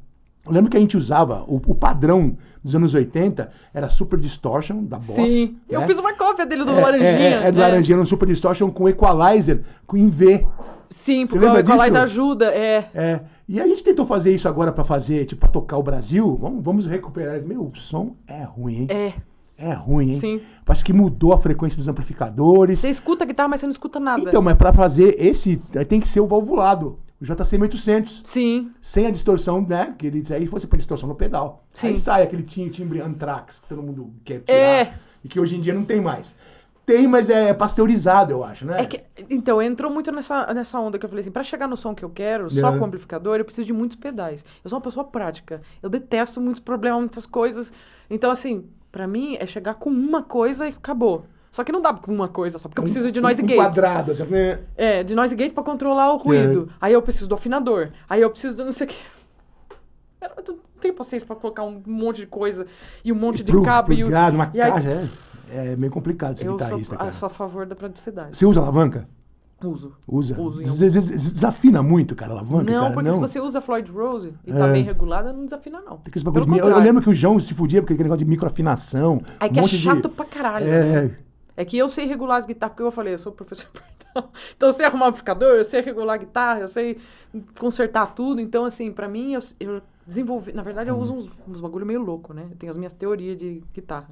Eu 0.46 0.52
lembro 0.52 0.70
que 0.70 0.76
a 0.76 0.80
gente 0.80 0.96
usava, 0.96 1.42
o, 1.48 1.56
o 1.56 1.74
padrão 1.74 2.36
dos 2.62 2.74
anos 2.74 2.92
80 2.92 3.50
era 3.72 3.88
Super 3.88 4.18
Distortion, 4.18 4.84
da 4.84 4.96
Boss. 4.96 5.14
Sim. 5.14 5.56
Eu 5.68 5.80
né? 5.80 5.86
fiz 5.86 5.98
uma 5.98 6.14
cópia 6.14 6.44
dele 6.44 6.64
do 6.64 6.72
É, 6.72 6.80
Laranjinha. 6.80 7.08
É, 7.08 7.46
é, 7.46 7.52
do 7.52 7.58
né? 7.58 7.64
Laranjinha, 7.64 7.96
no 7.96 8.06
Super 8.06 8.26
Distortion 8.26 8.70
com 8.70 8.88
Equalizer, 8.88 9.62
com 9.86 9.96
em 9.96 10.08
V. 10.08 10.46
Sim, 10.90 11.26
porque 11.26 11.44
o 11.44 11.58
Equalizer 11.58 12.02
ajuda, 12.02 12.54
é. 12.54 12.90
É, 12.94 13.20
e 13.48 13.60
a 13.60 13.66
gente 13.66 13.82
tentou 13.82 14.06
fazer 14.06 14.34
isso 14.34 14.46
agora 14.46 14.70
pra 14.70 14.84
fazer, 14.84 15.24
tipo, 15.24 15.40
pra 15.40 15.48
tocar 15.48 15.76
o 15.76 15.82
Brasil. 15.82 16.36
Vamos, 16.40 16.62
vamos 16.62 16.86
recuperar. 16.86 17.42
Meu, 17.42 17.62
o 17.62 17.76
som 17.76 18.14
é 18.26 18.42
ruim, 18.42 18.82
hein? 18.82 18.86
É. 18.90 19.12
É 19.56 19.72
ruim, 19.72 20.14
hein? 20.14 20.20
Sim. 20.20 20.40
Parece 20.64 20.84
que 20.84 20.92
mudou 20.92 21.32
a 21.32 21.38
frequência 21.38 21.78
dos 21.78 21.86
amplificadores. 21.86 22.80
Você 22.80 22.88
escuta 22.88 23.24
a 23.24 23.26
guitarra, 23.26 23.48
mas 23.50 23.60
você 23.60 23.66
não 23.66 23.70
escuta 23.70 24.00
nada. 24.00 24.22
Então, 24.22 24.42
mas 24.42 24.56
pra 24.56 24.72
fazer 24.72 25.14
esse, 25.18 25.62
tem 25.88 26.00
que 26.00 26.08
ser 26.08 26.20
o 26.20 26.26
valvulado. 26.26 26.98
O 27.20 27.24
JCM800. 27.24 28.20
Sim. 28.24 28.72
Sem 28.80 29.06
a 29.06 29.10
distorção, 29.10 29.60
né? 29.66 29.94
Que 29.96 30.06
ele 30.08 30.22
aí 30.34 30.46
fosse 30.46 30.66
pra 30.66 30.76
distorção 30.76 31.08
no 31.08 31.14
pedal. 31.14 31.64
Sim. 31.72 31.88
Aí 31.88 31.98
sai 31.98 32.22
aquele 32.22 32.42
tim- 32.42 32.68
timbre 32.68 33.00
Anthrax 33.00 33.60
que 33.60 33.68
todo 33.68 33.82
mundo 33.82 34.12
quer 34.24 34.40
tirar. 34.40 34.58
É. 34.58 34.94
E 35.22 35.28
que 35.28 35.38
hoje 35.40 35.56
em 35.56 35.60
dia 35.60 35.72
não 35.72 35.84
tem 35.84 36.00
mais. 36.00 36.36
Tem, 36.84 37.06
mas 37.08 37.30
é 37.30 37.54
pasteurizado, 37.54 38.30
eu 38.30 38.44
acho, 38.44 38.66
né? 38.66 38.82
É 38.82 38.84
que, 38.84 39.00
então, 39.30 39.62
entrou 39.62 39.90
muito 39.90 40.12
nessa, 40.12 40.52
nessa 40.52 40.78
onda 40.78 40.98
que 40.98 41.06
eu 41.06 41.08
falei 41.08 41.22
assim, 41.22 41.30
pra 41.30 41.42
chegar 41.42 41.66
no 41.66 41.78
som 41.78 41.94
que 41.94 42.04
eu 42.04 42.10
quero, 42.10 42.50
só 42.50 42.74
É. 42.74 42.78
com 42.78 42.84
amplificador, 42.84 43.38
eu 43.38 43.44
preciso 43.46 43.66
de 43.66 43.72
muitos 43.72 43.96
pedais. 43.96 44.44
Eu 44.62 44.68
sou 44.68 44.76
uma 44.76 44.82
pessoa 44.82 45.02
prática. 45.02 45.62
Eu 45.82 45.88
detesto 45.88 46.42
muitos 46.42 46.60
problemas, 46.60 46.98
muitas 47.00 47.24
coisas. 47.24 47.72
Então, 48.10 48.30
assim, 48.30 48.66
pra 48.92 49.06
mim 49.06 49.34
é 49.40 49.46
chegar 49.46 49.74
com 49.76 49.88
uma 49.88 50.22
coisa 50.22 50.66
e 50.66 50.72
acabou. 50.72 51.24
Só 51.54 51.62
que 51.62 51.70
não 51.70 51.80
dá 51.80 51.94
com 51.94 52.12
uma 52.12 52.26
coisa 52.26 52.58
só, 52.58 52.68
porque 52.68 52.80
eu 52.80 52.82
preciso 52.82 53.12
de 53.12 53.20
noise 53.20 53.40
um 53.40 53.46
gate. 53.46 53.56
quadrado, 53.58 54.10
assim. 54.10 54.24
né? 54.24 54.58
É, 54.76 55.04
de 55.04 55.14
noise 55.14 55.36
gate 55.36 55.54
pra 55.54 55.62
controlar 55.62 56.12
o 56.12 56.16
ruído. 56.16 56.68
Aí 56.80 56.92
eu 56.92 57.00
preciso 57.00 57.28
do 57.28 57.36
afinador. 57.36 57.90
Aí 58.10 58.20
eu 58.22 58.28
preciso 58.28 58.56
do 58.56 58.64
não 58.64 58.72
sei 58.72 58.88
o 58.88 58.90
quê. 58.90 58.96
Eu 60.20 60.30
não 60.54 60.56
tenho 60.80 60.94
paciência 60.94 61.24
pra 61.26 61.36
colocar 61.36 61.62
um 61.62 61.80
monte 61.86 62.22
de 62.22 62.26
coisa 62.26 62.66
e 63.04 63.12
um 63.12 63.14
monte 63.14 63.44
de 63.44 63.52
Pro- 63.52 63.62
cabo. 63.62 63.92
e, 63.92 64.02
o- 64.02 64.06
plugado, 64.06 64.34
uma 64.34 64.50
e 64.52 64.60
aí- 64.60 64.72
caixa, 64.72 65.10
é, 65.52 65.66
é 65.72 65.76
meio 65.76 65.92
complicado 65.92 66.36
ser 66.38 66.46
eu 66.46 66.50
sou, 66.52 66.58
guitarrista, 66.58 66.96
cara. 66.96 67.12
sou 67.12 67.26
a 67.26 67.30
favor 67.30 67.66
da 67.66 67.76
praticidade. 67.76 68.36
Você 68.36 68.44
usa 68.46 68.60
alavanca? 68.60 69.06
Uso. 69.62 69.94
Usa. 70.08 70.38
Uso 70.40 70.60
em 70.60 70.64
Des- 70.64 70.78
des- 70.92 71.08
des- 71.08 71.32
Desafina 71.34 71.82
muito, 71.82 72.14
cara, 72.16 72.32
a 72.32 72.36
alavanca, 72.36 72.70
Não, 72.72 72.80
cara. 72.82 72.92
porque 72.94 73.08
não. 73.08 73.14
se 73.14 73.20
você 73.20 73.40
usa 73.40 73.60
Floyd 73.60 73.90
Rose 73.92 74.34
e 74.46 74.52
tá 74.52 74.66
É. 74.66 74.72
bem 74.72 74.82
regulada, 74.82 75.32
não 75.32 75.44
desafina, 75.44 75.80
não. 75.80 75.98
Tem 75.98 76.10
que 76.10 76.18
esse 76.18 76.24
bagulho 76.24 76.44
Pelo 76.46 76.56
de- 76.56 76.60
eu, 76.62 76.68
eu 76.68 76.78
lembro 76.82 77.00
que 77.02 77.08
o 77.08 77.14
João 77.14 77.38
se 77.38 77.54
fudia 77.54 77.80
porque 77.80 77.92
aquele 77.94 78.08
negócio 78.08 78.24
de 78.24 78.30
microafinação. 78.30 79.20
É 79.40 79.44
um 79.46 79.48
que 79.48 79.58
é 79.58 79.62
monte 79.62 79.76
de- 79.76 79.82
chato 79.82 80.08
pra 80.08 80.24
caralho. 80.26 80.66
né? 80.66 81.16
É, 81.56 81.64
que 81.64 81.76
eu 81.78 81.88
sei 81.88 82.06
regular 82.06 82.36
as 82.36 82.46
guitarras, 82.46 82.72
porque 82.74 82.82
eu 82.82 82.90
falei, 82.90 83.14
eu 83.14 83.18
sou 83.18 83.32
professor 83.32 83.68
perdão. 83.70 83.94
Então 84.56 84.68
eu 84.68 84.72
sei 84.72 84.86
arrumar 84.86 85.06
amplificador, 85.08 85.54
eu 85.56 85.64
sei 85.64 85.80
regular 85.80 86.14
a 86.14 86.18
guitarra, 86.18 86.60
eu 86.60 86.68
sei 86.68 86.98
consertar 87.58 88.14
tudo. 88.14 88.40
Então, 88.40 88.64
assim, 88.64 88.92
pra 88.92 89.08
mim, 89.08 89.32
eu, 89.34 89.40
eu 89.58 89.82
desenvolvi. 90.06 90.52
Na 90.52 90.62
verdade, 90.62 90.88
eu 90.90 90.96
uso 90.96 91.14
uns, 91.14 91.30
uns 91.48 91.60
bagulho 91.60 91.84
meio 91.84 92.00
louco, 92.00 92.32
né? 92.32 92.46
Eu 92.50 92.56
tenho 92.56 92.70
as 92.70 92.76
minhas 92.76 92.92
teorias 92.92 93.36
de 93.36 93.62
guitarra. 93.72 94.08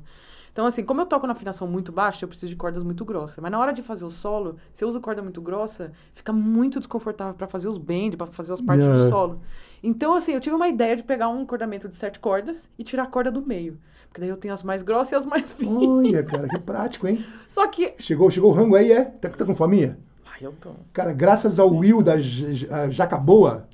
Então, 0.53 0.67
assim, 0.67 0.85
como 0.85 1.01
eu 1.01 1.07
toco 1.07 1.27
na 1.27 1.33
afinação 1.33 1.67
muito 1.67 1.91
baixa, 1.91 2.25
eu 2.25 2.29
preciso 2.29 2.51
de 2.51 2.57
cordas 2.57 2.83
muito 2.83 3.05
grossas. 3.07 3.39
Mas 3.39 3.51
na 3.51 3.59
hora 3.59 3.73
de 3.73 3.81
fazer 3.83 4.05
o 4.05 4.11
solo, 4.11 4.57
se 4.75 4.85
eu 4.85 4.89
uso 4.89 5.01
corda 5.01 5.23
muito 5.23 5.41
grossa, 5.41 5.93
fica 6.15 6.31
muito 6.33 6.79
desconfortável 6.79 7.33
pra 7.35 7.47
fazer 7.47 7.69
os 7.69 7.79
bends, 7.79 8.17
pra 8.17 8.27
fazer 8.27 8.53
as 8.53 8.61
partes 8.61 8.85
É. 8.85 8.93
do 8.93 9.09
solo. 9.09 9.41
Então, 9.83 10.15
assim, 10.15 10.33
eu 10.33 10.41
tive 10.41 10.55
uma 10.55 10.69
ideia 10.69 10.95
de 10.95 11.03
pegar 11.05 11.29
um 11.29 11.47
cordamento 11.47 11.89
de 11.89 11.95
sete 11.95 12.19
cordas 12.21 12.69
e 12.79 12.85
tirar 12.85 13.05
a 13.05 13.07
corda 13.07 13.31
do 13.31 13.41
meio. 13.41 13.79
Porque 14.13 14.21
daí 14.21 14.29
eu 14.29 14.37
tenho 14.37 14.53
as 14.53 14.63
mais 14.63 14.83
grossas 14.83 15.13
e 15.13 15.15
as 15.15 15.25
mais 15.25 15.53
finas. 15.53 15.83
Olha, 15.89 16.23
cara, 16.23 16.47
que 16.47 16.59
prático, 16.59 17.09
hein? 17.09 17.25
Só 17.49 17.67
que. 17.67 17.95
Chegou, 17.99 18.31
chegou 18.31 18.51
o 18.51 18.55
rango 18.55 18.77
aí, 18.77 18.93
é? 18.93 19.05
Tá, 19.07 19.31
tá 19.31 19.43
com 19.47 19.55
fominha? 19.55 19.99
Ai, 20.27 20.39
eu 20.43 20.53
tô. 20.61 20.71
Cara, 20.93 21.15
graças 21.15 21.59
ao 21.59 21.71
Will 21.73 22.03
da 22.03 22.19
J- 22.19 22.91
Jaca 22.91 23.17
Boa, 23.17 23.67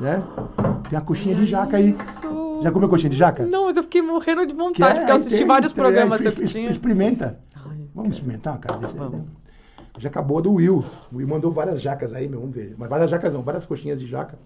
né? 0.00 0.22
Tem 0.88 0.98
a 0.98 1.02
coxinha 1.02 1.34
de 1.34 1.44
jaca 1.44 1.76
aí. 1.76 1.94
Isso. 1.98 2.60
Já 2.62 2.72
comeu 2.72 2.88
coxinha 2.88 3.10
de 3.10 3.16
jaca? 3.16 3.44
Não, 3.44 3.64
mas 3.66 3.76
eu 3.76 3.82
fiquei 3.82 4.00
morrendo 4.00 4.46
de 4.46 4.54
vontade, 4.54 5.00
porque 5.00 5.10
eu 5.12 5.16
assisti 5.16 5.36
tem, 5.38 5.46
vários 5.46 5.70
tem, 5.72 5.82
programas 5.82 6.20
é, 6.20 6.22
seu 6.22 6.32
es- 6.32 6.38
que 6.38 6.46
tinha. 6.46 6.70
Experimenta. 6.70 7.38
Ai, 7.54 7.76
Vamos 7.94 8.12
experimentar, 8.16 8.58
cara? 8.58 8.78
Deixa- 8.78 8.94
Vamos. 8.96 9.26
Jaca 9.98 10.22
boa 10.22 10.40
do 10.40 10.52
Will. 10.54 10.82
O 11.12 11.16
Will 11.18 11.28
mandou 11.28 11.52
várias 11.52 11.82
jacas 11.82 12.14
aí, 12.14 12.26
meu, 12.26 12.40
vamos 12.40 12.54
ver. 12.56 12.74
Mas 12.78 12.88
várias 12.88 13.10
jacas 13.10 13.34
não, 13.34 13.42
várias 13.42 13.66
coxinhas 13.66 14.00
de 14.00 14.06
jaca. 14.06 14.38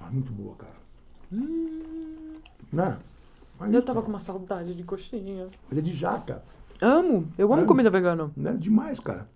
Ah, 0.00 0.10
muito 0.10 0.32
boa, 0.32 0.56
cara. 0.56 0.74
Não. 2.74 2.96
Mas 3.58 3.72
eu 3.72 3.82
tava 3.82 4.02
com 4.02 4.08
uma 4.08 4.20
saudade 4.20 4.74
de 4.74 4.82
coxinha. 4.82 5.48
Mas 5.68 5.78
é 5.78 5.80
de 5.80 5.92
jaca. 5.92 6.42
Amo, 6.82 7.28
eu 7.38 7.46
amo 7.46 7.58
Amo. 7.60 7.66
comida 7.66 7.88
vegana. 7.88 8.30
Não 8.36 8.50
é 8.50 8.54
demais, 8.54 8.98
cara. 8.98 9.28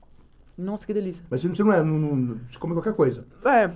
Nossa, 0.57 0.85
que 0.85 0.93
delícia. 0.93 1.25
Mas 1.31 1.41
você 1.41 1.49
não, 1.49 1.55
você 1.55 1.63
não 1.65 1.73
é. 1.73 1.83
Não, 1.83 1.99
não- 1.99 2.41
você 2.51 2.59
come 2.59 2.75
qualquer 2.75 2.95
coisa. 2.95 3.25
É, 3.45 3.71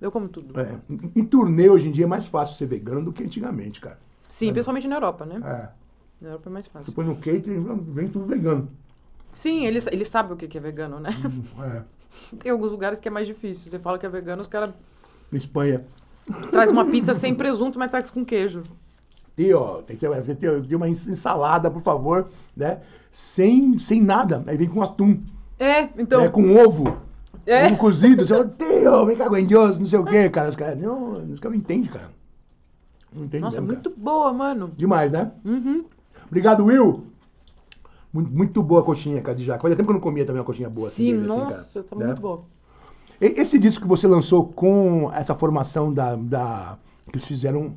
eu 0.00 0.12
como 0.12 0.28
tudo. 0.28 0.58
É. 0.60 0.78
Em, 0.88 1.20
em 1.20 1.24
turnê 1.24 1.68
hoje 1.68 1.88
em 1.88 1.92
dia 1.92 2.04
é 2.04 2.08
mais 2.08 2.28
fácil 2.28 2.56
ser 2.56 2.66
vegano 2.66 3.02
do 3.04 3.12
que 3.12 3.24
antigamente, 3.24 3.80
cara. 3.80 3.98
Sim, 4.28 4.52
principalmente 4.52 4.86
na 4.86 4.96
Europa, 4.96 5.26
né? 5.26 5.36
É. 5.44 5.68
Na 6.20 6.28
Europa 6.28 6.48
é 6.48 6.52
mais 6.52 6.64
Você 6.66 6.70
fácil. 6.70 6.92
põe 6.92 7.04
no 7.04 7.16
catering, 7.16 7.64
vem 7.92 8.08
tudo 8.08 8.24
vegano. 8.26 8.70
Sim, 9.34 9.66
eles, 9.66 9.86
eles 9.88 10.08
sabem 10.08 10.32
o 10.32 10.36
que 10.36 10.46
que 10.48 10.56
é 10.58 10.60
vegano, 10.60 11.00
né? 11.00 11.10
É. 11.64 11.82
Tem 12.38 12.50
alguns 12.52 12.70
lugares 12.72 13.00
que 13.00 13.08
é 13.08 13.10
mais 13.10 13.26
difícil. 13.26 13.68
Você 13.68 13.78
fala 13.78 13.98
que 13.98 14.06
é 14.06 14.08
vegano, 14.08 14.40
os 14.40 14.48
caras 14.48 14.70
Na 15.30 15.36
Espanha. 15.38 15.84
Trazem 16.50 16.72
uma 16.74 16.84
pizza 16.84 17.14
sem 17.14 17.34
presunto, 17.34 17.78
mas 17.78 17.90
traz 17.90 18.10
com 18.10 18.24
queijo. 18.24 18.62
E, 19.38 19.52
ó, 19.52 19.82
tem 19.82 19.96
que 19.96 20.34
ter, 20.34 20.74
uma 20.76 20.88
ensalada, 20.88 21.70
por 21.70 21.82
favor, 21.82 22.28
né? 22.56 22.80
Sem, 23.10 23.78
sem 23.78 24.00
nada. 24.00 24.42
Aí 24.46 24.56
vem 24.56 24.68
com 24.68 24.82
atum. 24.82 25.20
É, 25.58 25.88
então. 25.98 26.22
né? 26.22 26.28
Com 26.28 26.56
ovo. 26.56 26.96
É. 27.46 27.66
Ovo 27.66 27.76
cozido. 27.76 28.26
Você 28.26 28.34
fala, 28.34 28.52
Tio, 28.58 29.06
vem 29.06 29.16
cá, 29.16 29.28
Deus, 29.28 29.78
não 29.78 29.86
sei 29.86 29.98
o 29.98 30.04
quê, 30.04 30.28
cara. 30.30 30.48
Os 30.48 30.56
caras, 30.56 30.78
não, 30.78 31.22
os 31.30 31.38
caras 31.38 31.56
não 31.56 31.62
entendem, 31.62 31.90
cara. 31.90 32.10
Não 33.14 33.24
entendem 33.24 33.42
Nossa, 33.42 33.60
mesmo, 33.60 33.72
muito 33.74 33.90
boa, 33.96 34.32
mano. 34.32 34.66
cara. 34.66 34.76
Demais, 34.76 35.12
né? 35.12 35.30
Uhum. 35.44 35.84
Obrigado, 36.26 36.64
Will. 36.64 37.04
Muito, 38.12 38.30
muito 38.30 38.62
boa 38.62 38.80
a 38.80 38.84
coxinha, 38.84 39.20
cara, 39.20 39.36
de 39.36 39.44
jaca. 39.44 39.60
Fazia 39.60 39.76
tempo 39.76 39.86
que 39.86 39.90
eu 39.92 39.94
não 39.94 40.00
comia 40.00 40.24
também 40.24 40.40
uma 40.40 40.46
coxinha 40.46 40.70
boa 40.70 40.88
assim. 40.88 41.12
Sim, 41.12 41.18
assim, 41.20 41.28
nossa, 41.28 41.82
cara. 41.82 41.86
tá 41.90 41.96
Né? 41.96 42.06
muito 42.06 42.20
boa. 42.20 42.44
Esse 43.20 43.58
disco 43.58 43.82
que 43.82 43.88
você 43.88 44.06
lançou 44.06 44.46
com 44.46 45.10
essa 45.12 45.34
formação 45.34 45.92
da, 45.92 46.16
da 46.16 46.78
que 47.10 47.16
eles 47.16 47.26
fizeram 47.26 47.76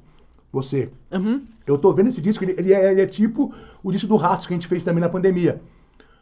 você. 0.51 0.89
Uhum. 1.11 1.43
Eu 1.65 1.77
tô 1.77 1.93
vendo 1.93 2.07
esse 2.07 2.19
disco, 2.21 2.43
ele, 2.43 2.55
ele 2.57 2.73
é, 2.73 2.91
ele 2.91 3.01
é 3.01 3.07
tipo 3.07 3.53
o 3.83 3.91
disco 3.91 4.07
do 4.07 4.15
Ratos 4.15 4.47
que 4.47 4.53
a 4.53 4.55
gente 4.57 4.67
fez 4.67 4.83
também 4.83 5.01
na 5.01 5.09
pandemia. 5.09 5.61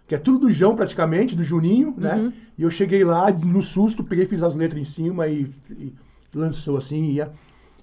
Que 0.07 0.15
é 0.15 0.17
tudo 0.17 0.39
do 0.39 0.49
João, 0.49 0.75
praticamente, 0.75 1.35
do 1.35 1.43
Juninho, 1.43 1.89
Uhum. 1.89 1.95
né? 1.97 2.33
E 2.57 2.63
eu 2.63 2.69
cheguei 2.69 3.03
lá, 3.03 3.31
no 3.31 3.61
susto, 3.61 4.03
peguei, 4.03 4.25
fiz 4.25 4.41
as 4.43 4.55
letras 4.55 4.81
em 4.81 4.85
cima 4.85 5.27
e, 5.27 5.49
e 5.71 5.93
lançou 6.33 6.77
assim. 6.77 7.11
E 7.11 7.21
é- 7.21 7.29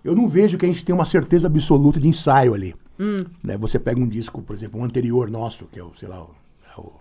eu 0.04 0.14
não 0.14 0.28
vejo 0.28 0.56
que 0.58 0.64
a 0.64 0.68
gente 0.68 0.84
tem 0.84 0.94
uma 0.94 1.04
certeza 1.04 1.46
absoluta 1.48 1.98
de 2.00 2.08
ensaio 2.08 2.54
ali. 2.54 2.74
Hum. 3.00 3.24
Né? 3.42 3.56
Você 3.58 3.78
pega 3.78 3.98
um 4.00 4.06
disco, 4.08 4.40
por 4.42 4.54
exemplo, 4.54 4.78
um 4.80 4.84
anterior 4.84 5.28
nosso, 5.30 5.66
que 5.72 5.78
é 5.80 5.82
o, 5.82 5.90
sei 5.98 6.08
lá, 6.08 6.22
o, 6.22 6.30
é 6.76 6.80
o- 6.80 6.92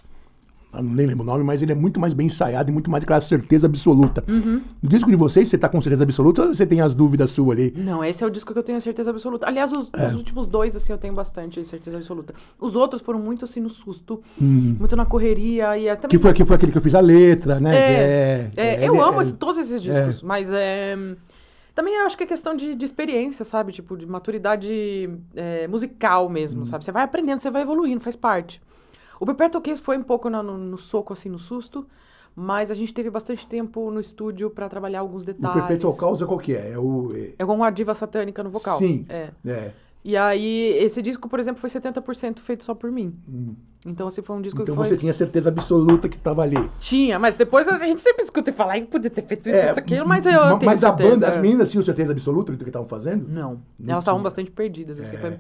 não 0.82 0.92
nem 0.94 1.06
lembro 1.06 1.24
o 1.24 1.26
nome, 1.26 1.44
mas 1.44 1.62
ele 1.62 1.72
é 1.72 1.76
muito 1.76 2.00
mais 2.00 2.14
bem 2.14 2.28
ensaiado 2.28 2.70
e 2.70 2.74
muito 2.74 2.90
mais 2.90 3.04
aquela 3.04 3.22
certeza 3.22 3.68
absoluta. 3.68 4.24
Uhum. 4.28 4.62
No 4.82 4.90
disco 4.90 5.10
de 5.10 5.16
vocês, 5.16 5.48
você 5.50 5.58
tá 5.58 5.70
com 5.70 5.80
certeza 5.82 6.04
absoluta 6.04 6.42
ou 6.44 6.48
você 6.56 6.66
tem 6.66 6.82
as 6.82 6.94
dúvidas 6.94 7.32
suas 7.32 7.58
ali? 7.58 7.74
Não, 7.78 8.04
esse 8.04 8.24
é 8.24 8.28
o 8.28 8.30
disco 8.30 8.52
que 8.54 8.60
eu 8.60 8.64
tenho 8.64 8.80
certeza 8.82 9.12
absoluta. 9.12 9.48
Aliás, 9.48 9.72
os, 9.72 9.90
É. 9.94 10.08
os 10.08 10.14
últimos 10.14 10.46
dois, 10.48 10.76
assim, 10.76 10.92
eu 10.92 10.98
tenho 10.98 11.14
bastante 11.14 11.64
certeza 11.66 11.98
absoluta. 11.98 12.34
Os 12.60 12.76
outros 12.76 13.02
foram 13.02 13.20
muito, 13.20 13.46
assim, 13.46 13.60
no 13.60 13.70
susto. 13.70 14.22
Muito 14.40 14.96
na 14.96 15.06
correria. 15.06 15.78
E 15.78 15.88
é 15.88 15.94
Hum. 15.94 16.08
Que 16.10 16.18
foi, 16.18 16.34
que 16.34 16.46
foi 16.46 16.56
aquele 16.56 16.72
que 16.72 16.78
eu 16.78 16.82
fiz 16.82 16.96
a 16.96 17.00
letra, 17.00 17.60
né? 17.60 17.76
É, 17.76 18.52
é, 18.56 18.76
é- 18.84 18.88
eu 18.88 19.02
amo 19.04 19.20
é- 19.20 19.22
esse- 19.24 19.36
todos 19.36 19.58
esses 19.58 19.82
discos, 19.82 20.22
mas 20.24 20.50
é. 20.52 20.98
Também 21.76 21.96
eu 21.96 22.06
acho 22.06 22.16
que 22.16 22.24
é 22.24 22.28
questão 22.28 22.56
de, 22.56 22.76
de 22.76 22.86
experiência, 22.86 23.44
sabe? 23.44 23.72
Tipo, 23.72 23.98
de 23.98 24.06
maturidade 24.06 25.10
é, 25.36 25.68
musical 25.68 26.30
mesmo, 26.30 26.62
Hum. 26.62 26.66
sabe? 26.66 26.86
Você 26.86 26.92
vai 26.92 27.04
aprendendo, 27.04 27.40
você 27.40 27.50
vai 27.50 27.64
evoluindo, 27.64 28.00
faz 28.00 28.16
parte. 28.16 28.62
O 29.20 29.26
Perpétuo 29.26 29.62
Case 29.62 29.82
foi 29.82 29.98
um 29.98 30.04
pouco 30.04 30.30
no, 30.30 30.42
no- 30.44 30.58
no 30.58 30.78
soco, 30.78 31.14
assim, 31.14 31.30
no 31.30 31.40
susto, 31.40 31.86
mas 32.36 32.72
a 32.72 32.74
gente 32.74 32.94
teve 32.94 33.10
bastante 33.10 33.46
tempo 33.48 33.92
no 33.92 34.00
estúdio 34.00 34.50
pra 34.50 34.68
trabalhar 34.68 35.00
alguns 35.02 35.24
O 35.24 35.26
detalhes. 35.26 35.60
Perpetual 35.66 35.96
Causa 35.96 36.26
qual 36.26 36.40
que 36.40 36.54
é? 36.54 36.72
É 36.72 36.78
o... 36.80 37.12
É, 37.16 37.34
É 37.40 37.46
com 37.46 37.54
uma 37.56 37.70
diva 37.70 37.94
satânica 37.94 38.44
no 38.44 38.50
vocal. 38.50 38.78
Sim. 38.78 39.06
É. 39.10 39.30
é. 39.46 39.72
E 40.06 40.18
aí, 40.18 40.74
esse 40.84 41.02
disco, 41.02 41.30
por 41.30 41.40
exemplo, 41.40 41.62
foi 41.62 41.70
70% 41.70 42.40
feito 42.40 42.66
só 42.66 42.76
por 42.76 42.92
mim. 42.92 43.16
Então, 43.86 44.06
assim, 44.08 44.22
foi 44.22 44.36
um 44.36 44.42
disco 44.42 44.62
Então 44.62 44.76
que 44.76 44.78
foi... 44.82 44.90
você 44.90 44.98
tinha 44.98 45.14
certeza 45.14 45.48
absoluta 45.48 46.10
que 46.10 46.18
tava 46.18 46.42
ali. 46.42 46.58
Tinha, 46.78 47.18
mas 47.18 47.38
depois 47.38 47.70
a 47.70 47.80
gente 47.80 48.02
sempre 48.02 48.22
escuta 48.24 48.50
e 48.50 48.54
fala, 48.54 48.74
ai, 48.74 48.82
podia 48.84 49.10
ter 49.10 49.22
feito 49.26 49.48
isso, 49.48 49.56
É, 49.58 49.70
isso, 49.72 49.80
aquilo, 49.80 50.06
mas 50.06 50.26
eu 50.26 50.60
Mas 50.62 50.84
a 50.84 50.88
certeza. 50.90 51.10
banda, 51.14 51.28
as 51.30 51.38
meninas 51.38 51.72
tinham 51.72 51.82
certeza 51.84 52.12
absoluta 52.12 52.52
do 52.52 52.58
que 52.58 52.66
estavam 52.70 52.88
fazendo? 52.88 53.26
Não, 53.30 53.62
Não 53.80 53.94
elas 53.94 54.04
estavam 54.04 54.22
bastante 54.22 54.52
perdidas, 54.52 55.00
assim, 55.00 55.16
É. 55.16 55.20
foi, 55.20 55.40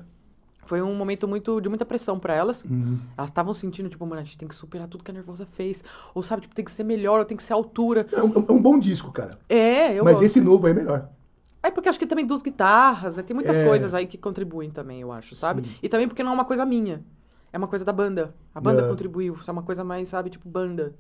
foi 0.66 0.82
um 0.82 0.96
momento 0.96 1.28
muito, 1.28 1.60
de 1.62 1.70
muita 1.70 1.86
pressão 1.86 2.20
pra 2.20 2.34
elas. 2.34 2.64
Uhum. 2.64 3.00
Elas 3.18 3.30
estavam 3.30 3.54
sentindo, 3.54 3.90
tipo, 3.90 4.06
mano, 4.06 4.22
a 4.22 4.24
gente 4.24 4.38
tem 4.38 4.48
que 4.48 4.56
superar 4.56 4.88
tudo 4.88 5.04
que 5.04 5.12
a 5.12 5.14
Nervosa 5.14 5.46
fez, 5.46 5.84
ou 6.14 6.24
sabe, 6.24 6.44
tipo, 6.44 6.56
tem 6.56 6.64
que 6.66 6.72
ser 6.72 6.84
melhor, 6.84 7.20
ou 7.20 7.26
tem 7.26 7.36
que 7.38 7.44
ser 7.44 7.54
altura. 7.54 8.08
É 8.12 8.22
um, 8.24 8.46
é 8.48 8.52
um 8.52 8.62
bom 8.62 8.78
disco, 8.80 9.12
cara. 9.12 9.40
É, 9.50 9.94
eu 9.94 10.04
Mas 10.04 10.14
gosto. 10.14 10.26
esse 10.26 10.42
novo 10.42 10.66
aí 10.68 10.72
é 10.72 10.76
melhor. 10.76 11.10
É 11.62 11.72
porque 11.72 11.88
acho 11.88 11.98
que 12.00 12.06
também 12.06 12.26
duas 12.26 12.42
guitarras, 12.42 13.16
né? 13.16 13.24
Tem 13.24 13.34
muitas 13.34 13.58
É. 13.58 13.66
coisas 13.66 13.96
aí 13.96 14.06
que 14.06 14.18
contribuem 14.18 14.70
também, 14.70 15.00
eu 15.02 15.12
acho, 15.12 15.36
sabe? 15.36 15.62
Sim. 15.62 15.76
E 15.82 15.88
também 15.88 16.08
porque 16.08 16.22
não 16.22 16.32
é 16.32 16.34
uma 16.34 16.46
coisa 16.46 16.66
minha. 16.66 17.02
É 17.54 17.58
uma 17.58 17.68
coisa 17.68 17.86
da 17.86 17.94
banda. 17.94 18.34
A 18.54 18.60
banda 18.60 18.82
É. 18.82 18.88
contribuiu. 18.88 19.38
É 19.48 19.52
uma 19.52 19.64
coisa 19.64 19.84
mais, 19.84 20.10
sabe, 20.10 20.30
tipo, 20.30 20.50
banda. 20.50 20.94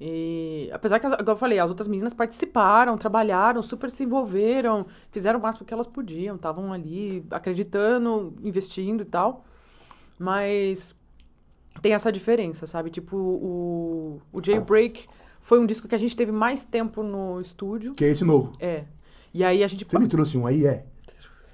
E 0.00 0.68
apesar 0.72 0.98
que, 1.00 1.06
igual 1.06 1.22
eu 1.28 1.36
falei, 1.36 1.58
as 1.58 1.70
outras 1.70 1.88
meninas 1.88 2.12
participaram, 2.12 2.98
trabalharam, 2.98 3.62
super 3.62 3.90
se 3.90 4.04
envolveram, 4.04 4.86
fizeram 5.10 5.38
o 5.38 5.42
máximo 5.42 5.64
que 5.66 5.72
elas 5.72 5.86
podiam, 5.86 6.36
estavam 6.36 6.72
ali 6.72 7.24
acreditando, 7.30 8.34
investindo 8.42 9.02
e 9.02 9.06
tal. 9.06 9.44
Mas 10.18 10.94
tem 11.80 11.94
essa 11.94 12.12
diferença, 12.12 12.66
sabe? 12.66 12.90
Tipo, 12.90 13.16
o, 13.16 14.20
o 14.32 14.42
Jailbreak 14.42 15.06
foi 15.40 15.58
um 15.58 15.66
disco 15.66 15.88
que 15.88 15.94
a 15.94 15.98
gente 15.98 16.16
teve 16.16 16.32
mais 16.32 16.64
tempo 16.64 17.02
no 17.02 17.40
estúdio. 17.40 17.94
Que 17.94 18.04
é 18.04 18.08
esse 18.08 18.24
novo. 18.24 18.52
É. 18.60 18.84
E 19.32 19.42
aí 19.44 19.62
a 19.62 19.66
gente. 19.66 19.84
Você 19.84 19.98
me 19.98 20.08
trouxe 20.08 20.36
um 20.36 20.46
aí, 20.46 20.66
é? 20.66 20.84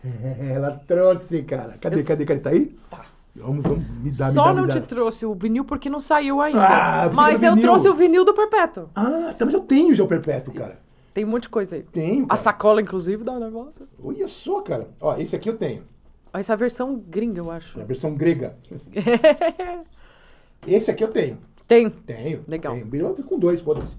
Ela 0.53 0.73
trouxe, 0.73 1.43
cara. 1.45 1.77
Cadê, 1.81 2.01
Eu- 2.01 2.05
cadê, 2.05 2.25
cadê? 2.25 2.41
Tá 2.41 2.51
aí? 2.51 2.77
Tá. 2.91 3.07
Vamos, 3.35 3.63
vamos, 3.63 3.89
me 3.89 4.11
dá, 4.11 4.27
me 4.27 4.33
Só 4.33 4.45
dá, 4.45 4.55
não 4.55 4.63
me 4.65 4.73
te 4.73 4.81
dá. 4.81 4.87
trouxe 4.87 5.25
o 5.25 5.35
vinil 5.35 5.65
porque 5.65 5.89
não 5.89 6.01
saiu 6.01 6.41
ainda. 6.41 6.61
Ah, 6.67 7.11
mas 7.13 7.43
era 7.43 7.53
eu 7.53 7.57
vinil. 7.57 7.69
trouxe 7.71 7.89
o 7.89 7.95
vinil 7.95 8.25
do 8.25 8.35
Perpétuo. 8.35 8.91
Ah, 8.95 9.35
tá, 9.39 9.45
mas 9.47 9.55
eu 9.55 9.61
tenho 9.61 9.95
já 9.95 10.05
o 10.05 10.07
Perpétuo, 10.09 10.53
cara. 10.53 10.79
Tem 11.15 11.25
um 11.25 11.29
monte 11.29 11.45
de 11.45 11.49
coisa 11.49 11.77
aí. 11.77 11.83
Tenho, 11.83 12.27
A 12.29 12.37
sacola, 12.37 12.81
inclusive, 12.83 13.25
dá 13.25 13.33
um 13.33 13.39
negócio. 13.41 13.87
Olha 14.03 14.29
só, 14.29 14.61
cara. 14.61 14.91
Ó, 15.01 15.17
esse 15.17 15.35
aqui 15.35 15.49
eu 15.49 15.57
tenho. 15.57 15.83
Essa 16.33 16.53
é 16.53 16.55
a 16.55 16.57
versão 16.57 17.03
gringa, 17.09 17.41
eu 17.41 17.51
acho. 17.51 17.79
É 17.79 17.83
a 17.83 17.87
versão 17.87 18.15
grega. 18.15 18.57
Esse 20.67 20.91
aqui 20.91 21.03
eu 21.05 21.09
tenho. 21.09 21.39
Tem. 21.67 21.91
Tenho. 21.91 22.45
Legal. 22.47 22.75
Tenho. 22.75 23.07
Eu 23.07 23.15
fico 23.17 23.29
com 23.29 23.39
dois, 23.39 23.61
foda-se. 23.61 23.97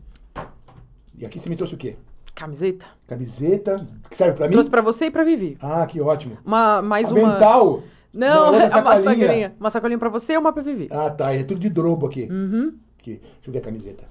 E 1.17 1.26
aqui 1.26 1.39
você 1.39 1.50
me 1.50 1.56
trouxe 1.56 1.76
o 1.76 1.78
quê? 1.78 1.96
Camiseta. 2.34 2.88
Camiseta. 3.08 3.88
Que 4.10 4.15
serve 4.17 4.38
pra 4.38 4.48
mim? 4.48 4.52
Trouxe 4.54 4.69
pra 4.69 4.82
você 4.82 5.06
e 5.06 5.12
pra 5.12 5.24
Vivi. 5.24 5.58
Ah, 5.62 5.86
que 5.86 6.02
ótimo. 6.02 6.38
Uma, 6.46 6.82
mais 6.82 7.12
uma. 7.12 7.30
Avental. 7.30 7.84
Não, 8.13 8.54
é 8.54 8.67
uma 8.67 8.99
sacolinha. 8.99 9.56
Uma 9.60 9.69
sacolinha 9.69 9.97
pra 9.99 10.10
você 10.10 10.34
e 10.34 10.38
uma 10.38 10.54
pra 10.54 10.62
Vivi. 10.62 10.88
Ah, 10.91 11.10
tá. 11.10 11.34
É 11.34 11.43
tudo 11.43 11.60
de 11.60 11.69
drobo 11.69 12.06
aqui. 12.08 12.28
Uhum. 12.30 12.78
aqui. 12.99 13.15
Deixa 13.17 13.47
eu 13.47 13.52
ver 13.54 13.60
a 13.60 13.62
camiseta. 13.62 14.04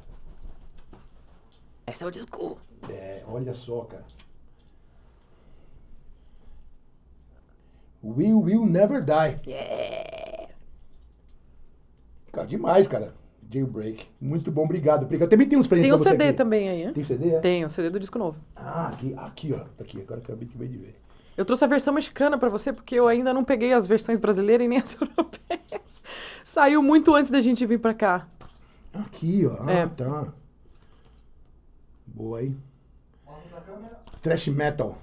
Esse 1.86 2.02
é 2.04 2.06
o 2.06 2.10
disco. 2.10 2.58
É, 2.90 3.22
olha 3.26 3.54
só, 3.54 3.82
cara. 3.82 4.04
We 8.02 8.32
will 8.34 8.66
never 8.66 9.00
die. 9.00 9.38
Yeah. 9.46 10.48
Cara, 12.32 12.46
demais, 12.46 12.88
cara. 12.88 13.14
Jailbreak. 13.48 14.06
Muito 14.20 14.50
bom, 14.50 14.64
obrigado. 14.64 15.04
obrigado. 15.04 15.28
Também 15.28 15.46
tem 15.48 15.58
uns 15.58 15.68
presentes 15.68 15.92
Tem 15.92 16.00
um 16.00 16.02
CD 16.10 16.28
aqui. 16.28 16.36
também 16.36 16.68
aí, 16.68 16.86
né? 16.86 16.92
Tem 16.92 17.04
CD? 17.04 17.30
É? 17.30 17.40
Tem, 17.40 17.64
o 17.64 17.70
CD 17.70 17.90
do 17.90 18.00
disco 18.00 18.18
novo. 18.18 18.38
Ah, 18.56 18.88
aqui, 18.88 19.14
aqui, 19.16 19.52
ó. 19.52 19.58
Tá 19.58 19.84
aqui. 19.84 20.00
Agora 20.00 20.20
acabei 20.20 20.48
de 20.48 20.78
ver. 20.78 20.96
Eu 21.36 21.44
trouxe 21.44 21.64
a 21.64 21.68
versão 21.68 21.94
mexicana 21.94 22.36
pra 22.36 22.48
você 22.48 22.72
porque 22.72 22.94
eu 22.94 23.06
ainda 23.08 23.32
não 23.32 23.42
peguei 23.44 23.72
as 23.72 23.86
versões 23.86 24.18
brasileiras 24.18 24.64
e 24.64 24.68
nem 24.68 24.78
as 24.82 24.94
europeias. 25.00 26.02
Saiu 26.44 26.82
muito 26.82 27.14
antes 27.14 27.30
da 27.30 27.40
gente 27.40 27.64
vir 27.64 27.78
pra 27.78 27.94
cá. 27.94 28.26
Aqui, 28.92 29.46
ó. 29.46 29.56
Ah, 29.66 29.72
É. 29.72 29.86
tá. 29.86 30.26
Boa 32.06 32.40
aí. 32.40 32.54
Trash 34.20 34.48
metal. 34.48 34.98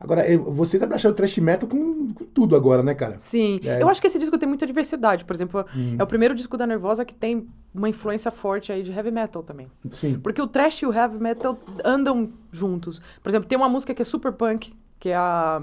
Agora, 0.00 0.22
vocês 0.38 0.80
abraçaram 0.80 1.12
o 1.12 1.16
trash 1.16 1.38
metal 1.38 1.68
com, 1.68 2.12
com 2.14 2.24
tudo 2.26 2.54
agora, 2.54 2.84
né, 2.84 2.94
cara? 2.94 3.16
Sim. 3.18 3.58
É. 3.64 3.82
Eu 3.82 3.88
acho 3.88 4.00
que 4.00 4.06
esse 4.06 4.18
disco 4.18 4.38
tem 4.38 4.48
muita 4.48 4.64
diversidade. 4.64 5.24
Por 5.24 5.34
exemplo, 5.34 5.64
Hum. 5.76 5.96
é 5.98 6.02
o 6.02 6.06
primeiro 6.06 6.34
disco 6.36 6.56
da 6.56 6.66
Nervosa 6.66 7.04
que 7.04 7.12
tem 7.14 7.48
uma 7.74 7.88
influência 7.88 8.30
forte 8.30 8.70
aí 8.72 8.82
de 8.84 8.92
heavy 8.92 9.10
metal 9.10 9.42
também. 9.42 9.66
Sim. 9.90 10.18
Porque 10.20 10.40
o 10.40 10.46
thrash 10.46 10.82
e 10.82 10.86
o 10.86 10.92
heavy 10.92 11.18
metal 11.18 11.58
andam 11.84 12.28
juntos. 12.52 13.00
Por 13.20 13.28
exemplo, 13.28 13.48
tem 13.48 13.58
uma 13.58 13.68
música 13.68 13.92
que 13.92 14.00
é 14.00 14.04
super 14.04 14.30
punk, 14.32 14.72
que 15.00 15.08
é 15.08 15.16
a, 15.16 15.60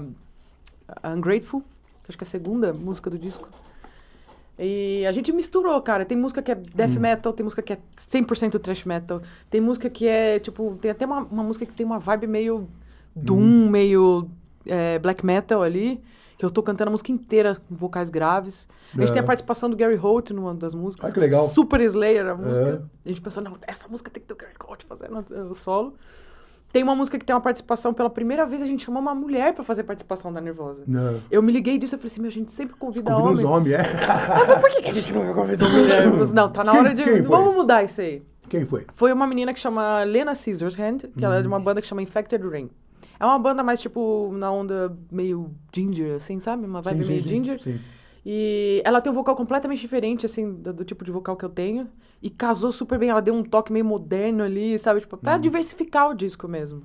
a 1.02 1.10
Ungrateful, 1.14 1.60
que 2.04 2.10
acho 2.10 2.18
que 2.18 2.24
é 2.24 2.26
a 2.26 2.30
segunda 2.30 2.74
música 2.74 3.08
do 3.08 3.18
disco. 3.18 3.48
E 4.58 5.04
a 5.06 5.12
gente 5.12 5.32
misturou, 5.32 5.80
cara. 5.80 6.04
Tem 6.04 6.16
música 6.16 6.42
que 6.42 6.50
é 6.52 6.54
death 6.54 6.90
Hum. 6.96 7.00
metal, 7.00 7.32
tem 7.32 7.44
música 7.44 7.62
que 7.62 7.72
é 7.72 7.78
100% 7.96 8.58
thrash 8.58 8.84
metal. 8.84 9.22
Tem 9.50 9.60
música 9.62 9.88
que 9.88 10.06
é, 10.06 10.38
tipo... 10.38 10.76
Tem 10.80 10.90
até 10.90 11.06
uma, 11.06 11.20
uma 11.20 11.42
música 11.42 11.64
que 11.66 11.72
tem 11.72 11.84
uma 11.86 11.98
vibe 11.98 12.26
meio 12.26 12.68
doom, 13.16 13.40
Hum. 13.40 13.70
meio 13.70 14.28
é, 14.66 14.98
black 14.98 15.24
metal 15.24 15.62
ali. 15.62 16.00
Que 16.38 16.44
eu 16.44 16.50
tô 16.50 16.62
cantando 16.62 16.88
a 16.88 16.92
música 16.92 17.10
inteira 17.10 17.56
com 17.66 17.74
vocais 17.74 18.10
graves. 18.10 18.68
A 18.94 18.98
gente 19.00 19.08
É. 19.08 19.12
tem 19.14 19.22
a 19.22 19.24
participação 19.24 19.70
do 19.70 19.76
Gary 19.76 19.94
Holt 19.96 20.32
numa 20.34 20.52
das 20.54 20.74
músicas. 20.74 21.08
Ah, 21.10 21.14
que 21.14 21.18
legal. 21.18 21.46
Super 21.46 21.80
Slayer 21.80 22.26
a 22.26 22.34
música. 22.34 22.82
É. 23.04 23.08
A 23.08 23.12
gente 23.12 23.22
pensou, 23.22 23.42
não, 23.42 23.56
essa 23.66 23.88
música 23.88 24.10
tem 24.10 24.20
que 24.20 24.26
ter 24.28 24.34
o 24.34 24.36
Gary 24.36 24.52
Holt 24.62 24.84
fazendo 24.84 25.16
o 25.50 25.54
solo. 25.54 25.94
Tem 26.70 26.82
uma 26.82 26.94
música 26.94 27.18
que 27.18 27.24
tem 27.24 27.34
uma 27.34 27.40
participação 27.40 27.94
pela 27.94 28.10
primeira 28.10 28.44
vez, 28.44 28.60
a 28.60 28.66
gente 28.66 28.84
chamou 28.84 29.00
uma 29.00 29.14
mulher 29.14 29.54
pra 29.54 29.64
fazer 29.64 29.84
participação 29.84 30.30
da 30.30 30.38
Nervosa. 30.42 30.82
Não. 30.86 31.22
Eu 31.30 31.42
me 31.42 31.50
liguei 31.50 31.78
disso, 31.78 31.94
eu 31.94 31.98
falei 31.98 32.08
assim, 32.12 32.20
meu, 32.20 32.28
a 32.28 32.32
gente 32.32 32.52
sempre 32.52 32.76
convida, 32.76 33.10
Convida 33.14 33.32
os 33.32 33.38
homem. 33.38 33.74
homens, 33.74 33.74
é. 33.76 34.56
Por 34.60 34.70
que, 34.72 34.82
que 34.82 34.90
a 34.90 34.92
gente 34.92 35.12
nunca 35.14 35.32
convidou 35.32 35.70
mulher? 35.70 36.10
Falei, 36.10 36.32
não, 36.34 36.50
tá 36.50 36.62
na 36.62 36.72
Quem- 36.72 36.80
hora 36.80 36.92
de... 36.94 37.22
Vamos 37.22 37.54
mudar 37.54 37.82
isso 37.82 38.02
aí. 38.02 38.22
Quem 38.46 38.66
foi? 38.66 38.84
Foi 38.92 39.10
uma 39.10 39.26
menina 39.26 39.54
que 39.54 39.60
chama 39.60 40.02
Lena 40.04 40.34
Scissorhand, 40.34 40.98
que 41.16 41.24
ela 41.24 41.36
é 41.36 41.38
Hum. 41.38 41.42
de 41.42 41.48
uma 41.48 41.58
banda 41.60 41.80
que 41.80 41.86
chama 41.86 42.02
Infected 42.02 42.46
Rain. 42.46 42.68
É 43.18 43.24
uma 43.24 43.38
banda 43.38 43.62
mais, 43.62 43.80
tipo, 43.80 44.30
na 44.34 44.50
onda 44.50 44.96
meio 45.10 45.50
ginger, 45.74 46.16
assim, 46.16 46.38
sabe? 46.40 46.66
Uma 46.66 46.82
vibe 46.82 47.04
Sim, 47.04 47.08
meio 47.10 47.22
sim, 47.22 47.28
ginger. 47.28 47.60
sim. 47.62 47.80
E 48.24 48.82
ela 48.84 49.00
tem 49.00 49.10
um 49.12 49.14
vocal 49.14 49.36
completamente 49.36 49.80
diferente, 49.80 50.26
assim, 50.26 50.52
do, 50.52 50.72
do 50.72 50.84
tipo 50.84 51.04
de 51.04 51.10
vocal 51.12 51.36
que 51.36 51.44
eu 51.44 51.48
tenho. 51.48 51.88
E 52.20 52.28
casou 52.28 52.72
super 52.72 52.98
bem. 52.98 53.08
Ela 53.10 53.22
deu 53.22 53.32
um 53.34 53.42
toque 53.44 53.72
meio 53.72 53.84
moderno 53.84 54.42
ali, 54.42 54.78
sabe? 54.78 55.00
Tipo, 55.00 55.16
Uhum. 55.16 55.22
pra 55.22 55.38
diversificar 55.38 56.10
o 56.10 56.14
disco 56.14 56.48
mesmo. 56.48 56.82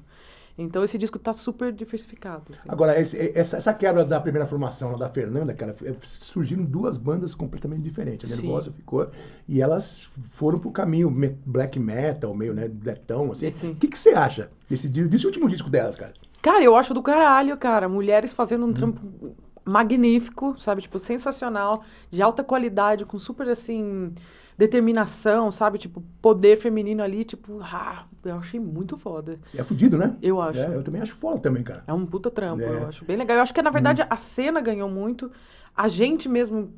Então 0.57 0.83
esse 0.83 0.97
disco 0.97 1.17
tá 1.17 1.33
super 1.33 1.71
diversificado, 1.71 2.43
assim. 2.49 2.67
Agora, 2.69 2.99
esse- 2.99 3.17
essa, 3.37 3.57
essa 3.57 3.73
quebra 3.73 4.03
da 4.05 4.19
primeira 4.19 4.45
formação 4.45 4.91
lá 4.91 4.97
da 4.97 5.09
Fernanda, 5.09 5.53
cara, 5.53 5.75
surgiram 6.03 6.63
duas 6.63 6.97
bandas 6.97 7.33
completamente 7.33 7.81
diferentes. 7.81 8.31
A 8.31 8.35
Sim. 8.35 8.43
Nervosa 8.43 8.71
ficou. 8.71 9.09
E 9.47 9.61
elas 9.61 10.09
foram 10.31 10.59
pro 10.59 10.71
caminho 10.71 11.09
black 11.45 11.79
metal, 11.79 12.35
meio, 12.35 12.53
né, 12.53 12.69
letão, 12.83 13.31
assim. 13.31 13.49
Sim. 13.51 13.71
O 13.71 13.75
que, 13.75 13.87
que 13.87 13.97
você 13.97 14.09
acha 14.11 14.49
desse, 14.69 14.87
desse 14.89 15.25
último 15.25 15.47
disco 15.49 15.69
delas, 15.69 15.95
cara? 15.95 16.13
Cara, 16.41 16.63
eu 16.63 16.75
acho 16.75 16.93
do 16.93 17.01
caralho, 17.03 17.57
cara. 17.57 17.87
Mulheres 17.87 18.33
fazendo 18.33 18.65
um 18.65 18.73
trampo 18.73 18.99
magnífico, 19.63 20.55
sabe? 20.59 20.81
Tipo, 20.81 20.99
sensacional, 20.99 21.83
de 22.09 22.21
alta 22.21 22.43
qualidade, 22.43 23.05
com 23.05 23.17
super, 23.19 23.47
assim, 23.47 24.13
determinação, 24.61 25.49
sabe? 25.51 25.77
Tipo, 25.77 26.03
poder 26.21 26.55
feminino 26.57 27.01
ali, 27.03 27.23
tipo, 27.23 27.59
ah, 27.61 28.05
eu 28.23 28.35
achei 28.35 28.59
muito 28.59 28.95
foda. 28.97 29.39
É 29.57 29.63
fudido, 29.63 29.97
né? 29.97 30.15
Eu 30.21 30.39
acho. 30.41 30.59
É, 30.59 30.75
eu 30.75 30.83
também 30.83 31.01
acho 31.01 31.15
foda 31.15 31.39
também, 31.39 31.63
cara. 31.63 31.83
É 31.87 31.93
um 31.93 32.05
puta 32.05 32.29
trampo, 32.29 32.61
É. 32.63 32.67
eu 32.77 32.87
acho 32.87 33.03
bem 33.05 33.17
legal. 33.17 33.37
Eu 33.37 33.43
acho 33.43 33.53
que, 33.53 33.61
na 33.61 33.69
verdade, 33.71 34.05
a 34.09 34.17
cena 34.17 34.61
ganhou 34.61 34.89
muito. 34.89 35.31
A 35.75 35.87
gente 35.87 36.29
mesmo, 36.29 36.71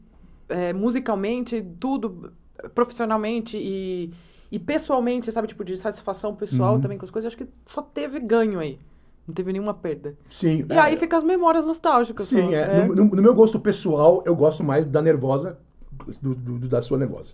é, 0.49 0.71
musicalmente, 0.73 1.61
tudo, 1.79 2.31
profissionalmente 2.73 3.57
e, 3.57 4.11
e 4.51 4.57
pessoalmente, 4.59 5.31
sabe? 5.31 5.47
Tipo, 5.47 5.63
de 5.63 5.75
satisfação 5.77 6.33
pessoal 6.35 6.75
Uhum. 6.75 6.81
também 6.81 6.97
com 6.97 7.05
as 7.05 7.11
coisas. 7.11 7.27
Acho 7.27 7.37
que 7.37 7.47
só 7.65 7.81
teve 7.81 8.19
ganho 8.19 8.59
aí. 8.59 8.79
Não 9.27 9.33
teve 9.33 9.51
nenhuma 9.53 9.73
perda. 9.73 10.15
Sim. 10.29 10.65
E 10.69 10.73
é, 10.73 10.79
aí 10.79 10.97
fica 10.97 11.15
as 11.15 11.23
memórias 11.23 11.65
nostálgicas. 11.65 12.27
Sim, 12.27 12.43
só. 12.49 12.51
é. 12.53 12.85
No, 12.85 12.93
no- 12.95 13.05
no 13.05 13.21
meu 13.21 13.33
gosto 13.33 13.59
pessoal, 13.59 14.21
eu 14.25 14.35
gosto 14.35 14.63
mais 14.63 14.85
da 14.85 15.01
Nervosa, 15.01 15.57
do, 16.21 16.35
do- 16.35 16.59
do- 16.59 16.67
da 16.67 16.81
sua 16.81 16.97
Nervosa. 16.97 17.31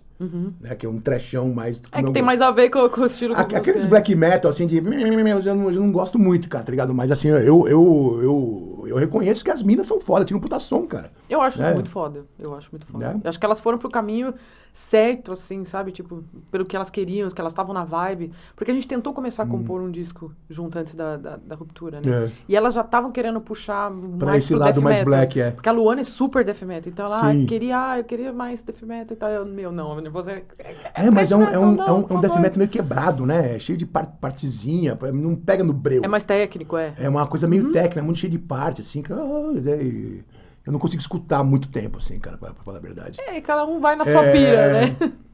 Né, 0.60 0.74
que 0.74 0.84
é 0.84 0.88
um 0.88 1.00
trechão 1.00 1.48
mais. 1.52 1.78
Uhum. 1.78 1.82
É 1.92 1.96
que 2.02 2.12
tem 2.12 2.22
gosto. 2.22 2.24
mais 2.26 2.40
a 2.40 2.50
ver 2.50 2.68
com, 2.70 2.88
com 2.88 3.00
o 3.00 3.06
estilo 3.06 3.34
que 3.34 3.56
Aqueles 3.56 3.84
black 3.84 4.14
metal, 4.14 4.50
assim, 4.50 4.66
de. 4.66 4.76
Eu 4.78 5.54
não, 5.54 5.70
eu 5.70 5.80
não 5.80 5.92
gosto 5.92 6.18
muito, 6.18 6.48
cara, 6.48 6.64
tá 6.64 6.70
ligado? 6.70 6.94
Mas 6.94 7.10
assim, 7.10 7.28
eu, 7.28 7.38
eu, 7.38 7.68
eu, 7.68 8.20
eu 8.86 8.96
reconheço 8.96 9.44
que 9.44 9.50
as 9.50 9.62
minas 9.62 9.86
são 9.86 10.00
foda, 10.00 10.24
tiram 10.24 10.38
um 10.38 10.42
puta 10.42 10.58
som, 10.58 10.86
cara. 10.86 11.12
Eu 11.28 11.40
acho 11.40 11.58
né? 11.58 11.72
muito 11.74 11.90
foda. 11.90 12.24
Eu 12.38 12.54
acho 12.54 12.70
muito 12.70 12.86
foda. 12.86 13.14
Né? 13.14 13.20
Eu 13.22 13.28
acho 13.28 13.38
que 13.38 13.46
elas 13.46 13.60
foram 13.60 13.78
pro 13.78 13.88
caminho 13.88 14.34
certo, 14.72 15.32
assim, 15.32 15.64
sabe? 15.64 15.92
Tipo, 15.92 16.22
pelo 16.50 16.64
que 16.64 16.76
elas 16.76 16.90
queriam, 16.90 17.28
que 17.28 17.40
elas 17.40 17.52
estavam 17.52 17.74
na 17.74 17.84
vibe. 17.84 18.32
Porque 18.54 18.70
a 18.70 18.74
gente 18.74 18.86
tentou 18.86 19.12
começar 19.12 19.42
a 19.42 19.46
compor 19.46 19.80
um 19.80 19.90
disco 19.90 20.32
junto 20.48 20.78
antes 20.78 20.94
da, 20.94 21.16
da, 21.16 21.36
da 21.36 21.54
ruptura, 21.54 22.00
né? 22.00 22.10
Hum. 22.10 22.24
É. 22.26 22.30
E 22.48 22.56
elas 22.56 22.74
já 22.74 22.82
estavam 22.82 23.10
querendo 23.10 23.40
puxar 23.40 23.90
Pra 24.18 24.28
mais 24.28 24.44
esse 24.44 24.54
lado 24.54 24.74
death 24.74 24.82
mais 24.82 24.98
metal. 24.98 25.10
black, 25.10 25.40
é. 25.40 25.50
Porque 25.50 25.68
a 25.68 25.72
Luana 25.72 26.00
é 26.00 26.04
super 26.04 26.44
death 26.44 26.62
metal. 26.62 26.92
Então 26.92 27.06
ela 27.06 27.30
ah, 27.30 27.46
queria, 27.46 27.90
ah, 27.90 27.98
eu 27.98 28.04
queria 28.04 28.32
mais 28.32 28.62
death 28.62 28.82
metal 28.82 29.14
e 29.14 29.16
tal. 29.16 29.30
Eu, 29.30 29.46
meu, 29.46 29.72
não, 29.72 30.00
você... 30.10 30.44
É, 30.94 31.10
mas 31.10 31.30
é 31.30 31.36
um, 31.36 31.42
é 31.42 31.46
um, 31.46 31.52
é 31.52 31.58
um, 31.58 31.74
não, 31.74 31.86
é 31.86 31.92
um 31.92 32.02
por 32.02 32.20
death 32.20 32.30
favor. 32.30 32.42
metal 32.42 32.58
meio 32.58 32.70
quebrado, 32.70 33.26
né? 33.26 33.56
É 33.56 33.58
cheio 33.58 33.78
de 33.78 33.86
par- 33.86 34.16
partezinha, 34.20 34.96
não 35.12 35.34
pega 35.34 35.64
no 35.64 35.72
breu. 35.72 36.02
É 36.04 36.08
mais 36.08 36.24
técnico, 36.24 36.76
é. 36.76 36.94
É 36.96 37.08
uma 37.08 37.26
coisa 37.26 37.48
meio 37.48 37.72
técnica, 37.72 38.02
muito 38.02 38.18
cheio 38.18 38.30
de 38.30 38.38
parte, 38.38 38.69
assim. 38.78 39.02
que, 39.02 39.12
ah, 39.12 39.16
é, 39.16 40.22
eu 40.66 40.72
não 40.72 40.78
consigo 40.78 41.00
escutar 41.00 41.42
muito 41.42 41.68
tempo, 41.68 41.98
assim, 41.98 42.18
cara, 42.18 42.36
pra, 42.36 42.52
pra 42.52 42.62
falar 42.62 42.78
a 42.78 42.80
verdade. 42.80 43.18
É, 43.26 43.40
cada 43.40 43.64
um 43.64 43.80
vai 43.80 43.96
na 43.96 44.04
sua 44.04 44.24
É. 44.24 44.32
pira, 44.32 44.72
né? 44.72 44.96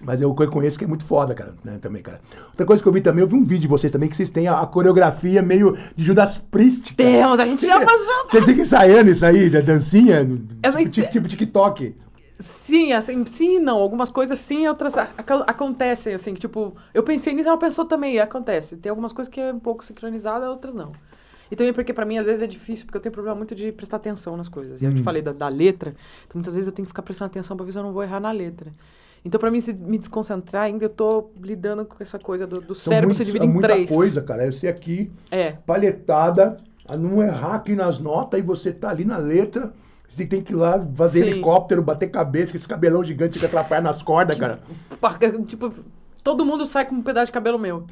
Mas 0.00 0.20
eu 0.20 0.32
conheço 0.32 0.78
que 0.78 0.84
é 0.84 0.86
muito 0.86 1.04
foda, 1.04 1.34
cara, 1.34 1.54
né, 1.64 1.76
também, 1.82 2.00
cara. 2.00 2.20
Outra 2.50 2.64
coisa 2.64 2.80
que 2.80 2.88
eu 2.88 2.92
vi 2.92 3.00
também, 3.00 3.20
eu 3.22 3.26
vi 3.26 3.34
um 3.34 3.42
vídeo 3.44 3.62
de 3.62 3.66
vocês 3.66 3.90
também, 3.90 4.08
que 4.08 4.16
vocês 4.16 4.30
têm 4.30 4.46
a, 4.46 4.60
a 4.60 4.64
coreografia 4.66 5.42
meio 5.42 5.76
de 5.96 6.04
Judas 6.04 6.38
Priest, 6.38 6.94
cara. 6.94 7.10
Temos, 7.10 7.40
a 7.40 7.46
gente 7.46 7.66
chama 7.66 7.80
junto. 7.80 8.30
Vocês 8.30 8.44
ficam 8.44 8.62
ensaiando 8.62 9.10
isso 9.10 9.26
aí, 9.26 9.50
da 9.50 9.60
dancinha, 9.60 10.20
É, 10.62 10.70
tipo, 10.70 10.90
tipo, 10.90 11.08
tipo 11.08 11.28
TikTok. 11.28 11.96
Sim, 12.38 12.92
assim, 12.92 13.26
sim 13.26 13.56
e 13.56 13.58
não. 13.58 13.76
Algumas 13.78 14.08
coisas 14.08 14.38
sim, 14.38 14.68
outras 14.68 14.96
ac- 14.96 15.12
acontecem, 15.48 16.14
assim, 16.14 16.32
que, 16.32 16.38
tipo, 16.42 16.76
eu 16.94 17.02
pensei 17.02 17.34
nisso, 17.34 17.48
ela 17.48 17.58
pensou 17.58 17.84
também, 17.84 18.14
e 18.14 18.20
acontece. 18.20 18.76
Tem 18.76 18.90
algumas 18.90 19.12
coisas 19.12 19.28
que 19.32 19.40
é 19.40 19.52
um 19.52 19.58
pouco 19.58 19.84
sincronizada, 19.84 20.48
outras 20.48 20.76
não. 20.76 20.92
E 21.50 21.56
também 21.56 21.72
porque 21.72 21.92
pra 21.92 22.04
mim, 22.04 22.18
às 22.18 22.26
vezes, 22.26 22.42
é 22.42 22.46
difícil, 22.46 22.84
porque 22.86 22.98
eu 22.98 23.00
tenho 23.02 23.12
problema 23.12 23.36
muito 23.36 23.54
de 23.54 23.72
prestar 23.72 23.96
atenção 23.96 24.36
nas 24.36 24.48
coisas. 24.48 24.82
E 24.82 24.84
eu 24.84 24.94
te 24.94 25.02
falei 25.02 25.22
da, 25.22 25.32
da 25.32 25.48
letra, 25.48 25.90
então 26.26 26.34
muitas 26.34 26.54
vezes 26.54 26.66
eu 26.68 26.72
tenho 26.72 26.84
que 26.86 26.90
ficar 26.90 27.02
prestando 27.02 27.26
atenção 27.30 27.56
pra 27.56 27.64
ver 27.64 27.72
se 27.72 27.78
eu 27.78 27.82
não 27.82 27.92
vou 27.92 28.02
errar 28.02 28.20
na 28.20 28.30
letra. 28.32 28.70
Então, 29.24 29.40
pra 29.40 29.50
mim, 29.50 29.60
se 29.60 29.72
me 29.72 29.98
desconcentrar 29.98 30.62
ainda, 30.64 30.84
eu 30.84 30.88
tô 30.88 31.30
lidando 31.42 31.84
com 31.84 31.96
essa 32.00 32.18
coisa 32.18 32.46
do, 32.46 32.60
do 32.60 32.74
cérebro 32.74 33.14
se 33.14 33.24
divide 33.24 33.44
é 33.46 33.48
em 33.48 33.52
muita 33.52 33.68
três. 33.68 33.90
coisa, 33.90 34.22
cara. 34.22 34.44
Eu 34.46 34.52
sei 34.52 34.70
aqui, 34.70 35.10
É. 35.30 35.52
palhetada, 35.66 36.56
a 36.86 36.96
não 36.96 37.22
errar 37.22 37.56
aqui 37.56 37.74
nas 37.74 37.98
notas, 37.98 38.38
e 38.38 38.42
você 38.42 38.72
tá 38.72 38.90
ali 38.90 39.04
na 39.04 39.16
letra. 39.18 39.72
Você 40.08 40.24
tem 40.24 40.40
que 40.40 40.52
ir 40.52 40.56
lá 40.56 40.82
fazer 40.94 41.24
Sim. 41.24 41.30
helicóptero, 41.32 41.82
bater 41.82 42.08
cabeça, 42.10 42.52
com 42.52 42.56
esse 42.56 42.66
cabelão 42.66 43.04
gigante 43.04 43.38
que 43.38 43.44
atrapalha 43.44 43.82
nas 43.82 44.02
cordas, 44.02 44.38
cara. 44.38 44.60
Tipo, 45.46 45.72
todo 46.28 46.44
mundo 46.44 46.66
sai 46.66 46.84
com 46.84 46.94
um 46.96 47.00
pedaço 47.02 47.26
de 47.26 47.32
cabelo 47.32 47.58
meu. 47.58 47.84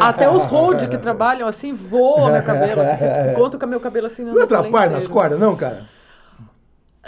Até 0.00 0.30
os 0.30 0.44
hold 0.46 0.88
que 0.88 0.96
trabalham 0.96 1.46
assim, 1.46 1.74
voam 1.74 2.32
meu 2.32 2.42
cabelo. 2.42 2.80
Assim, 2.80 2.96
você 3.06 3.30
encontra 3.32 3.60
com 3.60 3.66
meu 3.66 3.78
cabelo 3.80 4.06
assim. 4.06 4.24
Não 4.24 4.40
atrapalha 4.42 4.90
nas 4.90 5.06
cordas, 5.06 5.38
não, 5.38 5.54
cara? 5.54 5.82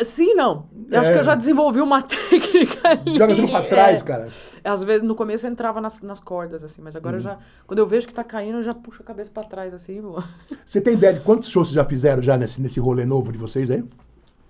Sim, 0.02 0.34
não. 0.34 0.66
Eu 0.90 1.00
acho 1.00 1.10
É. 1.10 1.12
que 1.14 1.18
eu 1.20 1.22
já 1.22 1.34
desenvolvi 1.34 1.80
uma 1.80 2.00
técnica 2.04 2.88
ali. 2.90 3.16
Joga 3.16 3.34
tudo 3.34 3.48
pra 3.48 3.62
trás, 3.62 4.00
É. 4.00 4.04
cara. 4.04 4.26
Às 4.62 4.82
vezes, 4.82 5.02
no 5.06 5.14
começo 5.14 5.46
eu 5.46 5.50
entrava 5.50 5.80
nas, 5.80 6.00
nas 6.02 6.20
cordas, 6.20 6.62
assim, 6.62 6.82
mas 6.82 6.94
Uhum. 6.94 7.00
agora 7.00 7.16
eu 7.16 7.20
já. 7.20 7.36
Quando 7.66 7.78
eu 7.78 7.86
vejo 7.86 8.06
que 8.06 8.12
tá 8.14 8.24
caindo, 8.24 8.58
eu 8.58 8.62
já 8.62 8.74
puxo 8.74 9.02
a 9.02 9.06
cabeça 9.06 9.30
pra 9.32 9.42
trás, 9.44 9.72
assim. 9.72 10.02
Você 10.66 10.80
tem 10.82 10.94
ideia 10.94 11.14
de 11.14 11.20
quantos 11.20 11.50
shows 11.50 11.68
vocês 11.68 11.74
já 11.76 11.84
fizeram 11.84 12.22
já 12.22 12.36
nesse, 12.36 12.60
nesse 12.60 12.78
rolê 12.80 13.04
novo 13.06 13.32
de 13.32 13.38
vocês 13.38 13.70
aí? 13.70 13.82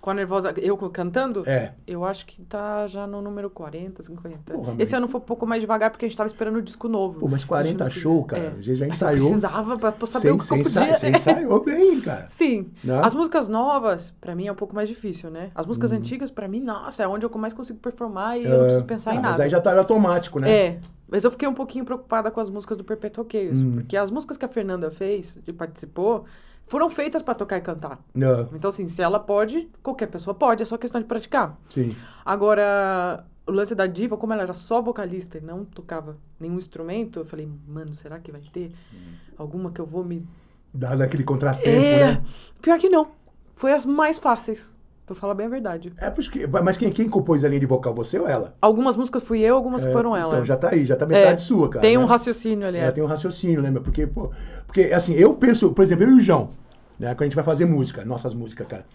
Com 0.03 0.09
a 0.09 0.13
nervosa. 0.13 0.53
Eu 0.57 0.75
cantando? 0.89 1.43
É. 1.47 1.71
Eu 1.87 2.03
acho 2.03 2.25
que 2.25 2.41
tá 2.41 2.85
já 2.87 3.07
no 3.07 3.21
número 3.21 3.49
40, 3.49 4.03
50. 4.03 4.53
Porra, 4.53 4.71
Esse 4.77 4.91
mas- 4.91 4.93
ano 4.95 5.07
foi 5.07 5.21
um 5.21 5.23
pouco 5.23 5.47
mais 5.47 5.61
devagar 5.61 5.91
porque 5.91 6.03
a 6.03 6.09
gente 6.09 6.17
tava 6.17 6.27
esperando 6.27 6.57
o 6.57 6.61
disco 6.61 6.89
novo. 6.89 7.21
Pô, 7.21 7.27
mas 7.29 7.45
40 7.45 7.85
A 7.85 7.87
gente 7.87 7.95
não 7.95 8.01
show, 8.01 8.23
queria- 8.25 8.43
cara. 8.43 8.55
A 8.57 8.61
gente 8.61 8.75
já 8.75 8.85
Mas 8.85 9.01
eu 9.01 9.07
ensaiou. 9.07 9.19
precisava 9.29 9.77
pra, 9.77 9.91
pra 9.93 10.05
saber 10.05 10.21
Você 10.23 10.31
o 10.33 10.37
que 10.37 10.43
eu 10.43 10.63
você 10.65 10.79
podia. 10.79 10.95
você 10.97 11.09
ensaiou 11.09 11.63
bem, 11.63 12.01
cara. 12.01 12.27
Sim. 12.27 12.69
Né? 12.83 12.99
As 13.01 13.15
músicas 13.15 13.47
novas, 13.47 14.09
pra 14.19 14.35
mim, 14.35 14.45
é 14.47 14.51
um 14.51 14.55
pouco 14.55 14.75
mais 14.75 14.89
difícil, 14.89 15.29
né? 15.31 15.51
As 15.55 15.65
músicas 15.65 15.91
Uhum. 15.93 15.99
antigas, 15.99 16.29
pra 16.29 16.49
mim, 16.49 16.59
nossa, 16.59 17.01
é 17.01 17.07
onde 17.07 17.25
eu 17.25 17.29
mais 17.37 17.53
consigo 17.53 17.79
performar 17.79 18.37
e 18.37 18.43
eu 18.43 18.49
não 18.49 18.59
preciso 18.65 18.83
pensar 18.83 19.11
Ah, 19.11 19.13
em 19.13 19.21
Mas 19.21 19.31
nada. 19.31 19.43
aí 19.43 19.49
já 19.49 19.61
tá 19.61 19.73
automático, 19.77 20.37
né? 20.37 20.51
É, 20.51 20.79
mas 21.07 21.23
eu 21.23 21.31
fiquei 21.31 21.47
um 21.47 21.53
pouquinho 21.53 21.85
preocupada 21.85 22.29
com 22.29 22.41
as 22.41 22.49
músicas 22.49 22.75
do 22.75 22.83
Perpetual 22.83 23.25
Chaos, 23.31 23.61
Hum. 23.61 23.71
porque 23.75 23.95
as 23.95 24.11
músicas 24.11 24.35
que 24.35 24.43
a 24.43 24.49
Fernanda 24.49 24.91
fez 24.91 25.39
e 25.47 25.53
participou 25.53 26.25
foram 26.65 26.89
feitas 26.89 27.21
pra 27.21 27.33
tocar 27.33 27.57
e 27.57 27.61
cantar. 27.61 27.99
Ah, 28.15 28.47
Então, 28.53 28.69
assim, 28.69 28.85
se 28.85 29.01
ela 29.01 29.19
pode, 29.19 29.69
qualquer 29.81 30.07
pessoa 30.07 30.33
pode, 30.33 30.63
é 30.63 30.65
só 30.65 30.77
questão 30.77 31.01
de 31.01 31.07
praticar. 31.07 31.57
sim. 31.69 31.95
Agora, 32.25 33.25
o 33.45 33.51
lance 33.51 33.75
da 33.75 33.85
diva, 33.85 34.17
como 34.17 34.33
ela 34.33 34.43
era 34.43 34.53
só 34.53 34.81
vocalista 34.81 35.37
e 35.37 35.41
não 35.41 35.65
tocava 35.65 36.17
nenhum 36.39 36.57
instrumento, 36.57 37.19
eu 37.19 37.25
falei, 37.25 37.49
mano, 37.67 37.93
será 37.93 38.19
que 38.19 38.31
vai 38.31 38.41
ter 38.41 38.71
alguma 39.37 39.71
que 39.71 39.81
eu 39.81 39.85
vou 39.85 40.03
me. 40.03 40.27
Dá 40.73 40.95
naquele 40.95 41.23
contratempo, 41.23 41.67
é, 41.69 42.13
né? 42.15 42.23
pior 42.61 42.79
que 42.79 42.89
não. 42.89 43.11
Foi 43.55 43.71
as 43.71 43.85
mais 43.85 44.17
fáceis, 44.17 44.73
pra 45.13 45.21
falar 45.21 45.33
bem 45.33 45.45
a 45.45 45.49
verdade. 45.49 45.93
É 45.97 46.09
porque, 46.09 46.45
mas 46.47 46.77
quem, 46.77 46.91
quem 46.91 47.07
compôs 47.09 47.43
a 47.43 47.47
linha 47.47 47.59
de 47.59 47.65
vocal, 47.65 47.93
você 47.93 48.19
ou 48.19 48.27
ela? 48.27 48.55
Algumas 48.61 48.95
músicas 48.95 49.23
fui 49.23 49.39
eu, 49.39 49.55
algumas 49.55 49.85
É, 49.85 49.91
foram 49.91 50.15
ela. 50.15 50.33
Então 50.33 50.45
já 50.45 50.57
tá 50.57 50.69
aí, 50.71 50.85
já 50.85 50.95
tá 50.95 51.05
metade 51.05 51.33
É, 51.33 51.37
sua, 51.37 51.69
cara. 51.69 51.81
Tem 51.81 51.97
um 51.97 52.01
né? 52.01 52.07
raciocínio 52.07 52.67
ali. 52.67 52.77
É, 52.77 52.85
É, 52.85 52.91
tem 52.91 53.03
um 53.03 53.07
raciocínio, 53.07 53.61
né, 53.61 53.71
meu? 53.71 53.81
Porque, 53.81 54.05
pô, 54.07 54.31
porque, 54.65 54.91
assim, 54.93 55.13
eu 55.13 55.33
penso, 55.33 55.71
por 55.71 55.83
exemplo, 55.83 56.03
eu 56.05 56.11
e 56.11 56.15
o 56.15 56.19
João, 56.19 56.49
né, 56.99 57.13
quando 57.13 57.21
a 57.21 57.25
gente 57.25 57.35
vai 57.35 57.43
fazer 57.43 57.65
música, 57.65 58.03
nossas 58.05 58.33
músicas, 58.33 58.67
cara, 58.67 58.85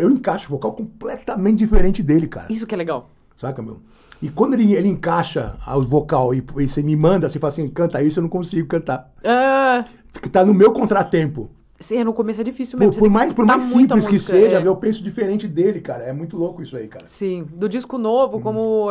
eu 0.00 0.10
encaixo 0.10 0.46
o 0.46 0.50
vocal 0.50 0.72
completamente 0.72 1.58
diferente 1.58 2.02
dele, 2.02 2.28
cara. 2.28 2.46
Isso 2.50 2.66
que 2.66 2.74
é 2.74 2.78
legal. 2.78 3.10
Saca, 3.38 3.62
meu? 3.62 3.80
E 4.22 4.30
quando 4.30 4.54
ele, 4.54 4.74
ele 4.74 4.88
encaixa 4.88 5.56
o 5.66 5.82
vocal 5.82 6.34
e, 6.34 6.38
e 6.58 6.68
você 6.68 6.82
me 6.82 6.96
manda, 6.96 7.28
você 7.28 7.38
fala 7.38 7.52
assim, 7.52 7.68
canta 7.68 8.02
isso, 8.02 8.18
eu 8.18 8.22
não 8.22 8.30
consigo 8.30 8.66
cantar. 8.66 9.12
Ah, 9.24 9.84
tá 10.32 10.44
no 10.44 10.54
meu 10.54 10.72
contratempo. 10.72 11.50
Sim, 11.80 12.02
no 12.04 12.12
começo 12.12 12.40
é 12.40 12.44
difícil 12.44 12.78
Por, 12.78 12.86
mesmo. 12.86 13.00
por 13.00 13.08
que 13.08 13.14
mais, 13.14 13.32
por 13.32 13.46
mais 13.46 13.62
simples 13.64 14.06
que 14.06 14.18
seja, 14.18 14.58
é. 14.60 14.66
eu 14.66 14.76
penso 14.76 15.02
diferente 15.02 15.46
dele, 15.46 15.80
cara. 15.80 16.04
É 16.04 16.12
muito 16.12 16.36
louco 16.36 16.62
isso 16.62 16.76
aí, 16.76 16.88
cara. 16.88 17.06
Sim, 17.08 17.44
do 17.44 17.68
disco 17.68 17.96
Hum. 17.96 18.00
novo, 18.00 18.40
como 18.40 18.90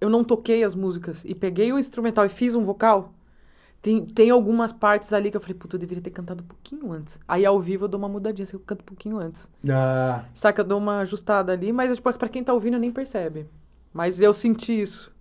eu 0.00 0.10
não 0.10 0.24
toquei 0.24 0.64
as 0.64 0.74
músicas 0.74 1.24
e 1.24 1.34
peguei 1.34 1.72
o 1.72 1.78
instrumental 1.78 2.24
e 2.24 2.28
fiz 2.28 2.54
um 2.54 2.62
vocal, 2.62 3.12
tem, 3.80 4.04
tem 4.04 4.30
algumas 4.30 4.72
partes 4.72 5.12
ali 5.12 5.30
que 5.30 5.36
eu 5.36 5.40
falei, 5.40 5.54
puta, 5.56 5.76
eu 5.76 5.80
deveria 5.80 6.02
ter 6.02 6.10
cantado 6.10 6.42
um 6.42 6.46
pouquinho 6.46 6.92
antes. 6.92 7.18
Aí 7.26 7.44
ao 7.44 7.58
vivo 7.58 7.84
eu 7.84 7.88
dou 7.88 7.98
uma 7.98 8.08
mudadinha, 8.08 8.44
assim, 8.44 8.56
eu 8.56 8.60
canto 8.60 8.82
um 8.82 8.84
pouquinho 8.84 9.18
antes. 9.18 9.48
Ah, 9.68 10.24
Saca, 10.34 10.62
eu 10.62 10.66
dou 10.66 10.78
uma 10.78 11.00
ajustada 11.00 11.52
ali, 11.52 11.72
mas 11.72 11.94
tipo, 11.96 12.12
pra 12.12 12.28
quem 12.28 12.44
tá 12.44 12.52
ouvindo 12.52 12.78
nem 12.78 12.92
percebe. 12.92 13.46
Mas 13.92 14.20
eu 14.22 14.32
senti 14.32 14.80
isso. 14.80 15.12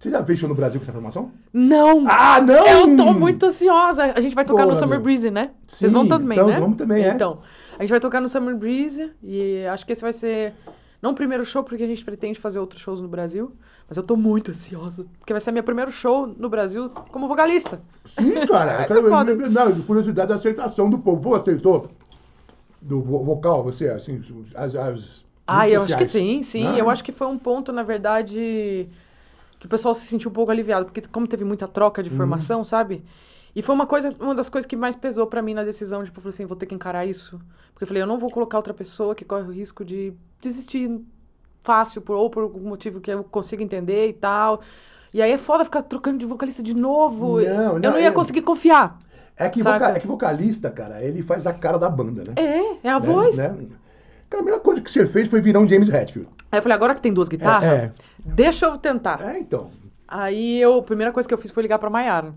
Você 0.00 0.08
já 0.10 0.24
fez 0.24 0.38
show 0.38 0.48
no 0.48 0.54
Brasil 0.54 0.80
com 0.80 0.84
essa 0.84 0.92
formação? 0.92 1.30
Não! 1.52 2.04
Ah, 2.08 2.40
não! 2.40 2.66
Eu 2.66 2.96
tô 2.96 3.12
muito 3.12 3.44
ansiosa. 3.46 4.12
A 4.14 4.20
gente 4.20 4.34
vai 4.34 4.44
tocar 4.46 4.62
no 4.62 4.68
Porra, 4.68 4.76
Summer 4.80 4.98
meu. 4.98 5.04
Breeze, 5.04 5.30
né? 5.30 5.50
Vocês 5.66 5.92
vão 5.92 6.04
Sim, 6.04 6.08
também, 6.08 6.38
então, 6.38 6.48
né? 6.48 6.58
vamos 6.58 6.76
também, 6.78 7.04
é. 7.04 7.10
Então, 7.10 7.40
a 7.78 7.82
gente 7.82 7.90
vai 7.90 8.00
tocar 8.00 8.20
no 8.20 8.28
Summer 8.28 8.56
Breeze 8.56 9.12
e 9.22 9.64
acho 9.66 9.84
que 9.84 9.92
esse 9.92 10.00
vai 10.02 10.12
ser 10.14 10.54
não 11.02 11.10
o 11.10 11.14
primeiro 11.14 11.44
show 11.44 11.62
porque 11.62 11.82
a 11.82 11.86
gente 11.86 12.02
pretende 12.04 12.38
fazer 12.40 12.58
outros 12.58 12.80
shows 12.80 12.98
no 13.00 13.08
Brasil, 13.08 13.52
mas 13.86 13.96
eu 13.98 14.02
tô 14.02 14.16
muito 14.16 14.50
ansiosa, 14.52 15.04
porque 15.18 15.32
vai 15.34 15.40
ser 15.40 15.50
meu 15.52 15.62
primeiro 15.62 15.90
show 15.92 16.26
no 16.26 16.48
Brasil 16.48 16.88
como 17.10 17.28
vocalista. 17.28 17.80
Sim, 18.18 18.32
cara. 18.48 18.84
Quero- 18.86 19.08
foda. 19.08 19.34
não, 19.34 19.80
curiosidade 19.82 20.28
da 20.30 20.36
aceitação 20.36 20.88
do 20.88 20.98
povo. 20.98 21.20
Pô, 21.20 21.34
aceitou 21.34 21.90
do 22.80 23.02
vo- 23.02 23.22
vocal, 23.22 23.62
você, 23.62 23.88
assim, 23.88 24.22
as. 24.54 24.74
as 24.74 25.24
Ah, 25.46 25.68
eu 25.68 25.82
acho 25.82 25.96
que 25.96 26.04
sociais. 26.04 26.08
sim, 26.08 26.42
sim. 26.42 26.66
Ah, 26.66 26.78
Eu 26.78 26.88
acho 26.88 27.04
que 27.04 27.12
foi 27.12 27.26
um 27.26 27.36
ponto, 27.38 27.70
na 27.72 27.82
verdade, 27.82 28.88
que 29.60 29.66
o 29.66 29.68
pessoal 29.68 29.94
se 29.94 30.06
sentiu 30.06 30.30
um 30.30 30.34
pouco 30.34 30.50
aliviado, 30.50 30.86
porque 30.86 31.02
como 31.02 31.28
teve 31.28 31.44
muita 31.44 31.68
troca 31.68 32.00
Uhum. 32.02 32.08
de 32.08 32.14
formação, 32.16 32.64
sabe? 32.64 33.04
E 33.54 33.62
foi 33.62 33.74
uma 33.74 33.86
coisa, 33.86 34.14
uma 34.18 34.34
das 34.34 34.48
coisas 34.48 34.66
que 34.66 34.76
mais 34.76 34.96
pesou 34.96 35.26
pra 35.26 35.42
mim 35.42 35.54
na 35.54 35.62
decisão, 35.62 36.02
tipo, 36.02 36.18
eu 36.18 36.22
falei 36.22 36.30
assim, 36.34 36.46
vou 36.46 36.56
ter 36.56 36.66
que 36.66 36.74
encarar 36.74 37.04
isso. 37.06 37.38
Porque 37.72 37.84
eu 37.84 37.86
falei, 37.88 38.02
eu 38.02 38.06
não 38.06 38.16
vou 38.18 38.30
colocar 38.30 38.56
outra 38.56 38.72
pessoa 38.74 39.14
que 39.14 39.24
corre 39.24 39.42
o 39.42 39.50
risco 39.52 39.84
de 39.84 40.12
desistir 40.40 41.00
fácil, 41.60 42.00
por, 42.00 42.16
ou 42.16 42.30
por 42.30 42.42
algum 42.44 42.68
motivo 42.68 43.00
que 43.00 43.10
eu 43.10 43.22
consiga 43.24 43.62
entender 43.62 44.08
e 44.08 44.12
tal. 44.12 44.60
E 45.12 45.20
aí 45.20 45.32
é 45.32 45.36
foda 45.38 45.64
ficar 45.64 45.82
trocando 45.82 46.18
de 46.18 46.26
vocalista 46.26 46.62
de 46.62 46.74
novo. 46.74 47.40
Não, 47.40 47.50
eu 47.74 47.78
não, 47.80 47.90
não 47.92 47.98
ia 47.98 48.06
é- 48.08 48.10
conseguir 48.12 48.42
confiar. 48.42 48.98
É 49.36 49.48
que, 49.48 49.62
voca- 49.62 49.88
é 49.90 49.98
que 49.98 50.06
vocalista, 50.06 50.70
cara, 50.70 51.02
ele 51.02 51.22
faz 51.22 51.46
a 51.46 51.52
cara 51.52 51.78
da 51.78 51.88
banda, 51.88 52.22
né? 52.24 52.34
É, 52.36 52.86
é 52.86 52.90
a 52.90 53.00
Né? 53.00 53.06
voz. 53.06 53.36
Né? 53.36 53.66
Cara, 54.30 54.42
a 54.42 54.44
melhor 54.44 54.60
coisa 54.60 54.80
que 54.80 54.90
você 54.90 55.04
fez 55.06 55.28
foi 55.28 55.40
virar 55.40 55.58
um 55.60 55.68
James 55.68 55.88
Hetfield. 55.88 56.28
Aí 56.52 56.58
eu 56.58 56.62
falei, 56.62 56.76
agora 56.76 56.94
que 56.94 57.02
tem 57.02 57.12
duas 57.12 57.28
guitarras, 57.28 57.68
É, 57.68 57.92
deixa 58.24 58.66
eu 58.66 58.78
tentar. 58.78 59.20
É, 59.22 59.38
então. 59.38 59.70
Aí 60.06 60.60
eu, 60.60 60.78
a 60.78 60.82
primeira 60.82 61.12
coisa 61.12 61.28
que 61.28 61.34
eu 61.34 61.38
fiz 61.38 61.50
foi 61.50 61.62
ligar 61.64 61.78
pra 61.78 61.90
Maiara. 61.90 62.32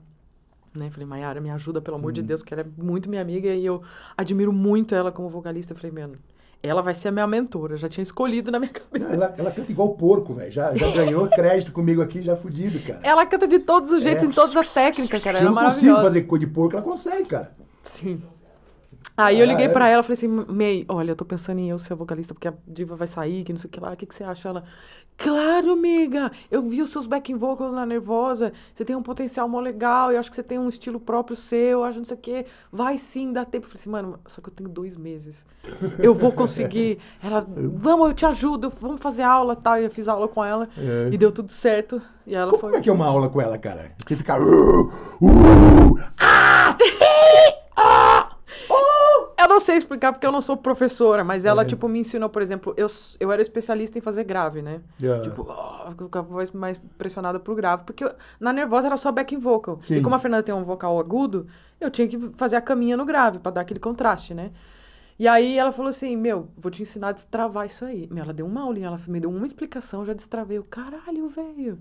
Né? 0.75 0.89
Falei, 0.89 1.05
Maiara, 1.07 1.39
me 1.39 1.51
ajuda, 1.51 1.79
pelo 1.81 1.97
amor 1.97 2.11
de 2.11 2.21
Hum. 2.21 2.25
Deus, 2.25 2.41
porque 2.41 2.53
ela 2.53 2.63
é 2.63 2.81
muito 2.83 3.07
minha 3.09 3.21
amiga 3.21 3.47
e 3.49 3.63
eu 3.65 3.81
admiro 4.17 4.51
muito 4.51 4.95
ela 4.95 5.11
como 5.11 5.29
vocalista. 5.29 5.73
Eu 5.73 5.77
falei, 5.77 5.91
mano, 5.91 6.15
ela 6.63 6.81
vai 6.81 6.95
ser 6.95 7.09
a 7.09 7.11
minha 7.11 7.27
mentora. 7.27 7.73
Eu 7.73 7.77
já 7.77 7.87
tinha 7.87 8.01
escolhido 8.01 8.49
na 8.51 8.59
minha 8.59 8.71
cabeça. 8.73 9.05
Não, 9.05 9.13
ela, 9.13 9.35
ela 9.37 9.51
canta 9.51 9.71
igual 9.71 9.89
porco, 9.89 10.33
velho. 10.33 10.51
Já, 10.51 10.73
já 10.73 10.89
ganhou 10.91 11.27
crédito 11.27 11.71
comigo 11.71 12.01
aqui, 12.01 12.21
já 12.23 12.35
fudido, 12.35 12.79
cara. 12.79 12.99
Ela 13.03 13.23
canta 13.25 13.47
de 13.47 13.59
todos 13.59 13.91
os 13.91 14.01
jeitos, 14.01 14.23
É. 14.23 14.25
em 14.25 14.31
todas 14.31 14.55
as 14.57 14.73
técnicas, 14.73 15.21
cara. 15.21 15.37
eu 15.37 15.41
Ela 15.47 15.51
é 15.51 15.53
não 15.63 15.69
consigo 15.71 15.95
fazer 15.97 16.21
coisa 16.23 16.45
de 16.45 16.51
porco, 16.51 16.75
ela 16.75 16.81
consegue, 16.83 17.25
cara. 17.25 17.51
Sim. 17.83 18.21
Aí 19.15 19.39
eu 19.39 19.45
liguei 19.45 19.67
Ah, 19.67 19.69
é? 19.69 19.71
pra 19.71 19.87
ela 19.87 19.99
e 19.99 20.03
falei 20.03 20.13
assim, 20.13 20.27
May, 20.27 20.85
olha, 20.89 21.11
eu 21.11 21.15
tô 21.15 21.23
pensando 21.23 21.59
em 21.59 21.69
eu 21.69 21.77
ser 21.77 21.93
vocalista, 21.93 22.33
porque 22.33 22.47
a 22.47 22.53
diva 22.67 22.95
vai 22.95 23.07
sair, 23.07 23.43
que 23.43 23.53
não 23.53 23.59
sei 23.59 23.67
o 23.67 23.71
que 23.71 23.79
lá, 23.79 23.93
o 23.93 23.95
que, 23.95 24.07
que 24.07 24.15
você 24.15 24.23
acha? 24.23 24.49
Ela, 24.49 24.63
claro, 25.15 25.71
amiga, 25.73 26.31
eu 26.49 26.63
vi 26.63 26.81
os 26.81 26.89
seus 26.89 27.05
backing 27.05 27.35
vocals 27.35 27.71
na 27.71 27.85
Nervosa, 27.85 28.51
você 28.73 28.83
tem 28.83 28.95
um 28.95 29.03
potencial 29.03 29.47
mó 29.47 29.59
legal, 29.59 30.11
eu 30.11 30.19
acho 30.19 30.31
que 30.31 30.35
você 30.35 30.41
tem 30.41 30.57
um 30.57 30.67
estilo 30.67 30.99
próprio 30.99 31.35
seu, 31.35 31.79
eu 31.79 31.83
acho 31.83 31.99
não 31.99 32.05
sei 32.05 32.17
o 32.17 32.19
que, 32.19 32.45
vai 32.71 32.97
sim, 32.97 33.31
dá 33.31 33.45
tempo. 33.45 33.67
Eu 33.67 33.69
falei 33.69 33.81
assim, 33.81 33.89
mano, 33.91 34.19
só 34.25 34.41
que 34.41 34.49
eu 34.49 34.53
tenho 34.53 34.67
dois 34.69 34.95
meses, 34.97 35.45
eu 35.99 36.15
vou 36.15 36.31
conseguir. 36.31 36.97
Ela, 37.23 37.45
vamos, 37.75 38.07
eu 38.07 38.13
te 38.15 38.25
ajudo, 38.25 38.71
vamos 38.79 38.99
fazer 38.99 39.21
aula 39.23 39.53
e 39.53 39.61
tal, 39.61 39.77
e 39.79 39.83
eu 39.83 39.91
fiz 39.91 40.07
aula 40.07 40.27
com 40.27 40.43
ela, 40.43 40.67
É. 40.75 41.09
e 41.13 41.17
deu 41.19 41.31
tudo 41.31 41.51
certo, 41.51 42.01
e 42.25 42.33
ela 42.33 42.49
Como, 42.49 42.61
foi... 42.61 42.69
como 42.71 42.79
é 42.79 42.83
que 42.83 42.89
é 42.89 42.93
uma 42.93 43.05
aula 43.05 43.29
com 43.29 43.39
ela, 43.39 43.59
cara? 43.59 43.91
Você 44.07 44.15
fica. 44.15 44.39
"Uh, 44.41 44.89
uh, 45.21 45.99
ah, 46.19 46.75
ih, 46.81 47.53
ah, 47.77 48.29
oh". 48.69 48.73
Eu 49.37 49.42
não 49.53 49.59
sei 49.59 49.75
explicar 49.77 50.11
porque 50.11 50.25
eu 50.27 50.31
não 50.31 50.41
sou 50.41 50.57
professora, 50.57 51.23
mas 51.23 51.45
ela, 51.45 51.61
É. 51.61 51.65
tipo, 51.65 51.87
me 51.87 51.99
ensinou, 51.99 52.29
por 52.29 52.41
exemplo, 52.41 52.73
eu, 52.75 52.87
eu 53.19 53.31
era 53.31 53.41
especialista 53.41 53.97
em 53.97 54.01
fazer 54.01 54.23
grave, 54.23 54.61
né? 54.61 54.81
Yeah. 55.01 55.23
Tipo, 55.23 55.43
oh, 55.49 56.09
com 56.09 56.17
a 56.19 56.21
voz 56.21 56.51
mais 56.51 56.79
pressionada 56.97 57.39
pro 57.39 57.55
grave. 57.55 57.83
Porque 57.85 58.03
eu- 58.03 58.11
na 58.39 58.51
nervosa 58.51 58.87
era 58.87 58.97
só 58.97 59.11
backing 59.11 59.37
vocal. 59.39 59.77
Sim. 59.81 59.95
E 59.95 60.01
como 60.01 60.15
a 60.15 60.19
Fernanda 60.19 60.43
tem 60.43 60.53
um 60.53 60.63
vocal 60.63 60.99
agudo, 60.99 61.47
eu 61.79 61.89
tinha 61.91 62.07
que 62.07 62.17
fazer 62.35 62.55
a 62.55 62.61
caminha 62.61 62.97
no 62.97 63.05
grave 63.05 63.39
pra 63.39 63.51
dar 63.51 63.61
aquele 63.61 63.79
contraste, 63.79 64.33
né? 64.33 64.51
E 65.19 65.27
aí 65.27 65.57
ela 65.59 65.71
falou 65.71 65.89
assim, 65.89 66.17
meu, 66.17 66.47
vou 66.57 66.71
te 66.71 66.81
ensinar 66.81 67.09
a 67.09 67.11
destravar 67.11 67.65
isso 67.67 67.85
aí. 67.85 68.07
Meu, 68.11 68.23
ela 68.23 68.33
deu 68.33 68.45
uma 68.47 68.61
aulinha, 68.61 68.87
ela 68.87 68.99
me 69.07 69.19
deu 69.19 69.29
uma 69.29 69.45
explicação, 69.45 70.03
já 70.03 70.13
destravei. 70.13 70.57
Eu, 70.57 70.63
caralho, 70.63 71.27
velho. 71.29 71.77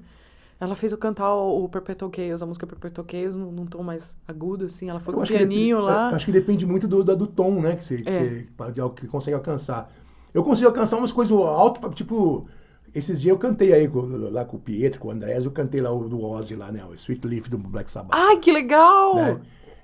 Ela 0.61 0.77
fez 0.77 0.93
eu 0.93 0.99
cantar 0.99 1.35
o, 1.35 1.65
o 1.65 1.69
Perpetual 1.69 2.11
Chaos, 2.15 2.43
a 2.43 2.47
música 2.47 2.67
Perpetual 2.67 3.07
Chaos, 3.11 3.35
num, 3.35 3.51
num 3.51 3.67
tom 3.67 3.83
mais 3.83 4.17
agudo, 4.29 4.67
assim. 4.67 4.89
Ela 4.89 5.01
foi 5.01 5.13
Eu 5.13 5.19
com 5.19 5.25
o 5.25 5.27
que 5.27 5.37
pianinho 5.37 5.81
lá. 5.81 6.09
Acho 6.09 6.27
que 6.27 6.33
depende 6.33 6.65
muito 6.65 6.87
do, 6.87 7.03
da- 7.03 7.15
do 7.15 7.27
tom, 7.27 7.61
né? 7.61 7.75
Que 7.77 7.85
você, 7.85 7.97
que 8.01 8.09
É. 8.09 8.13
você 8.13 8.47
pode- 8.57 8.81
algo 8.81 8.95
que 8.95 9.07
consegue 9.09 9.35
alcançar. 9.35 9.91
Eu 10.33 10.43
consigo 10.45 10.69
alcançar 10.69 10.97
umas 10.99 11.13
coisas 11.13 11.37
alto, 11.37 11.89
tipo. 11.91 12.47
Esses 12.95 13.23
dias 13.23 13.33
eu 13.33 13.39
cantei 13.39 13.73
aí 13.73 13.91
lá 14.31 14.45
com 14.45 14.59
o 14.59 14.61
Pietro, 14.61 15.01
com 15.01 15.09
o 15.09 15.11
Andrés, 15.11 15.47
eu 15.47 15.51
cantei 15.51 15.81
lá 15.81 15.91
o 15.91 16.07
do 16.09 16.23
Ozzy 16.23 16.55
lá, 16.55 16.71
né? 16.71 16.85
O 16.85 16.93
Sweet 16.95 17.27
Leaf 17.27 17.49
do 17.49 17.57
Black 17.57 17.91
Sabbath. 17.91 18.11
Ai, 18.13 18.37
que 18.37 18.53
legal! 18.53 19.15
né? 19.17 19.41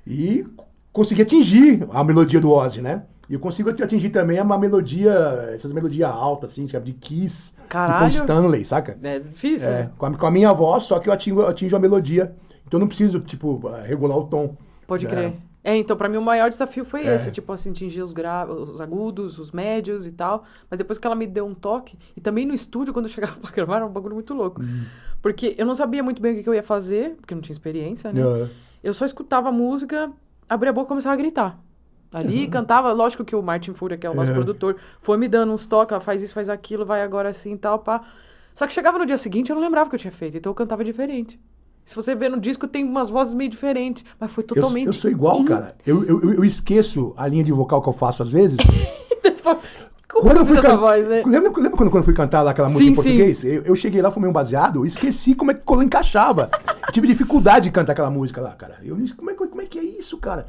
E 0.06 0.46
consegui 0.92 1.22
atingir 1.22 1.86
a 1.90 2.04
melodia 2.04 2.38
do 2.38 2.50
Ozzy, 2.50 2.82
né? 2.82 3.04
E 3.28 3.34
eu 3.34 3.40
consigo 3.40 3.68
atingir 3.70 4.08
também 4.10 4.40
uma 4.40 4.56
melodia, 4.58 5.12
essas 5.54 5.72
melodias 5.72 6.10
altas, 6.10 6.52
assim, 6.52 6.66
sabe? 6.66 6.86
De 6.86 6.92
Kiss, 6.94 7.52
Caralho. 7.68 7.98
Paul 7.98 8.08
Stanley, 8.08 8.64
saca? 8.64 8.98
É 9.02 9.18
difícil. 9.18 9.68
É, 9.68 9.90
com 9.98 10.06
a, 10.06 10.16
com 10.16 10.26
a 10.26 10.30
minha 10.30 10.52
voz, 10.52 10.84
só 10.84 10.98
que 10.98 11.08
eu 11.08 11.12
atingo, 11.12 11.42
eu 11.42 11.46
atinjo 11.48 11.76
a 11.76 11.78
melodia. 11.78 12.34
Então 12.66 12.78
eu 12.78 12.80
não 12.80 12.88
preciso, 12.88 13.20
tipo, 13.20 13.60
regular 13.84 14.16
o 14.16 14.24
tom. 14.24 14.56
Pode 14.86 15.06
É. 15.06 15.08
crer. 15.08 15.32
É, 15.62 15.76
então, 15.76 15.96
pra 15.96 16.08
mim 16.08 16.16
o 16.16 16.22
maior 16.22 16.48
desafio 16.48 16.84
foi 16.84 17.06
É. 17.06 17.14
esse, 17.14 17.30
tipo 17.30 17.52
assim, 17.52 17.70
atingir 17.70 18.00
os, 18.00 18.14
gra... 18.14 18.46
os 18.50 18.80
agudos, 18.80 19.38
os 19.38 19.52
médios 19.52 20.06
e 20.06 20.12
tal. 20.12 20.44
Mas 20.70 20.78
depois 20.78 20.98
que 20.98 21.06
ela 21.06 21.16
me 21.16 21.26
deu 21.26 21.44
um 21.44 21.54
toque, 21.54 21.98
e 22.16 22.20
também 22.22 22.46
no 22.46 22.54
estúdio, 22.54 22.94
quando 22.94 23.04
eu 23.06 23.10
chegava 23.10 23.34
pra 23.40 23.50
gravar, 23.50 23.76
era 23.76 23.86
um 23.86 23.90
bagulho 23.90 24.14
muito 24.14 24.32
louco. 24.32 24.62
Uhum. 24.62 24.84
Porque 25.20 25.54
eu 25.58 25.66
não 25.66 25.74
sabia 25.74 26.02
muito 26.02 26.22
bem 26.22 26.32
o 26.32 26.36
que 26.36 26.42
que 26.44 26.48
eu 26.48 26.54
ia 26.54 26.62
fazer, 26.62 27.16
porque 27.16 27.34
eu 27.34 27.36
não 27.36 27.42
tinha 27.42 27.52
experiência, 27.52 28.10
né? 28.12 28.22
Eu 28.82 28.94
só 28.94 29.04
escutava 29.04 29.48
a 29.50 29.52
música, 29.52 30.10
abria 30.48 30.70
a 30.70 30.72
boca 30.72 30.86
e 30.86 30.88
começava 30.88 31.12
a 31.14 31.16
gritar. 31.16 31.58
Ali, 32.12 32.46
cantava, 32.48 32.92
lógico 32.92 33.24
que 33.24 33.36
o 33.36 33.42
Martin 33.42 33.72
Fúria, 33.74 33.98
que 33.98 34.06
é 34.06 34.10
o 34.10 34.14
nosso 34.14 34.30
Uhum. 34.30 34.36
produtor, 34.36 34.76
foi 35.00 35.16
me 35.18 35.28
dando 35.28 35.52
uns 35.52 35.66
toques, 35.66 36.02
faz 36.02 36.22
isso, 36.22 36.32
faz 36.32 36.48
aquilo, 36.48 36.86
vai 36.86 37.02
agora 37.02 37.28
assim 37.28 37.52
e 37.52 37.58
tal, 37.58 37.78
pá. 37.80 38.00
Só 38.54 38.66
que 38.66 38.72
chegava 38.72 38.98
no 38.98 39.04
dia 39.06 39.18
seguinte, 39.18 39.50
eu 39.50 39.56
não 39.56 39.62
lembrava 39.62 39.86
o 39.86 39.90
que 39.90 39.96
eu 39.96 40.00
tinha 40.00 40.12
feito, 40.12 40.36
então 40.36 40.50
eu 40.50 40.54
cantava 40.54 40.82
diferente. 40.82 41.38
Se 41.84 41.94
você 41.94 42.14
vê 42.14 42.28
no 42.28 42.38
disco, 42.40 42.66
tem 42.68 42.84
umas 42.84 43.08
vozes 43.08 43.32
meio 43.34 43.48
diferentes, 43.50 44.04
mas 44.18 44.30
foi 44.30 44.42
Eu, 44.42 44.48
totalmente... 44.48 44.86
eu 44.86 44.92
sou 44.92 45.10
igual, 45.10 45.40
in- 45.40 45.44
cara. 45.44 45.74
Eu, 45.86 46.04
eu, 46.04 46.20
eu- 46.22 46.32
eu 46.34 46.44
esqueço 46.44 47.14
a 47.16 47.26
linha 47.26 47.44
de 47.44 47.52
vocal 47.52 47.80
que 47.82 47.88
eu 47.88 47.92
faço 47.94 48.22
às 48.22 48.30
vezes. 48.30 48.58
Como 50.08 50.22
Quando 50.24 50.36
eu 50.38 50.42
eu 50.42 50.46
fui 50.46 50.56
essa 50.58 50.68
can- 50.68 50.76
voz, 50.78 51.06
né? 51.06 51.22
Lembra, 51.26 51.50
lembra 51.50 51.50
quando, 51.70 51.90
quando 51.90 51.96
eu 51.98 52.02
fui 52.02 52.14
cantar 52.14 52.40
lá 52.40 52.52
aquela 52.52 52.68
música 52.68 52.82
Sim, 52.84 52.90
em 52.90 52.94
português? 52.94 53.44
Eu, 53.44 53.62
eu 53.62 53.76
cheguei 53.76 54.00
lá, 54.00 54.10
fumei 54.10 54.28
um 54.28 54.32
baseado, 54.32 54.86
esqueci 54.86 55.34
como 55.34 55.50
é 55.50 55.54
que 55.54 55.60
ela 55.70 55.84
encaixava. 55.84 56.50
Eu 56.86 56.92
tive 56.92 57.06
dificuldade 57.06 57.64
de 57.66 57.70
cantar 57.70 57.92
aquela 57.92 58.10
música 58.10 58.40
lá, 58.40 58.52
cara. 58.54 58.78
Eu 58.82 58.96
disse, 58.96 59.14
como 59.14 59.30
é, 59.30 59.34
que- 59.34 59.46
como 59.46 59.60
é 59.60 59.66
que 59.66 59.78
é 59.78 59.82
isso, 59.84 60.16
cara? 60.16 60.46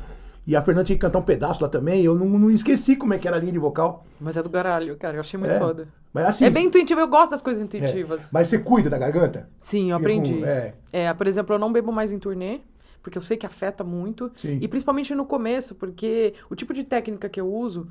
E 0.49 0.55
a 0.55 0.63
Fernanda 0.63 0.83
tinha 0.85 0.95
que 0.95 1.01
cantar 1.01 1.19
um 1.19 1.21
pedaço 1.21 1.61
lá 1.61 1.69
também, 1.69 2.03
eu 2.03 2.15
não, 2.15 2.25
não 2.27 2.49
esqueci 2.49 2.95
como 2.95 3.13
é 3.13 3.19
que 3.19 3.27
era 3.27 3.37
a 3.37 3.39
linha 3.39 3.51
de 3.51 3.59
vocal. 3.59 4.03
Mas 4.19 4.35
é 4.35 4.41
do 4.41 4.49
caralho, 4.49 4.97
cara, 4.97 5.15
eu 5.17 5.19
achei 5.19 5.39
muito 5.39 5.53
É. 5.53 5.59
foda. 5.59 5.87
Mas 6.11 6.25
assim. 6.25 6.43
É 6.45 6.49
bem 6.49 6.65
intuitivo, 6.65 6.99
eu 6.99 7.07
gosto 7.07 7.29
das 7.29 7.41
coisas 7.43 7.61
é. 7.61 7.65
intuitivas. 7.65 8.31
Mas 8.33 8.47
você 8.47 8.57
cuida 8.57 8.89
da 8.89 8.97
garganta? 8.97 9.47
Sim, 9.55 9.91
eu 9.91 9.97
com- 9.97 10.01
aprendi. 10.01 10.43
é. 10.43 10.73
É, 10.91 11.13
por 11.13 11.27
exemplo, 11.27 11.53
eu 11.53 11.59
não 11.59 11.71
bebo 11.71 11.91
mais 11.91 12.11
em 12.11 12.17
turnê, 12.17 12.61
porque 13.03 13.15
eu 13.15 13.21
sei 13.21 13.37
que 13.37 13.45
afeta 13.45 13.83
muito. 13.83 14.31
Sim. 14.33 14.57
E 14.59 14.67
principalmente 14.67 15.13
no 15.13 15.23
começo, 15.23 15.75
porque 15.75 16.33
o 16.49 16.55
tipo 16.55 16.73
de 16.73 16.83
técnica 16.83 17.29
que 17.29 17.39
eu 17.39 17.47
uso 17.47 17.87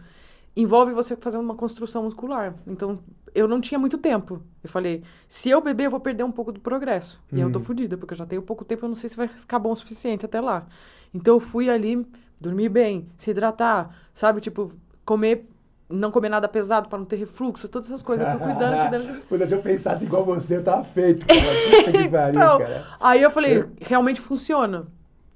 envolve 0.56 0.92
você 0.92 1.14
fazer 1.14 1.38
uma 1.38 1.54
construção 1.54 2.02
muscular. 2.02 2.56
Então, 2.66 2.98
eu 3.32 3.46
não 3.46 3.60
tinha 3.60 3.78
muito 3.78 3.96
tempo. 3.98 4.42
Eu 4.64 4.68
falei, 4.68 5.04
se 5.28 5.48
eu 5.48 5.60
beber, 5.60 5.84
eu 5.84 5.90
vou 5.92 6.00
perder 6.00 6.24
um 6.24 6.32
pouco 6.32 6.50
do 6.50 6.58
progresso. 6.58 7.22
E 7.32 7.36
aí 7.36 7.42
eu 7.42 7.52
tô 7.52 7.60
fodida, 7.60 7.96
porque 7.96 8.14
eu 8.14 8.18
já 8.18 8.26
tenho 8.26 8.42
pouco 8.42 8.64
tempo, 8.64 8.84
eu 8.84 8.88
não 8.88 8.96
sei 8.96 9.08
se 9.08 9.16
vai 9.16 9.28
ficar 9.28 9.60
bom 9.60 9.70
o 9.70 9.76
suficiente 9.76 10.26
até 10.26 10.40
lá. 10.40 10.66
Então, 11.14 11.34
eu 11.34 11.40
fui 11.40 11.70
ali 11.70 12.04
dormir 12.40 12.68
bem, 12.68 13.08
se 13.16 13.30
hidratar, 13.30 13.90
sabe? 14.14 14.40
Tipo, 14.40 14.72
comer... 15.04 15.48
Não 15.90 16.10
comer 16.10 16.28
nada 16.28 16.46
pesado 16.46 16.86
para 16.86 16.98
não 16.98 17.06
ter 17.06 17.16
refluxo, 17.16 17.66
todas 17.66 17.88
essas 17.88 18.02
coisas. 18.02 18.28
Eu 18.28 18.38
fui 18.38 18.46
cuidando, 18.52 19.22
cuidando. 19.26 19.48
Se 19.48 19.54
eu 19.54 19.62
pensasse 19.62 20.04
igual 20.04 20.22
você, 20.22 20.58
eu 20.58 20.62
tava 20.62 20.84
feito, 20.84 21.24
cara. 21.26 21.40
Então, 22.30 22.58
cara. 22.58 22.84
aí 23.00 23.22
eu 23.22 23.30
falei, 23.30 23.64
realmente 23.80 24.20
funciona. 24.20 24.86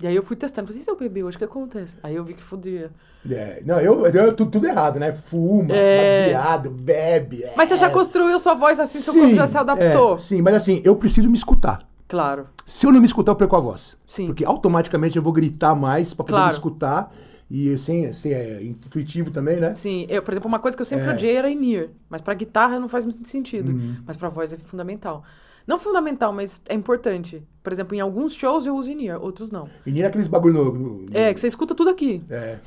E 0.03 0.07
aí 0.07 0.15
eu 0.15 0.23
fui 0.23 0.37
testando. 0.37 0.67
Falei, 0.67 0.83
e 0.83 0.85
se 0.85 0.91
eu 0.91 0.97
beber 0.97 1.23
hoje, 1.23 1.37
o 1.37 1.39
que 1.39 1.45
acontece? 1.47 1.97
Aí 2.03 2.17
eu 2.17 2.23
vi 2.23 2.35
que 2.35 2.43
fodia. 2.43 2.91
É, 3.31 3.63
não, 3.65 3.81
eu, 3.81 4.05
eu 4.05 4.35
tudo, 4.35 4.51
tudo 4.51 4.67
errado, 4.67 4.99
né? 4.99 5.13
Fuma, 5.13 5.75
É. 5.75 6.25
baseado, 6.25 6.71
bebe. 6.71 7.47
Mas 7.57 7.71
você 7.71 7.79
já 7.79 7.87
é. 7.87 7.91
construiu 7.91 8.39
sua 8.39 8.53
voz 8.53 8.79
assim, 8.79 8.99
seu 8.99 9.15
corpo 9.15 9.35
já 9.35 9.47
se 9.47 9.57
adaptou. 9.57 10.17
é, 10.17 10.19
sim, 10.19 10.43
mas 10.43 10.55
assim, 10.55 10.83
eu 10.85 10.97
preciso 10.97 11.31
me 11.31 11.37
escutar. 11.37 11.89
Claro. 12.13 12.47
Se 12.67 12.87
eu 12.87 12.93
não 12.93 13.01
me 13.01 13.07
escutar, 13.07 13.33
eu 13.33 13.37
perco 13.37 13.57
a 13.57 13.61
voz. 13.61 13.97
Sim. 14.07 14.27
Porque 14.27 14.45
automaticamente 14.45 15.17
eu 15.17 15.23
vou 15.23 15.33
gritar 15.33 15.75
mais 15.75 16.13
pra 16.13 16.25
poder 16.25 16.33
Claro. 16.37 16.47
me 16.49 16.53
escutar. 16.53 17.11
E 17.51 17.77
sem 17.79 18.13
ser 18.13 18.33
é, 18.35 18.63
intuitivo 18.63 19.31
também, 19.31 19.59
né? 19.59 19.73
Sim, 19.75 20.05
eu, 20.11 20.23
por 20.23 20.33
exemplo, 20.33 20.47
uma 20.49 20.59
coisa 20.59 20.77
que 20.77 20.81
eu 20.83 20.87
sempre 20.87 21.07
É. 21.07 21.09
Uhum. 21.09 21.15
odiei 21.15 21.37
era 21.37 21.51
in-ear. 21.51 21.89
Mas 22.11 22.21
pra 22.21 22.35
guitarra 22.35 22.79
não 22.79 22.89
faz 22.89 23.07
muito 23.07 23.27
sentido. 23.27 23.73
Mas 24.07 24.17
pra 24.17 24.29
voz 24.29 24.53
é 24.53 24.59
fundamental. 24.59 25.23
Não 25.67 25.79
fundamental, 25.79 26.33
mas 26.35 26.61
é 26.69 26.75
importante. 26.75 27.43
Por 27.63 27.73
exemplo, 27.73 27.95
em 27.95 28.01
alguns 28.01 28.35
shows 28.35 28.67
eu 28.67 28.77
uso 28.77 28.91
in-ear, 28.91 29.19
outros 29.23 29.51
não. 29.51 29.69
E 29.87 29.91
nem 29.93 30.03
aqueles 30.05 30.29
bagulho 30.29 30.53
no. 30.55 30.73
no- 30.73 30.99
no- 31.03 31.07
É, 31.17 31.33
que 31.33 31.41
você 31.41 31.47
escuta 31.47 31.75
tudo 31.75 31.89
aqui. 31.91 32.23
é. 32.31 32.59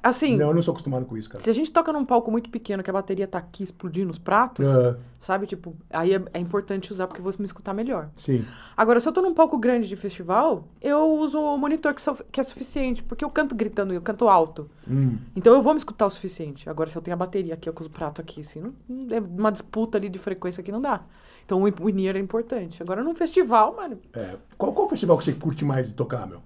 Assim, 0.00 0.36
Não, 0.36 0.48
eu 0.48 0.54
não 0.54 0.62
sou 0.62 0.70
acostumado 0.72 1.04
com 1.06 1.16
isso, 1.16 1.28
cara. 1.28 1.42
se 1.42 1.50
a 1.50 1.52
gente 1.52 1.72
toca 1.72 1.92
num 1.92 2.04
palco 2.04 2.30
muito 2.30 2.48
pequeno, 2.50 2.82
que 2.84 2.88
a 2.90 2.92
bateria 2.92 3.26
tá 3.26 3.38
aqui 3.38 3.64
explodindo 3.64 4.08
os 4.10 4.16
pratos, 4.18 4.64
sabe? 5.18 5.44
Tipo, 5.46 5.74
aí 5.90 6.14
é, 6.14 6.22
é 6.34 6.38
importante 6.38 6.92
usar 6.92 7.08
porque 7.08 7.20
eu 7.20 7.24
vou 7.24 7.32
me 7.38 7.44
escutar 7.44 7.74
melhor. 7.74 8.08
sim. 8.16 8.44
Agora, 8.76 9.00
se 9.00 9.08
eu 9.08 9.12
tô 9.12 9.20
num 9.20 9.34
palco 9.34 9.58
grande 9.58 9.88
de 9.88 9.96
festival, 9.96 10.68
eu 10.80 11.04
uso 11.18 11.40
o 11.40 11.58
monitor 11.58 11.92
que, 11.92 12.00
so- 12.00 12.16
que 12.30 12.38
é 12.38 12.42
suficiente, 12.44 13.02
porque 13.02 13.24
eu 13.24 13.28
canto 13.30 13.56
gritando, 13.56 13.92
eu 13.92 14.00
canto 14.00 14.28
alto. 14.28 14.70
Hum. 14.88 15.18
Então 15.34 15.52
eu 15.52 15.60
vou 15.62 15.72
me 15.74 15.78
escutar 15.78 16.06
o 16.06 16.10
suficiente. 16.10 16.70
Agora, 16.70 16.88
se 16.88 16.96
eu 16.96 17.02
tenho 17.02 17.14
a 17.14 17.18
bateria 17.18 17.54
aqui, 17.54 17.68
eu 17.68 17.74
uso 17.78 17.88
o 17.88 17.92
prato 17.92 18.20
aqui, 18.20 18.40
assim, 18.42 18.60
não, 18.60 19.16
é 19.16 19.18
uma 19.20 19.50
disputa 19.50 19.98
ali 19.98 20.08
de 20.08 20.18
frequência 20.20 20.62
que 20.62 20.70
não 20.70 20.80
dá. 20.80 21.02
Então 21.44 21.60
o, 21.60 21.84
o 21.84 21.90
in-ear 21.90 22.14
é 22.16 22.20
importante. 22.20 22.80
Agora, 22.80 23.02
num 23.02 23.14
festival, 23.14 23.74
mano. 23.74 23.98
É. 24.14 24.36
Qual, 24.56 24.72
qual 24.72 24.88
festival 24.88 25.18
que 25.18 25.24
você 25.24 25.32
curte 25.32 25.64
mais 25.64 25.88
de 25.88 25.94
tocar, 25.94 26.24
meu? 26.26 26.40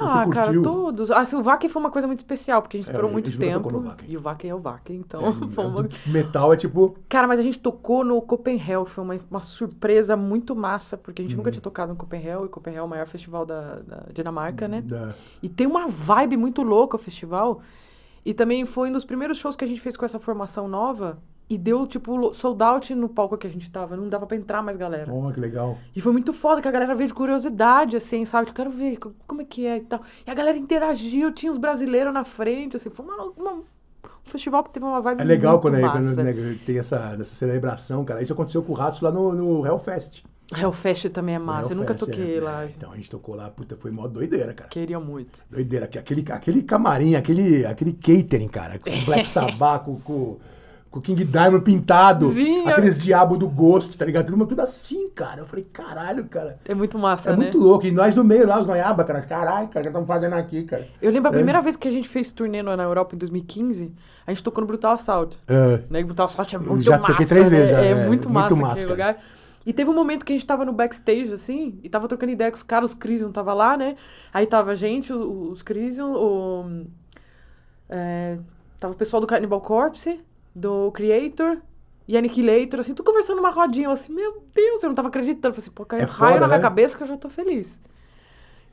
Ah, 0.00 0.26
cara, 0.28 0.62
todos. 0.62 1.10
Assim, 1.10 1.36
o 1.36 1.42
Wacken 1.42 1.68
foi 1.68 1.80
uma 1.82 1.90
coisa 1.90 2.06
muito 2.06 2.18
especial, 2.20 2.62
porque 2.62 2.76
a 2.76 2.80
gente 2.80 2.88
É, 2.88 2.92
esperou 2.92 3.08
a 3.10 3.12
muito 3.12 3.30
tempo. 3.38 3.84
E 4.06 4.16
o 4.16 4.20
Wacken 4.20 4.50
é 4.50 4.54
o 4.54 4.60
Wacken, 4.60 4.96
então. 4.96 5.20
É, 5.20 5.30
uma- 5.60 5.88
Metal 6.06 6.52
é 6.52 6.56
tipo. 6.56 6.96
Cara, 7.08 7.26
mas 7.26 7.38
a 7.38 7.42
gente 7.42 7.58
tocou 7.58 8.04
no 8.04 8.20
Copenhagen, 8.22 8.86
foi 8.86 9.04
uma, 9.04 9.18
uma 9.30 9.40
surpresa 9.42 10.16
muito 10.16 10.54
massa, 10.54 10.96
porque 10.96 11.22
a 11.22 11.24
gente 11.24 11.36
nunca 11.36 11.50
tinha 11.50 11.62
tocado 11.62 11.92
no 11.92 11.96
Copenhagen, 11.98 12.44
e 12.44 12.48
Copenhagen 12.48 12.80
é 12.80 12.84
o 12.84 12.88
maior 12.88 13.06
festival 13.06 13.44
da, 13.46 13.76
da 13.76 14.02
Dinamarca, 14.12 14.66
né? 14.68 14.82
Da... 14.82 15.14
E 15.42 15.48
tem 15.48 15.66
uma 15.66 15.86
vibe 15.88 16.36
muito 16.36 16.62
louca 16.62 16.96
o 16.96 16.98
festival. 16.98 17.60
E 18.24 18.34
também 18.34 18.64
foi 18.66 18.90
um 18.90 18.92
dos 18.92 19.04
primeiros 19.04 19.38
shows 19.38 19.56
que 19.56 19.64
a 19.64 19.68
gente 19.68 19.80
fez 19.80 19.96
com 19.96 20.04
essa 20.04 20.18
formação 20.18 20.68
nova. 20.68 21.18
E 21.50 21.56
deu, 21.56 21.86
tipo, 21.86 22.32
sold 22.34 22.62
out 22.62 22.94
no 22.94 23.08
palco 23.08 23.38
que 23.38 23.46
a 23.46 23.50
gente 23.50 23.70
tava. 23.70 23.96
Não 23.96 24.06
dava 24.08 24.26
pra 24.26 24.36
entrar 24.36 24.62
mais 24.62 24.76
galera. 24.76 25.10
Oh, 25.12 25.30
que 25.32 25.40
legal. 25.40 25.78
E 25.96 26.00
foi 26.00 26.12
muito 26.12 26.32
foda, 26.32 26.60
que 26.60 26.68
a 26.68 26.70
galera 26.70 26.94
veio 26.94 27.08
de 27.08 27.14
curiosidade, 27.14 27.96
assim, 27.96 28.24
sabe? 28.26 28.50
Eu 28.50 28.54
quero 28.54 28.70
ver 28.70 28.98
co- 28.98 29.12
como 29.26 29.40
é 29.40 29.44
que 29.44 29.66
é 29.66 29.78
e 29.78 29.80
tal. 29.80 30.00
E 30.26 30.30
a 30.30 30.34
galera 30.34 30.58
interagiu, 30.58 31.32
tinha 31.32 31.50
os 31.50 31.56
brasileiros 31.56 32.12
na 32.12 32.24
frente, 32.24 32.76
assim. 32.76 32.90
Foi 32.90 33.04
uma, 33.06 33.16
uma- 33.36 33.52
um 33.54 33.64
festival 34.24 34.62
que 34.62 34.70
teve 34.70 34.84
uma 34.84 35.00
vibe 35.00 35.22
É 35.22 35.24
legal 35.24 35.52
muito 35.54 35.62
quando, 35.62 35.76
é- 35.76 35.88
quando 35.90 36.16
né, 36.22 36.58
tem 36.66 36.78
essa, 36.78 37.16
essa 37.18 37.34
celebração, 37.34 38.04
cara. 38.04 38.20
Isso 38.22 38.32
aconteceu 38.34 38.62
com 38.62 38.72
o 38.72 38.74
Ratos 38.74 39.00
lá 39.00 39.10
no, 39.10 39.32
no 39.32 39.66
Hellfest. 39.66 40.22
Hellfest 40.54 41.08
também 41.10 41.34
é 41.34 41.38
massa. 41.38 41.72
Eu 41.72 41.76
nunca 41.76 41.94
toquei 41.94 42.38
é, 42.38 42.40
lá. 42.40 42.64
é. 42.64 42.72
Então 42.76 42.92
a 42.92 42.96
gente 42.96 43.08
tocou 43.10 43.34
lá, 43.34 43.50
puta, 43.50 43.76
foi 43.76 43.90
mó 43.90 44.06
doideira, 44.06 44.52
cara. 44.54 44.68
Queria 44.68 44.98
muito. 45.00 45.44
Doideira. 45.50 45.86
que 45.86 45.98
Aquele, 45.98 46.24
aquele 46.30 46.62
camarim, 46.62 47.14
aquele, 47.16 47.64
aquele 47.66 47.92
catering, 47.92 48.48
cara. 48.48 48.78
Com 48.78 49.04
Black 49.06 49.28
Sabbath, 49.28 49.84
com, 50.04 50.36
com, 50.90 50.98
com 50.98 51.00
King 51.00 51.24
Diamond 51.24 51.64
pintado. 51.64 52.26
Sim, 52.26 52.60
eu- 52.62 52.68
aqueles 52.68 52.98
diabos 52.98 53.38
do 53.38 53.48
Ghost, 53.48 53.96
tá 53.96 54.04
ligado? 54.04 54.26
Tudo, 54.26 54.46
tudo 54.46 54.60
assim, 54.60 55.08
cara. 55.10 55.40
Eu 55.40 55.44
falei, 55.44 55.64
caralho, 55.72 56.24
cara. 56.24 56.58
É 56.64 56.74
muito 56.74 56.98
massa, 56.98 57.30
É 57.30 57.32
né? 57.32 57.38
muito 57.44 57.58
louco. 57.58 57.86
E 57.86 57.90
nós 57.92 58.14
no 58.16 58.24
meio 58.24 58.46
lá, 58.46 58.58
os 58.60 58.66
noiaba, 58.66 59.04
cara. 59.04 59.20
Caralho, 59.22 59.68
cara, 59.68 59.80
o 59.80 59.82
que 59.82 59.88
estamos 59.88 60.06
fazendo 60.06 60.34
aqui, 60.34 60.64
cara? 60.64 60.86
Eu 61.00 61.10
lembro 61.10 61.28
a 61.30 61.32
É. 61.32 61.36
primeira 61.36 61.60
vez 61.60 61.76
que 61.76 61.88
a 61.88 61.90
gente 61.90 62.08
fez 62.08 62.32
turnê 62.32 62.62
na 62.62 62.82
Europa 62.82 63.14
em 63.14 63.18
2015, 63.18 63.92
a 64.26 64.30
gente 64.30 64.42
tocou 64.42 64.60
no 64.62 64.66
Brutal 64.66 64.92
Assault. 64.92 65.38
É. 65.48 65.82
Né? 65.90 66.02
Brutal 66.02 66.26
Assault 66.26 66.54
é 66.54 66.58
muito 66.58 66.82
já 66.82 66.98
massa. 66.98 67.12
toquei 67.12 67.26
três 67.26 67.48
vezes 67.48 67.72
né? 67.72 67.78
já, 67.78 67.84
É, 67.84 67.90
é, 67.90 67.94
muito 67.94 68.08
muito 68.08 68.30
massa 68.30 68.54
massa, 68.56 68.72
aquele 68.74 68.90
lugar. 68.90 69.16
E 69.66 69.72
teve 69.72 69.90
um 69.90 69.94
momento 69.94 70.24
que 70.24 70.32
a 70.32 70.36
gente 70.36 70.46
tava 70.46 70.64
no 70.64 70.72
backstage, 70.72 71.30
assim, 71.32 71.78
e 71.82 71.90
tava 71.90 72.08
trocando 72.08 72.32
ideia 72.32 72.50
com 72.50 72.56
os 72.56 72.62
caras, 72.62 72.90
os 72.90 72.94
Crisium 72.96 73.30
tava 73.30 73.52
lá, 73.52 73.76
né? 73.76 73.96
Aí 74.32 74.46
tava 74.46 74.70
a 74.70 74.74
gente, 74.74 75.12
o- 75.12 75.50
os 75.50 75.62
Crisium, 75.62 76.12
o... 76.14 76.86
é, 77.88 78.38
tava 78.80 78.94
o 78.94 78.96
pessoal 78.96 79.20
do 79.20 79.26
Cannibal 79.26 79.60
Corpse, 79.60 80.20
do 80.58 80.90
Creator 80.92 81.58
e 82.06 82.16
Annihilator, 82.16 82.80
assim, 82.80 82.94
tudo 82.94 83.06
conversando 83.06 83.36
numa 83.36 83.50
rodinha. 83.50 83.86
Eu 83.86 83.92
assim, 83.92 84.12
meu 84.12 84.42
Deus, 84.54 84.82
eu 84.82 84.88
não 84.88 84.94
tava 84.94 85.08
acreditando. 85.08 85.48
Eu 85.48 85.52
falei 85.54 85.64
assim, 85.64 85.70
pô, 85.74 85.84
caiu 85.84 86.02
É 86.02 86.04
um 86.04 86.08
raio 86.08 86.32
foda, 86.34 86.40
na 86.40 86.46
minha 86.46 86.58
né? 86.58 86.62
cabeça 86.62 86.96
que 86.96 87.02
eu 87.02 87.06
já 87.06 87.16
tô 87.16 87.28
feliz. 87.28 87.80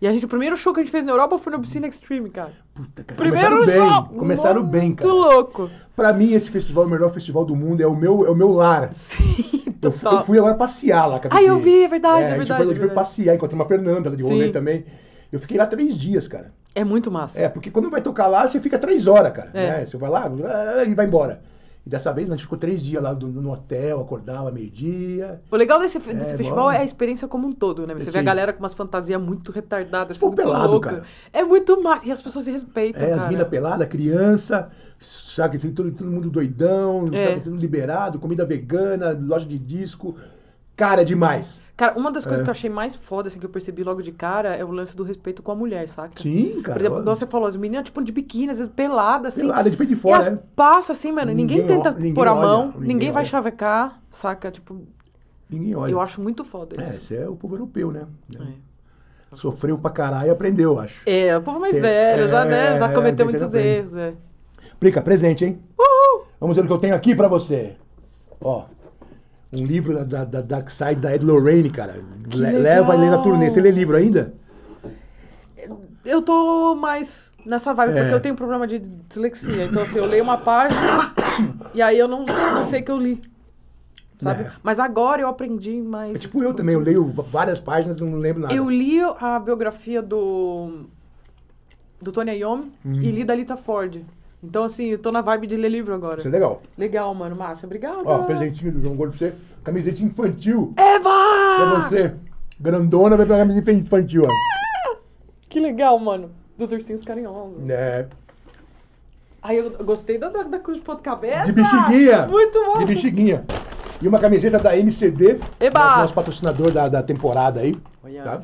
E 0.02 0.08
a 0.08 0.12
gente, 0.12 0.26
o 0.26 0.28
primeiro 0.28 0.58
show 0.58 0.74
que 0.74 0.82
a 0.82 0.84
gente 0.84 0.92
fez 0.92 1.06
na 1.06 1.12
Europa 1.14 1.38
foi 1.38 1.54
no 1.54 1.60
Piscina 1.62 1.88
Extreme, 1.88 2.30
cara. 2.30 2.52
Puta, 2.74 3.04
cara. 3.04 3.18
Primeiro 3.18 3.60
começaram 3.60 3.90
show! 3.94 4.02
bem. 4.04 4.18
Começaram 4.18 4.64
bem, 4.64 4.94
cara. 4.96 5.10
Muito 5.10 5.22
louco. 5.26 5.70
Pra 5.96 6.12
mim, 6.12 6.34
esse 6.34 6.52
festival 6.52 6.84
é 6.84 6.88
o 6.88 6.90
melhor 6.90 7.14
festival 7.14 7.46
do 7.46 7.56
mundo. 7.56 7.80
É 7.82 7.88
o 7.88 7.96
meu, 7.96 8.26
é 8.26 8.30
o 8.30 8.36
meu 8.36 8.50
lar. 8.50 8.94
Sim, 8.94 9.64
Eu, 9.82 9.92
fui- 9.92 10.14
eu 10.14 10.24
fui 10.24 10.38
agora 10.40 10.56
passear 10.56 11.06
lá, 11.06 11.20
cara. 11.20 11.36
Ah, 11.36 11.44
eu 11.44 11.60
vi, 11.60 11.84
é 11.84 11.88
verdade, 11.88 12.24
é 12.24 12.26
a 12.26 12.30
gente 12.30 12.38
verdade, 12.40 12.48
foi, 12.48 12.56
a 12.56 12.60
é 12.60 12.74
gente 12.74 12.78
foi 12.80 12.88
verdade. 12.88 12.96
passear, 12.96 13.36
encontrei 13.36 13.60
uma 13.60 13.68
Fernanda 13.68 14.10
de 14.16 14.24
Sim. 14.24 14.30
rolê 14.30 14.50
também. 14.52 14.84
Eu 15.32 15.40
fiquei 15.40 15.58
lá 15.58 15.66
três 15.66 15.96
dias, 15.98 16.28
cara. 16.28 16.52
É 16.74 16.84
muito 16.84 17.10
massa. 17.12 17.40
É, 17.40 17.48
porque 17.48 17.70
quando 17.72 17.90
vai 17.90 18.02
tocar 18.02 18.28
lá, 18.28 18.48
você 18.48 18.60
fica 18.60 18.78
três 18.80 19.08
horas, 19.08 19.32
cara. 19.32 19.52
É. 19.54 19.70
Né? 19.80 19.86
Você 19.86 19.96
vai 19.96 20.10
lá 20.10 20.30
e 20.88 20.94
vai 20.94 21.06
embora. 21.06 21.42
E 21.86 21.90
dessa 21.90 22.12
vez, 22.12 22.28
a 22.28 22.32
gente 22.34 22.42
ficou 22.42 22.58
três 22.58 22.84
dias 22.84 23.02
lá 23.04 23.14
no, 23.14 23.28
no 23.28 23.52
hotel, 23.52 24.00
acordava 24.02 24.52
meio-dia. 24.52 25.40
O 25.52 25.56
legal 25.56 25.80
desse, 25.80 26.00
desse 26.00 26.34
É, 26.34 26.38
festival 26.38 26.66
bom. 26.66 26.72
é 26.72 26.80
a 26.80 26.84
experiência 26.84 27.28
como 27.28 27.48
um 27.48 27.52
todo, 27.52 27.86
né? 27.86 27.94
Você 27.94 28.10
vê 28.10 28.18
a 28.18 28.22
Sim. 28.22 28.26
galera 28.26 28.52
com 28.54 28.60
umas 28.60 28.74
fantasias 28.74 29.22
muito 29.22 29.52
retardadas, 29.52 30.18
assim, 30.18 30.26
muito 30.26 30.36
pelado, 30.38 30.72
louca. 30.72 30.90
cara. 30.90 31.04
É 31.32 31.44
muito 31.44 31.80
massa. 31.84 32.08
E 32.08 32.12
as 32.12 32.22
pessoas 32.24 32.46
se 32.46 32.52
respeitam, 32.52 33.02
É, 33.04 33.12
as 33.12 33.20
cara. 33.20 33.30
minas 33.30 33.48
peladas, 33.48 33.88
criança, 33.88 34.70
sabe? 35.00 35.58
Assim, 35.58 35.72
todo, 35.72 35.92
todo 35.92 36.10
mundo 36.10 36.28
doidão, 36.32 37.06
É. 37.14 37.30
sabe? 37.30 37.42
Tudo 37.42 37.56
liberado, 37.58 38.18
comida 38.18 38.44
vegana, 38.46 39.12
loja 39.12 39.46
de 39.46 39.60
disco. 39.60 40.16
Cara, 40.76 41.02
é 41.02 41.06
demais. 41.06 41.62
Cara, 41.78 42.00
uma 42.00 42.10
das 42.10 42.24
coisas 42.24 42.40
É. 42.40 42.44
que 42.44 42.50
eu 42.50 42.52
achei 42.52 42.70
mais 42.70 42.96
foda, 42.96 43.28
assim, 43.28 43.38
que 43.38 43.46
eu 43.46 43.50
percebi 43.50 43.84
logo 43.84 44.02
de 44.02 44.12
cara, 44.14 44.56
é 44.56 44.64
o 44.64 44.72
lance 44.72 44.96
do 44.96 45.04
respeito 45.04 45.44
com 45.44 45.52
a 45.52 45.56
mulher, 45.56 45.88
saca? 45.90 46.22
Sim, 46.22 46.62
cara. 46.62 46.74
Por 46.78 46.82
exemplo, 46.82 47.00
igual 47.02 47.16
você 47.16 47.28
falou, 47.28 47.48
as 47.48 47.56
meninas, 47.58 47.84
tipo, 47.86 48.02
de 48.02 48.14
biquíni, 48.14 48.52
às 48.52 48.60
vezes 48.60 48.72
pelada, 48.74 49.28
assim. 49.28 49.42
Pelada, 49.42 49.70
de 49.70 49.76
peito 49.76 49.90
de 49.94 49.96
e 50.00 50.02
fora, 50.02 50.18
as 50.20 50.26
né? 50.28 50.40
passa 50.56 50.94
assim, 50.94 51.12
mano. 51.12 51.34
Ninguém, 51.34 51.58
Ninguém 51.60 51.76
tenta 51.78 51.92
ninguém 51.92 52.14
pôr 52.14 52.28
a 52.30 52.34
mão, 52.36 52.68
ninguém 52.68 52.88
ninguém, 52.88 53.12
vai 53.12 53.26
chavecar, 53.26 54.02
saca? 54.10 54.50
Tipo, 54.52 54.82
Ninguém 55.50 55.76
olha. 55.76 55.92
eu 55.92 56.00
acho 56.00 56.22
muito 56.22 56.46
foda 56.46 56.78
É, 56.82 56.90
isso. 56.90 56.98
esse 56.98 57.16
é 57.18 57.28
o 57.28 57.36
povo 57.36 57.56
europeu, 57.56 57.92
né? 57.92 58.06
É. 58.34 58.38
Sofreu 59.36 59.78
pra 59.78 59.92
caralho 59.92 60.28
e 60.28 60.30
aprendeu, 60.30 60.74
eu 60.74 60.80
acho. 60.80 61.02
É, 61.06 61.36
o 61.38 61.42
povo 61.42 61.60
mais 61.60 61.74
Tem- 61.74 61.82
velho, 61.82 62.30
já, 62.30 62.46
é, 62.46 62.50
né, 62.50 62.78
já 62.80 62.90
é, 62.90 62.94
cometeu 62.94 63.26
tem 63.26 63.36
muitos 63.36 63.54
erros, 63.54 63.96
é. 63.96 64.14
Prica, 64.80 65.02
presente, 65.02 65.44
hein? 65.44 65.60
Vamos 66.40 66.56
ver 66.56 66.64
o 66.64 66.68
que 66.68 66.72
eu 66.74 66.78
tenho 66.78 66.96
aqui 66.96 67.14
pra 67.16 67.28
você. 67.28 67.76
Ó, 68.40 68.66
um 69.56 69.66
livro 69.66 69.94
da, 69.94 70.04
da, 70.04 70.24
da 70.24 70.42
Dark 70.42 70.70
Side 70.70 70.96
da 70.96 71.14
Ed 71.16 71.26
Lorraine, 71.26 71.70
cara. 71.70 71.96
Que 72.30 72.38
Le- 72.38 72.52
leva 72.60 72.94
e 72.96 72.98
lê 72.98 73.06
na 73.06 73.12
legal! 73.12 73.24
turnê. 73.24 73.50
Você 73.50 73.62
lê 73.62 73.72
livro 73.72 73.96
ainda? 73.96 74.34
Eu 76.04 76.22
tô 76.22 76.76
mais 76.76 77.32
nessa 77.46 77.74
vibe, 77.74 77.92
É. 77.98 78.02
porque 78.02 78.14
eu 78.16 78.20
tenho 78.20 78.36
problema 78.36 78.68
de 78.68 78.80
dislexia. 78.80 79.66
Então, 79.66 79.82
assim, 79.84 79.98
eu 79.98 80.06
leio 80.06 80.24
uma 80.24 80.38
página 80.38 81.14
e 81.74 81.82
aí 81.82 81.98
eu 81.98 82.08
não, 82.08 82.26
não 82.26 82.64
sei 82.64 82.82
o 82.82 82.86
que 82.86 82.92
eu 82.92 82.98
li. 82.98 83.22
Sabe? 84.20 84.44
É. 84.44 84.52
Mas 84.64 84.80
agora 84.80 85.22
eu 85.22 85.28
aprendi 85.28 85.82
mais. 85.82 86.16
É 86.18 86.20
tipo 86.22 86.42
eu 86.44 86.54
também, 86.54 86.74
eu 86.76 86.80
leio 86.80 87.06
várias 87.06 87.60
páginas 87.60 87.98
e 87.98 88.04
não 88.04 88.18
lembro 88.18 88.44
nada. 88.44 88.54
Eu 88.54 88.70
li 88.70 89.00
a 89.02 89.40
biografia 89.40 90.02
do. 90.02 90.86
do 92.02 92.12
Tony 92.12 92.32
Iommi 92.38 92.72
Hum. 92.86 92.94
e 93.02 93.12
li 93.12 93.24
da 93.24 93.36
Lita 93.36 93.58
Ford. 93.58 93.98
Então, 94.46 94.64
assim, 94.64 94.86
eu 94.86 95.00
tô 95.00 95.12
na 95.12 95.22
vibe 95.22 95.48
de 95.48 95.58
ler 95.58 95.70
livro 95.70 95.94
agora. 95.94 96.20
Isso 96.20 96.28
é 96.28 96.32
legal. 96.32 96.62
Legal, 96.78 97.14
mano. 97.16 97.36
Massa, 97.36 97.66
obrigada. 97.66 98.00
Ó, 98.06 98.24
presentinho 98.24 98.72
do 98.72 98.82
João 98.82 98.96
Gordo 98.96 99.18
pra 99.18 99.28
você. 99.28 99.36
Camiseta 99.64 100.04
infantil 100.04 100.74
Eva! 100.78 101.10
pra 101.58 101.82
você. 101.82 102.14
Grandona 102.60 103.18
vai 103.18 103.26
pegar 103.26 103.40
camiseta 103.40 103.72
infantil, 103.72 104.24
ó. 104.26 105.00
Que 105.50 105.60
legal, 105.60 105.98
mano. 106.00 106.32
Dos 106.58 106.72
ursinhos 106.72 107.04
carinhosos. 107.04 107.70
É. 107.70 108.08
Aí 109.42 109.58
eu 109.58 109.72
gostei 109.84 110.18
da, 110.18 110.30
da, 110.30 110.44
da 110.44 110.60
cruz 110.60 110.78
de 110.78 110.84
ponta 110.84 111.02
cabeça. 111.02 111.46
De 111.46 111.52
bexiguinha. 111.52 112.28
Muito 112.28 112.64
bom. 112.66 112.80
De 112.80 112.86
bexiguinha. 112.86 113.46
E 114.02 114.08
uma 114.08 114.20
camiseta 114.20 114.60
da 114.60 114.78
MCD. 114.78 115.40
Eba! 115.60 115.80
Nosso, 115.80 115.98
nosso 116.00 116.14
patrocinador 116.14 116.72
da, 116.72 116.88
da 116.88 117.04
temporada 117.04 117.62
aí. 117.62 117.76
Olha. 118.04 118.24
Tá? 118.24 118.44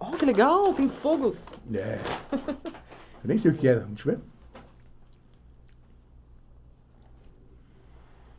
Oh, 0.00 0.16
que 0.16 0.24
legal, 0.24 0.72
tem 0.74 0.88
fogos. 0.88 1.46
É. 1.72 1.98
Eu 2.32 3.24
nem 3.24 3.38
sei 3.38 3.50
o 3.50 3.54
que 3.54 3.68
é. 3.68 3.74
Deixa 3.74 4.10
eu 4.10 4.14
ver. 4.14 4.20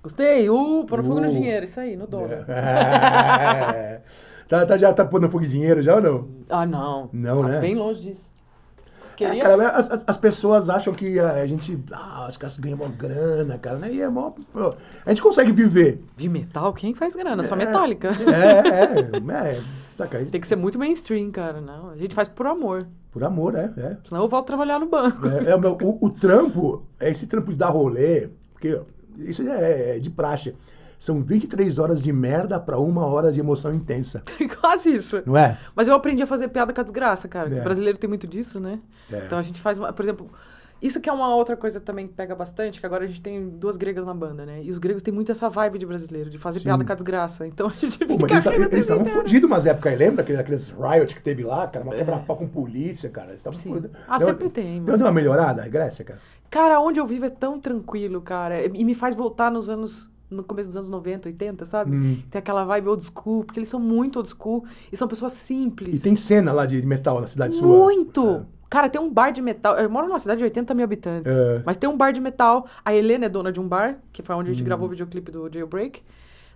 Gostei. 0.03 0.49
Uh, 0.49 0.85
pôr 0.85 1.03
fogo 1.03 1.19
no 1.19 1.27
Uh. 1.27 1.31
dinheiro. 1.31 1.65
Isso 1.65 1.79
aí, 1.79 1.95
no 1.95 2.07
dólar. 2.07 2.45
É. 2.49 4.01
tá, 4.47 4.65
tá- 4.65 4.77
já 4.77 4.93
tá 4.93 5.05
pondo 5.05 5.29
fogo 5.29 5.43
de 5.43 5.49
dinheiro 5.49 5.81
já 5.83 5.95
ou 5.95 6.01
não? 6.01 6.27
Ah, 6.49 6.65
não. 6.65 7.09
Não, 7.13 7.41
Tá 7.41 7.47
né? 7.47 7.59
bem 7.59 7.75
longe 7.75 8.01
disso. 8.01 8.29
É, 9.21 9.25
Queria... 9.25 9.43
cara, 9.43 9.67
as, 9.71 9.91
as- 9.91 10.03
as 10.07 10.17
pessoas 10.17 10.69
acham 10.69 10.93
que 10.93 11.19
a, 11.19 11.45
gente. 11.45 11.77
Ah, 11.91 12.27
os 12.29 12.37
caras 12.37 12.57
ganham 12.57 12.77
uma 12.77 12.87
grana, 12.87 13.57
cara, 13.57 13.77
né? 13.77 13.91
E 13.91 14.01
é 14.01 14.07
mó. 14.07 14.31
pô, 14.53 14.73
a 15.05 15.09
gente 15.09 15.21
consegue 15.21 15.51
viver. 15.51 16.01
De 16.15 16.29
metal, 16.29 16.71
quem 16.73 16.93
faz 16.93 17.17
grana? 17.17 17.43
Só 17.43 17.53
metálica. 17.53 18.11
É, 18.11 18.69
é. 18.69 19.57
é 19.57 19.61
saca? 19.97 20.23
Tem 20.25 20.39
que 20.39 20.47
ser 20.47 20.55
muito 20.55 20.79
mainstream, 20.79 21.31
cara. 21.31 21.59
Não, 21.59 21.89
a 21.89 21.97
gente 21.97 22.15
faz 22.15 22.29
por 22.29 22.47
amor. 22.47 22.87
Por 23.11 23.21
amor, 23.25 23.55
é. 23.55 23.65
é. 23.75 23.97
Senão 24.07 24.21
eu 24.23 24.29
volto 24.29 24.45
a 24.45 24.47
trabalhar 24.47 24.79
no 24.79 24.87
banco. 24.87 25.27
É, 25.27 25.51
é, 25.51 25.55
o, 25.57 25.77
o- 25.83 26.05
o 26.05 26.09
trampo, 26.11 26.87
é 26.97 27.09
esse 27.09 27.27
trampo 27.27 27.51
de 27.51 27.57
dar 27.57 27.71
rolê, 27.71 28.29
porque 28.53 28.79
isso 29.19 29.41
é, 29.47 29.97
é 29.97 29.99
de 29.99 30.09
praxe. 30.09 30.55
São 30.99 31.21
23 31.21 31.79
horas 31.79 32.03
de 32.03 32.11
merda 32.11 32.59
pra 32.59 32.77
uma 32.77 33.05
hora 33.05 33.31
de 33.31 33.39
emoção 33.39 33.73
intensa. 33.73 34.21
Quase 34.59 34.93
isso. 34.93 35.23
Não 35.25 35.37
é? 35.37 35.57
Mas 35.73 35.87
eu 35.87 35.93
aprendi 35.93 36.21
a 36.21 36.27
fazer 36.27 36.49
piada 36.49 36.73
com 36.73 36.81
a 36.81 36.83
desgraça, 36.83 37.27
cara. 37.27 37.55
É. 37.55 37.59
O 37.61 37.63
brasileiro 37.63 37.97
tem 37.97 38.07
muito 38.07 38.27
disso, 38.27 38.59
né? 38.59 38.79
É. 39.09 39.25
Então 39.25 39.39
a 39.39 39.41
gente 39.41 39.61
faz, 39.61 39.77
uma, 39.77 39.93
por 39.93 40.03
exemplo, 40.03 40.29
isso 40.81 40.99
que 41.01 41.09
é 41.09 41.13
uma 41.13 41.33
outra 41.35 41.57
coisa 41.57 41.79
também 41.79 42.07
que 42.07 42.13
pega 42.13 42.33
bastante, 42.35 42.79
que 42.79 42.85
agora 42.85 43.03
a 43.03 43.07
gente 43.07 43.21
tem 43.21 43.49
duas 43.49 43.75
gregas 43.77 44.05
na 44.05 44.13
banda, 44.13 44.45
né? 44.45 44.61
E 44.63 44.69
os 44.69 44.77
gregos 44.77 45.01
têm 45.01 45.13
muito 45.13 45.31
essa 45.31 45.49
vibe 45.49 45.77
de 45.79 45.85
brasileiro, 45.85 46.29
de 46.29 46.37
fazer 46.37 46.59
Sim. 46.59 46.65
piada 46.65 46.83
com 46.85 46.91
a 46.91 46.95
desgraça. 46.95 47.45
Então 47.47 47.67
a 47.67 47.73
gente 47.73 47.97
Pô, 48.05 48.13
fica 48.17 48.33
mas 48.35 48.45
eles 48.45 48.73
estavam 48.73 49.05
fodidos 49.05 49.49
umas 49.49 49.65
épocas 49.65 49.91
aí, 49.91 49.97
lembra? 49.97 50.21
Aqueles, 50.21 50.39
aqueles 50.39 50.69
riot 50.69 51.15
que 51.15 51.21
teve 51.21 51.43
lá, 51.43 51.67
cara, 51.67 51.83
uma 51.85 51.93
quebra-pau 51.95 52.37
com 52.37 52.47
polícia, 52.47 53.09
cara. 53.09 53.29
Eles 53.29 53.39
estavam 53.39 53.59
É. 53.59 53.63
Fodidos. 53.63 53.91
Ah, 54.07 54.17
Deu- 54.17 54.27
sempre 54.27 54.49
tem, 54.49 54.75
Deu 54.83 54.83
mas- 54.93 54.97
deu 54.97 55.05
uma 55.07 55.13
melhorada, 55.13 55.63
a 55.63 55.67
Grécia, 55.67 56.05
cara? 56.05 56.19
Cara, 56.49 56.79
onde 56.79 56.99
eu 56.99 57.05
vivo 57.05 57.25
é 57.25 57.29
tão 57.29 57.59
tranquilo, 57.59 58.21
cara. 58.21 58.65
E 58.65 58.83
me 58.83 58.93
faz 58.95 59.13
voltar 59.15 59.51
nos 59.51 59.69
anos. 59.69 60.09
No 60.29 60.43
começo 60.43 60.69
dos 60.69 60.75
anos 60.75 60.89
90, 60.89 61.27
80, 61.29 61.65
sabe? 61.65 61.95
Hum. 61.95 62.17
Tem 62.29 62.37
aquela 62.39 62.63
vibe 62.63 62.89
old 62.89 63.03
school, 63.03 63.43
porque 63.43 63.59
eles 63.59 63.69
são 63.69 63.79
muito 63.79 64.17
old 64.17 64.29
school 64.29 64.63
e 64.91 64.95
são 64.97 65.07
pessoas 65.07 65.33
simples. 65.33 65.95
E 65.95 65.99
tem 65.99 66.15
cena 66.15 66.51
lá 66.53 66.65
de 66.65 66.85
metal 66.85 67.19
na 67.19 67.27
cidade 67.27 67.55
sua. 67.55 67.67
Muito! 67.67 68.27
É. 68.27 68.59
Cara, 68.69 68.87
tem 68.87 69.01
um 69.01 69.11
bar 69.11 69.31
de 69.31 69.41
metal. 69.41 69.75
Eu 69.77 69.89
moro 69.89 70.05
numa 70.07 70.19
cidade 70.19 70.37
de 70.37 70.43
80 70.43 70.75
mil 70.75 70.83
habitantes. 70.83 71.33
É. 71.33 71.63
Mas 71.65 71.75
tem 71.75 71.89
um 71.89 71.97
bar 71.97 72.11
de 72.11 72.21
metal. 72.21 72.67
A 72.85 72.93
Helena 72.93 73.25
é 73.25 73.29
dona 73.29 73.51
de 73.51 73.59
um 73.59 73.67
bar, 73.67 73.97
que 74.13 74.21
foi 74.21 74.35
onde 74.35 74.51
a 74.51 74.53
gente 74.53 74.63
gravou 74.63 74.85
Hum. 74.85 74.89
o 74.89 74.91
videoclipe 74.91 75.31
do 75.31 75.49
Jailbreak. 75.51 76.03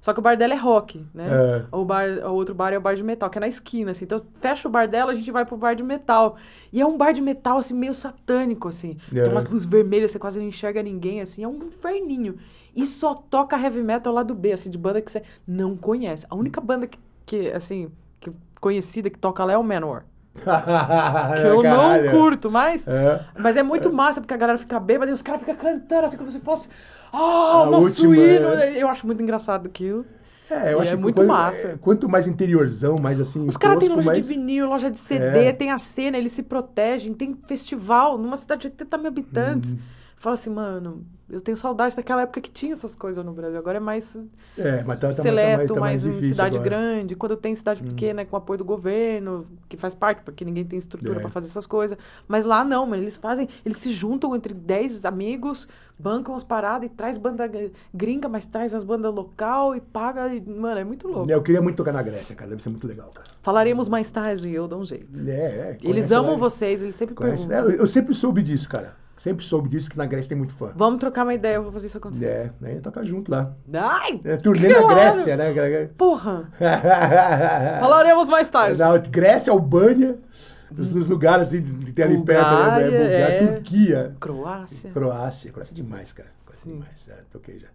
Só 0.04 0.12
que 0.12 0.20
o 0.20 0.22
bar 0.22 0.36
dela 0.36 0.54
é 0.54 0.58
rock, 0.58 1.08
né? 1.14 1.30
É. 1.32 1.66
O, 1.72 1.86
bar, 1.86 2.06
o 2.26 2.34
outro 2.34 2.54
bar 2.54 2.74
é 2.74 2.78
o 2.78 2.82
bar 2.82 2.94
de 2.94 3.02
metal, 3.02 3.30
que 3.30 3.38
é 3.38 3.40
na 3.40 3.48
esquina, 3.48 3.92
assim. 3.92 4.04
Então, 4.04 4.22
fecha 4.42 4.68
o 4.68 4.72
bar 4.72 4.86
dela, 4.86 5.14
a 5.14 5.16
gente 5.16 5.32
vai 5.32 5.46
pro 5.46 5.56
bar 5.56 5.76
de 5.76 5.82
metal. 5.82 6.36
E 6.74 6.82
é 6.82 6.86
um 6.86 6.98
bar 6.98 7.14
de 7.14 7.22
metal, 7.22 7.58
assim, 7.58 7.74
meio 7.74 7.94
satânico, 7.94 8.68
assim. 8.68 8.98
É. 9.16 9.22
Tem 9.22 9.32
umas 9.32 9.50
luzes 9.50 9.66
vermelhas, 9.66 10.12
você 10.12 10.20
quase 10.20 10.38
não 10.38 10.46
enxerga 10.46 10.84
ninguém, 10.84 11.22
assim. 11.22 11.46
É 11.46 11.48
um 11.48 11.56
inferninho. 11.64 12.36
E 12.76 12.86
só 12.86 13.16
toca 13.16 13.58
heavy 13.58 13.82
metal 13.82 14.12
lá 14.14 14.24
do 14.24 14.36
B, 14.36 14.52
assim, 14.52 14.70
de 14.70 14.78
banda 14.78 15.02
que 15.02 15.10
você 15.10 15.24
não 15.48 15.78
conhece. 15.78 16.28
A 16.30 16.36
única 16.36 16.60
banda 16.60 16.86
que, 16.86 17.00
que 17.26 17.50
assim, 17.52 17.90
que 18.20 18.30
conhecida 18.60 19.10
que 19.10 19.18
toca 19.18 19.46
lá 19.46 19.54
é 19.54 19.58
o 19.58 19.64
Manowar. 19.64 20.04
Que 20.36 21.48
eu 21.48 21.62
Caralho. 21.62 22.04
não 22.04 22.12
curto, 22.12 22.52
mas... 22.52 22.90
É. 22.90 23.26
Mas 23.40 23.56
é 23.56 23.64
muito 23.64 23.94
massa, 23.94 24.20
porque 24.20 24.34
a 24.34 24.38
galera 24.38 24.58
fica 24.58 24.82
bêbada 24.82 25.12
e 25.12 25.14
os 25.14 25.22
caras 25.22 25.40
ficam 25.40 25.56
cantando, 25.56 26.08
assim, 26.08 26.18
como 26.18 26.30
se 26.30 26.42
fosse... 26.42 26.68
Ah, 27.14 27.62
A 27.62 27.66
nosso 27.70 28.08
última, 28.08 28.16
hino! 28.18 28.48
é. 28.50 28.82
Eu 28.82 28.88
acho 28.90 29.06
muito 29.06 29.22
engraçado 29.22 29.68
aquilo. 29.68 30.06
É, 30.50 30.74
eu 30.74 30.80
E 30.80 30.82
acho 30.82 30.94
é 30.94 30.96
muito 30.96 31.16
quanto, 31.18 31.28
massa. 31.28 31.68
é, 31.70 31.78
Quanto 31.78 32.10
mais 32.10 32.28
interiorzão, 32.28 32.98
mais 33.02 33.20
assim. 33.20 33.48
Os 33.48 33.56
caras 33.56 33.80
têm 33.80 33.90
loja 33.90 34.06
mais- 34.06 34.28
de 34.28 34.34
vinil, 34.34 34.68
loja 34.68 34.92
de 34.92 35.00
CD, 35.00 35.46
É. 35.46 35.54
tem 35.54 35.72
a 35.72 35.78
cena, 35.78 36.18
eles 36.18 36.32
se 36.34 36.44
protegem, 36.44 37.14
tem 37.14 37.34
festival 37.48 38.18
numa 38.18 38.36
cidade 38.36 38.62
de 38.62 38.68
80 38.68 38.98
mil 38.98 39.08
habitantes. 39.08 39.72
Uhum. 39.74 39.80
Fala 40.24 40.36
assim, 40.36 40.50
mano, 40.52 41.06
eu 41.30 41.42
tenho 41.42 41.58
saudade 41.58 41.98
daquela 41.98 42.22
época 42.22 42.40
que 42.40 42.50
tinha 42.50 42.72
essas 42.72 42.96
coisas 42.96 43.26
no 43.26 43.34
Brasil. 43.34 43.60
Agora 43.60 43.76
é 43.76 43.80
mais 43.82 44.16
É, 44.58 44.82
mas 44.84 44.98
tá, 44.98 45.10
tá, 45.10 45.14
seleto, 45.16 45.74
tá 45.74 45.80
mais, 45.82 46.02
mais, 46.02 46.02
tá 46.02 46.08
em 46.08 46.12
mais 46.12 46.16
difícil 46.16 46.30
cidade 46.30 46.58
agora. 46.58 46.78
Hum. 46.78 46.80
grande. 46.94 47.16
Quando 47.18 47.36
tem 47.36 47.54
cidade 47.54 47.84
pequena, 47.84 48.24
com 48.24 48.38
apoio 48.38 48.60
do 48.60 48.64
governo, 48.64 49.46
que 49.68 49.76
faz 49.76 49.94
parte, 49.94 50.22
porque 50.24 50.46
ninguém 50.46 50.64
tem 50.64 50.80
estrutura 50.80 51.18
É. 51.18 51.20
pra 51.20 51.30
fazer 51.30 51.48
essas 51.48 51.68
coisas. 51.68 51.98
Mas 52.26 52.46
lá 52.46 52.64
não, 52.64 52.86
mano, 52.86 53.04
eles 53.04 53.18
fazem, 53.18 53.50
eles 53.66 53.78
se 53.80 53.92
juntam 53.92 54.34
entre 54.34 54.54
10 54.54 55.04
amigos, 55.04 55.68
bancam 56.00 56.34
as 56.36 56.44
paradas 56.46 56.90
e 56.90 56.94
traz 56.94 57.18
banda 57.18 57.52
gringa, 57.94 58.30
mas 58.30 58.46
traz 58.46 58.74
as 58.74 58.86
bandas 58.86 59.14
local 59.14 59.76
e 59.76 59.82
paga. 59.82 60.34
E, 60.34 60.40
mano, 60.40 60.80
é 60.80 60.86
muito 60.86 61.06
louco. 61.06 61.30
É, 61.30 61.36
Eu 61.36 61.44
queria 61.44 61.62
muito 61.62 61.76
tocar 61.76 61.92
na 61.92 62.02
Grécia, 62.02 62.34
cara. 62.34 62.50
Deve 62.52 62.64
ser 62.64 62.70
muito 62.70 62.88
legal, 62.88 63.10
cara. 63.14 63.28
Falaremos 63.42 63.90
mais 63.90 64.10
tarde 64.10 64.48
e 64.48 64.56
eu 64.56 64.70
dou 64.70 64.80
um 64.80 64.86
jeito. 64.86 65.20
É, 65.30 65.32
é. 65.34 65.78
Eles 65.84 66.12
amam 66.14 66.32
lá, 66.32 66.38
vocês, 66.38 66.82
eles 66.82 66.96
sempre 66.96 67.14
conhece- 67.14 67.46
perguntam. 67.46 67.72
É, 67.72 67.76
eu, 67.76 67.80
eu 67.82 67.88
sempre 67.88 68.14
soube 68.14 68.42
disso, 68.42 68.70
cara. 68.70 69.03
Sempre 69.16 69.46
soube 69.46 69.70
disso, 69.70 69.90
que 69.90 69.98
na 69.98 70.06
Grécia 70.06 70.30
tem 70.30 70.38
muito 70.38 70.54
fã. 70.54 70.74
Vamos 70.76 71.00
trocar 71.00 71.24
uma 71.24 71.34
ideia, 71.34 71.56
eu 71.56 71.64
vou 71.64 71.72
fazer 71.72 71.88
isso 71.88 71.98
acontecer. 71.98 72.26
É, 72.26 72.52
aí 72.64 72.80
toca 72.82 73.06
junto 73.06 73.32
lá. 73.32 73.54
Ai! 73.72 74.20
É, 74.24 74.38
turnê 74.38 74.70
na 74.70 74.80
claro! 74.80 74.96
Grécia, 74.96 75.38
né? 75.38 75.90
Porra! 75.98 76.50
Falaremos 77.80 78.30
mais 78.30 78.50
tarde. 78.50 78.80
Na 78.80 78.98
Grécia, 78.98 79.54
Albânia, 79.54 80.18
nos, 80.72 80.90
nos 80.90 81.08
lugares 81.08 81.50
assim, 81.50 81.62
que 81.62 81.92
tem 81.92 82.06
ali 82.06 82.24
perto, 82.24 82.50
né? 82.50 82.56
Bulgária, 82.56 82.92
Bulgária, 82.92 83.18
é. 83.18 83.48
Turquia. 83.48 84.16
Croácia. 84.20 84.92
Croácia. 84.92 85.52
Croácia 85.52 85.74
é 85.74 85.76
demais, 85.76 86.12
cara. 86.12 86.30
Croácia 86.46 86.62
é 86.62 86.64
Sim. 86.64 86.74
demais. 86.74 87.06
Já 87.08 87.14
toquei 87.32 87.60
já. 87.60 87.68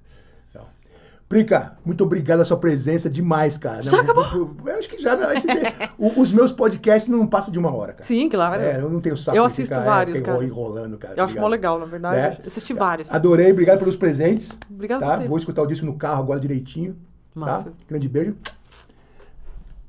Prica, 1.29 1.77
muito 1.85 2.03
obrigado 2.03 2.41
a 2.41 2.45
sua 2.45 2.57
presença 2.57 3.11
demais, 3.11 3.59
cara. 3.59 3.83
Já 3.83 4.01
acabou? 4.01 4.57
Eu 4.65 4.79
acho 4.79 4.89
que 4.89 4.99
já. 4.99 5.15
Não, 5.15 5.31
esses- 5.31 5.51
os 5.99 6.33
meus 6.33 6.53
podcasts 6.53 7.07
não 7.07 7.27
passam 7.27 7.53
de 7.53 7.59
uma 7.59 7.71
hora, 7.71 7.93
cara. 7.93 8.05
Sim, 8.05 8.31
claro. 8.31 8.63
É, 8.63 8.81
eu 8.81 8.89
não 8.89 8.99
tenho 8.99 9.15
saco 9.15 9.37
Eu 9.37 9.45
assisto 9.45 9.75
ficar, 9.75 9.85
vários, 9.85 10.19
ficar 10.19 10.33
cara. 10.33 10.45
enrolando, 10.45 10.97
cara. 10.97 11.13
Eu 11.13 11.17
tá 11.19 11.25
acho 11.25 11.39
mó 11.39 11.47
legal, 11.49 11.79
na 11.79 11.85
verdade. 11.85 12.17
Né? 12.17 12.37
Eu 12.43 12.47
Assisti 12.47 12.73
vários. 12.73 13.13
Adorei, 13.13 13.53
obrigado 13.53 13.79
pelos 13.81 13.95
presentes. 13.97 14.57
Obrigado 14.71 15.01
tá? 15.01 15.17
Vou 15.19 15.37
escutar 15.37 15.61
o 15.63 15.67
disco 15.67 15.85
no 15.85 15.97
carro 15.97 16.23
agora 16.23 16.41
direitinho. 16.41 16.97
Massa. 17.35 17.65
Tá? 17.65 17.71
Grande 17.87 18.09
beijo. 18.09 18.35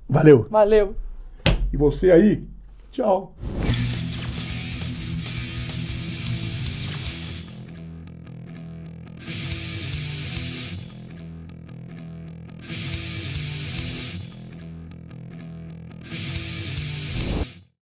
Valeu. 0.09 0.45
Valeu. 0.49 0.93
E 1.71 1.77
você 1.77 2.11
aí, 2.11 2.43
tchau. 2.91 3.33